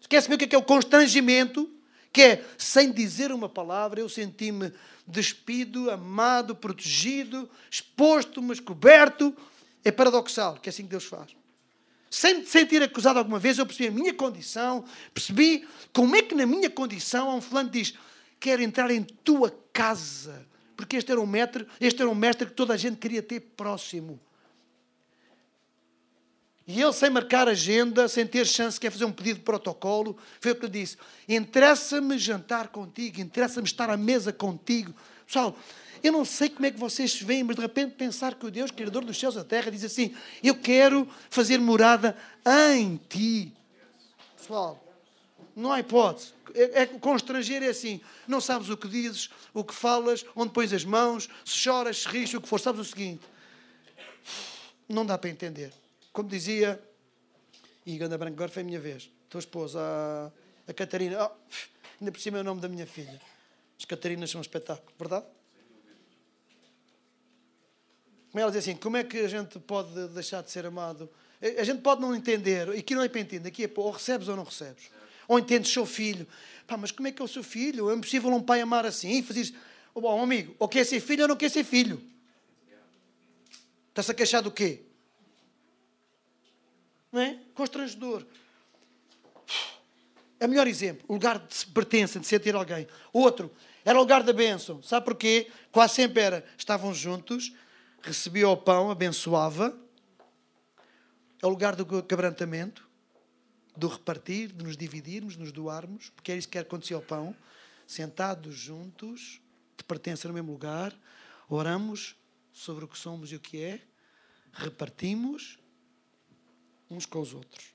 Esquece-me 0.00 0.36
o 0.36 0.38
que 0.38 0.44
é, 0.44 0.48
que 0.48 0.54
é 0.56 0.58
o 0.58 0.62
constrangimento, 0.62 1.70
que 2.10 2.22
é, 2.22 2.44
sem 2.56 2.90
dizer 2.90 3.32
uma 3.32 3.48
palavra, 3.48 4.00
eu 4.00 4.08
senti-me 4.08 4.72
despido, 5.06 5.90
amado, 5.90 6.56
protegido, 6.56 7.50
exposto, 7.70 8.40
mas 8.42 8.60
coberto. 8.60 9.36
É 9.84 9.92
paradoxal, 9.92 10.56
que 10.56 10.68
é 10.68 10.70
assim 10.70 10.84
que 10.84 10.88
Deus 10.88 11.04
faz. 11.04 11.36
Sem 12.10 12.38
me 12.38 12.46
sentir 12.46 12.82
acusado 12.82 13.18
alguma 13.18 13.38
vez, 13.38 13.58
eu 13.58 13.66
percebi 13.66 13.88
a 13.88 13.92
minha 13.92 14.14
condição, 14.14 14.84
percebi 15.12 15.68
como 15.92 16.16
é 16.16 16.22
que 16.22 16.34
na 16.34 16.46
minha 16.46 16.70
condição, 16.70 17.30
há 17.30 17.34
um 17.34 17.40
fulano 17.40 17.68
diz, 17.68 17.94
quero 18.40 18.62
entrar 18.62 18.90
em 18.90 19.02
tua 19.02 19.50
casa. 19.72 20.46
Porque 20.76 20.96
este 20.96 21.10
era 21.10 21.20
um 21.20 21.26
mestre, 21.26 21.66
este 21.80 22.02
era 22.02 22.10
um 22.10 22.14
mestre 22.14 22.46
que 22.46 22.52
toda 22.52 22.74
a 22.74 22.76
gente 22.76 22.98
queria 22.98 23.22
ter 23.22 23.40
próximo. 23.40 24.20
E 26.66 26.82
ele, 26.82 26.92
sem 26.92 27.08
marcar 27.08 27.48
agenda, 27.48 28.08
sem 28.08 28.26
ter 28.26 28.44
chance, 28.44 28.78
quer 28.78 28.90
fazer 28.90 29.04
um 29.04 29.12
pedido 29.12 29.38
de 29.38 29.44
protocolo, 29.44 30.18
foi 30.40 30.50
o 30.50 30.56
que 30.56 30.66
lhe 30.66 30.72
disse: 30.72 30.96
interessa-me 31.28 32.18
jantar 32.18 32.68
contigo, 32.68 33.20
interessa-me 33.20 33.66
estar 33.66 33.88
à 33.88 33.96
mesa 33.96 34.32
contigo. 34.32 34.92
Pessoal, 35.24 35.56
eu 36.02 36.12
não 36.12 36.24
sei 36.24 36.48
como 36.48 36.66
é 36.66 36.70
que 36.70 36.78
vocês 36.78 37.20
veem, 37.20 37.44
mas 37.44 37.56
de 37.56 37.62
repente 37.62 37.94
pensar 37.94 38.34
que 38.34 38.46
o 38.46 38.50
Deus, 38.50 38.70
Criador 38.70 39.04
dos 39.04 39.18
céus 39.18 39.34
e 39.34 39.38
da 39.38 39.44
terra, 39.44 39.70
diz 39.70 39.84
assim: 39.84 40.14
Eu 40.42 40.56
quero 40.56 41.08
fazer 41.30 41.58
morada 41.58 42.16
em 42.74 43.00
ti. 43.08 43.52
Pessoal, 44.36 44.85
não 45.56 45.72
há 45.72 45.80
hipótese. 45.80 46.34
É, 46.54 46.82
é, 46.82 46.86
constranger 46.86 47.62
é 47.62 47.68
assim: 47.68 48.00
não 48.28 48.40
sabes 48.40 48.68
o 48.68 48.76
que 48.76 48.86
dizes, 48.86 49.30
o 49.54 49.64
que 49.64 49.74
falas, 49.74 50.24
onde 50.36 50.52
pões 50.52 50.72
as 50.72 50.84
mãos, 50.84 51.28
se 51.44 51.56
choras, 51.56 52.02
se 52.02 52.08
rires, 52.08 52.34
o 52.34 52.40
que 52.40 52.48
for. 52.48 52.60
Sabes 52.60 52.82
o 52.82 52.84
seguinte: 52.84 53.24
não 54.86 55.06
dá 55.06 55.16
para 55.16 55.30
entender. 55.30 55.72
Como 56.12 56.28
dizia, 56.28 56.80
e 57.86 57.96
Ganda 57.96 58.18
Branco, 58.18 58.34
agora 58.34 58.50
foi 58.50 58.62
a 58.62 58.66
minha 58.66 58.80
vez, 58.80 59.10
tua 59.30 59.38
esposa, 59.38 59.80
a, 59.80 60.30
a 60.70 60.74
Catarina, 60.74 61.24
oh, 61.24 61.30
ainda 62.00 62.12
por 62.12 62.20
cima 62.20 62.38
é 62.38 62.40
o 62.42 62.44
nome 62.44 62.60
da 62.60 62.68
minha 62.68 62.86
filha. 62.86 63.20
As 63.78 63.84
Catarinas 63.84 64.30
são 64.30 64.38
um 64.38 64.42
espetáculo, 64.42 64.92
verdade? 64.98 65.26
Como 68.30 68.42
ela 68.42 68.50
diz 68.50 68.60
assim, 68.60 68.76
como 68.76 68.96
é 68.96 69.04
que 69.04 69.18
a 69.18 69.28
gente 69.28 69.58
pode 69.58 70.08
deixar 70.08 70.42
de 70.42 70.50
ser 70.50 70.66
amado? 70.66 71.08
A 71.58 71.64
gente 71.64 71.80
pode 71.80 72.00
não 72.00 72.14
entender, 72.14 72.68
e 72.68 72.78
aqui 72.78 72.94
não 72.94 73.02
é 73.02 73.08
para 73.08 73.20
entender, 73.20 73.48
aqui 73.48 73.64
é 73.64 73.68
para 73.68 73.82
ou 73.82 73.90
recebes 73.90 74.28
ou 74.28 74.36
não 74.36 74.44
recebes. 74.44 74.90
Ou 75.28 75.38
entendes 75.38 75.72
seu 75.72 75.86
filho. 75.86 76.26
Pá, 76.66 76.76
mas 76.76 76.90
como 76.90 77.08
é 77.08 77.12
que 77.12 77.22
é 77.22 77.24
o 77.24 77.28
seu 77.28 77.42
filho? 77.42 77.90
É 77.90 77.94
impossível 77.94 78.30
um 78.32 78.42
pai 78.42 78.60
amar 78.60 78.84
assim? 78.84 79.22
Fazer 79.22 79.40
isso. 79.40 79.54
Oh, 79.94 80.00
bom, 80.00 80.22
amigo, 80.22 80.54
ou 80.58 80.68
quer 80.68 80.84
ser 80.84 81.00
filho 81.00 81.22
ou 81.22 81.28
não 81.28 81.36
quer 81.36 81.50
ser 81.50 81.64
filho? 81.64 82.02
Está-se 83.88 84.10
a 84.10 84.14
queixar 84.14 84.42
do 84.42 84.50
quê? 84.50 84.82
Não 87.10 87.20
é? 87.20 87.38
Constrangedor. 87.54 88.26
É 90.38 90.44
o 90.44 90.48
melhor 90.48 90.66
exemplo. 90.66 91.04
O 91.08 91.14
lugar 91.14 91.38
de 91.38 91.66
pertença, 91.68 92.20
de 92.20 92.26
sentir 92.26 92.54
alguém. 92.54 92.86
Outro, 93.12 93.50
era 93.84 93.96
o 93.96 94.00
lugar 94.02 94.22
da 94.22 94.32
bênção. 94.32 94.82
Sabe 94.82 95.06
porquê? 95.06 95.50
Quase 95.72 95.94
sempre 95.94 96.20
era. 96.20 96.44
Estavam 96.58 96.92
juntos, 96.92 97.54
recebia 98.02 98.48
o 98.48 98.56
pão, 98.56 98.90
abençoava. 98.90 99.74
É 101.42 101.46
o 101.46 101.48
lugar 101.48 101.74
do 101.74 102.02
quebrantamento, 102.02 102.85
do 103.76 103.88
repartir, 103.88 104.52
de 104.52 104.64
nos 104.64 104.76
dividirmos, 104.76 105.34
de 105.34 105.40
nos 105.40 105.52
doarmos, 105.52 106.10
porque 106.10 106.32
é 106.32 106.36
isso 106.36 106.48
que 106.48 106.58
acontecer 106.58 106.94
ao 106.94 107.02
pão. 107.02 107.36
Sentados 107.86 108.56
juntos, 108.56 109.40
de 109.76 109.84
pertença 109.84 110.26
no 110.26 110.34
mesmo 110.34 110.50
lugar, 110.50 110.98
oramos 111.48 112.16
sobre 112.52 112.84
o 112.84 112.88
que 112.88 112.98
somos 112.98 113.30
e 113.30 113.36
o 113.36 113.40
que 113.40 113.62
é, 113.62 113.80
repartimos 114.52 115.58
uns 116.90 117.04
com 117.04 117.20
os 117.20 117.34
outros. 117.34 117.74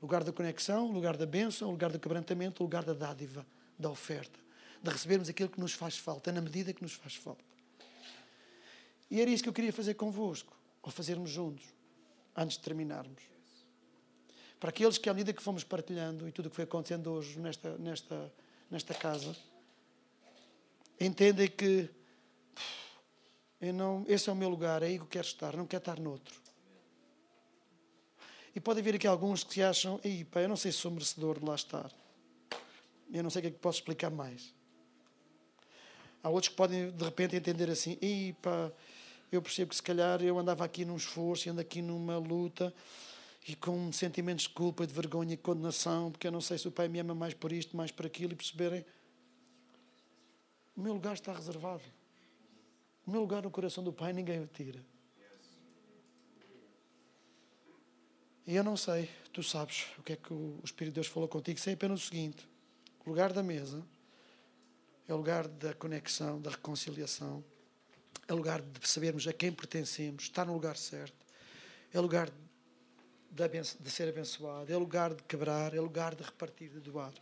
Lugar 0.00 0.22
da 0.22 0.32
conexão, 0.32 0.92
lugar 0.92 1.16
da 1.16 1.24
bênção, 1.24 1.70
lugar 1.70 1.90
do 1.90 1.98
quebrantamento, 1.98 2.62
lugar 2.62 2.84
da 2.84 2.92
dádiva, 2.92 3.46
da 3.78 3.90
oferta. 3.90 4.38
De 4.82 4.90
recebermos 4.90 5.28
aquilo 5.28 5.48
que 5.48 5.58
nos 5.58 5.72
faz 5.72 5.96
falta, 5.96 6.30
na 6.30 6.40
medida 6.40 6.72
que 6.72 6.82
nos 6.82 6.92
faz 6.92 7.14
falta. 7.14 7.42
E 9.10 9.20
era 9.20 9.30
isso 9.30 9.42
que 9.42 9.48
eu 9.48 9.54
queria 9.54 9.72
fazer 9.72 9.94
convosco, 9.94 10.54
ou 10.82 10.90
fazermos 10.90 11.30
juntos, 11.30 11.64
antes 12.36 12.58
de 12.58 12.62
terminarmos. 12.62 13.35
Para 14.58 14.70
aqueles 14.70 14.98
que, 14.98 15.08
à 15.08 15.14
medida 15.14 15.32
que 15.32 15.42
fomos 15.42 15.64
partilhando 15.64 16.26
e 16.26 16.32
tudo 16.32 16.46
o 16.46 16.50
que 16.50 16.56
foi 16.56 16.64
acontecendo 16.64 17.12
hoje 17.12 17.38
nesta, 17.38 17.76
nesta, 17.76 18.32
nesta 18.70 18.94
casa, 18.94 19.36
entendem 20.98 21.48
que 21.48 21.90
eu 23.60 23.72
não, 23.72 24.04
esse 24.06 24.28
é 24.28 24.32
o 24.32 24.36
meu 24.36 24.48
lugar, 24.48 24.82
é 24.82 24.86
aí 24.86 24.98
que 24.98 25.04
eu 25.04 25.08
quero 25.08 25.26
estar, 25.26 25.56
não 25.56 25.66
quero 25.66 25.80
estar 25.80 25.98
noutro. 25.98 26.40
E 28.54 28.60
pode 28.60 28.80
haver 28.80 28.94
aqui 28.94 29.06
alguns 29.06 29.44
que 29.44 29.54
se 29.54 29.62
acham, 29.62 30.00
Ei, 30.02 30.24
pá, 30.24 30.40
eu 30.40 30.48
não 30.48 30.56
sei 30.56 30.72
se 30.72 30.78
sou 30.78 30.90
merecedor 30.90 31.38
de 31.38 31.44
lá 31.44 31.54
estar. 31.54 31.90
Eu 33.12 33.22
não 33.22 33.28
sei 33.28 33.40
o 33.40 33.42
que 33.42 33.48
é 33.48 33.50
que 33.50 33.58
posso 33.58 33.80
explicar 33.80 34.10
mais. 34.10 34.54
Há 36.22 36.30
outros 36.30 36.48
que 36.48 36.56
podem, 36.56 36.90
de 36.90 37.04
repente, 37.04 37.36
entender 37.36 37.70
assim, 37.70 37.98
Ei, 38.00 38.34
pá, 38.40 38.72
eu 39.30 39.42
percebo 39.42 39.70
que 39.70 39.76
se 39.76 39.82
calhar 39.82 40.22
eu 40.22 40.38
andava 40.38 40.64
aqui 40.64 40.84
num 40.84 40.96
esforço, 40.96 41.50
ando 41.50 41.60
aqui 41.60 41.82
numa 41.82 42.16
luta, 42.16 42.72
e 43.46 43.54
com 43.54 43.92
sentimentos 43.92 44.44
de 44.44 44.50
culpa, 44.50 44.84
de 44.84 44.92
vergonha 44.92 45.34
e 45.34 45.36
condenação, 45.36 46.10
porque 46.10 46.26
eu 46.26 46.32
não 46.32 46.40
sei 46.40 46.58
se 46.58 46.66
o 46.66 46.72
Pai 46.72 46.88
me 46.88 46.98
ama 46.98 47.14
mais 47.14 47.32
por 47.32 47.52
isto, 47.52 47.76
mais 47.76 47.92
por 47.92 48.04
aquilo, 48.04 48.32
e 48.32 48.36
perceberem, 48.36 48.84
o 50.76 50.80
meu 50.80 50.94
lugar 50.94 51.14
está 51.14 51.32
reservado. 51.32 51.82
O 53.06 53.10
meu 53.10 53.20
lugar 53.20 53.42
no 53.42 53.50
coração 53.50 53.84
do 53.84 53.92
Pai 53.92 54.12
ninguém 54.12 54.40
o 54.40 54.48
tira. 54.48 54.84
E 58.44 58.54
eu 58.54 58.64
não 58.64 58.76
sei, 58.76 59.08
tu 59.32 59.42
sabes 59.42 59.86
o 59.98 60.02
que 60.02 60.14
é 60.14 60.16
que 60.16 60.32
o 60.32 60.60
Espírito 60.64 60.94
de 60.94 61.00
Deus 61.00 61.06
falou 61.06 61.28
contigo, 61.28 61.58
sei 61.58 61.74
apenas 61.74 62.02
o 62.02 62.06
seguinte: 62.06 62.48
o 63.04 63.10
lugar 63.10 63.32
da 63.32 63.42
mesa 63.42 63.84
é 65.06 65.14
o 65.14 65.16
lugar 65.16 65.46
da 65.46 65.72
conexão, 65.72 66.40
da 66.40 66.50
reconciliação, 66.50 67.44
é 68.26 68.32
o 68.32 68.36
lugar 68.36 68.60
de 68.60 68.88
sabermos 68.88 69.26
a 69.28 69.32
quem 69.32 69.52
pertencemos, 69.52 70.24
estar 70.24 70.44
no 70.44 70.52
lugar 70.52 70.76
certo, 70.76 71.26
é 71.92 71.98
o 71.98 72.02
lugar 72.02 72.28
de, 72.28 72.45
de 73.80 73.90
ser 73.90 74.08
abençoado, 74.08 74.72
é 74.72 74.76
lugar 74.76 75.14
de 75.14 75.22
quebrar, 75.22 75.74
é 75.74 75.80
lugar 75.80 76.14
de 76.14 76.22
repartir, 76.22 76.70
de 76.70 76.80
doar. 76.80 77.12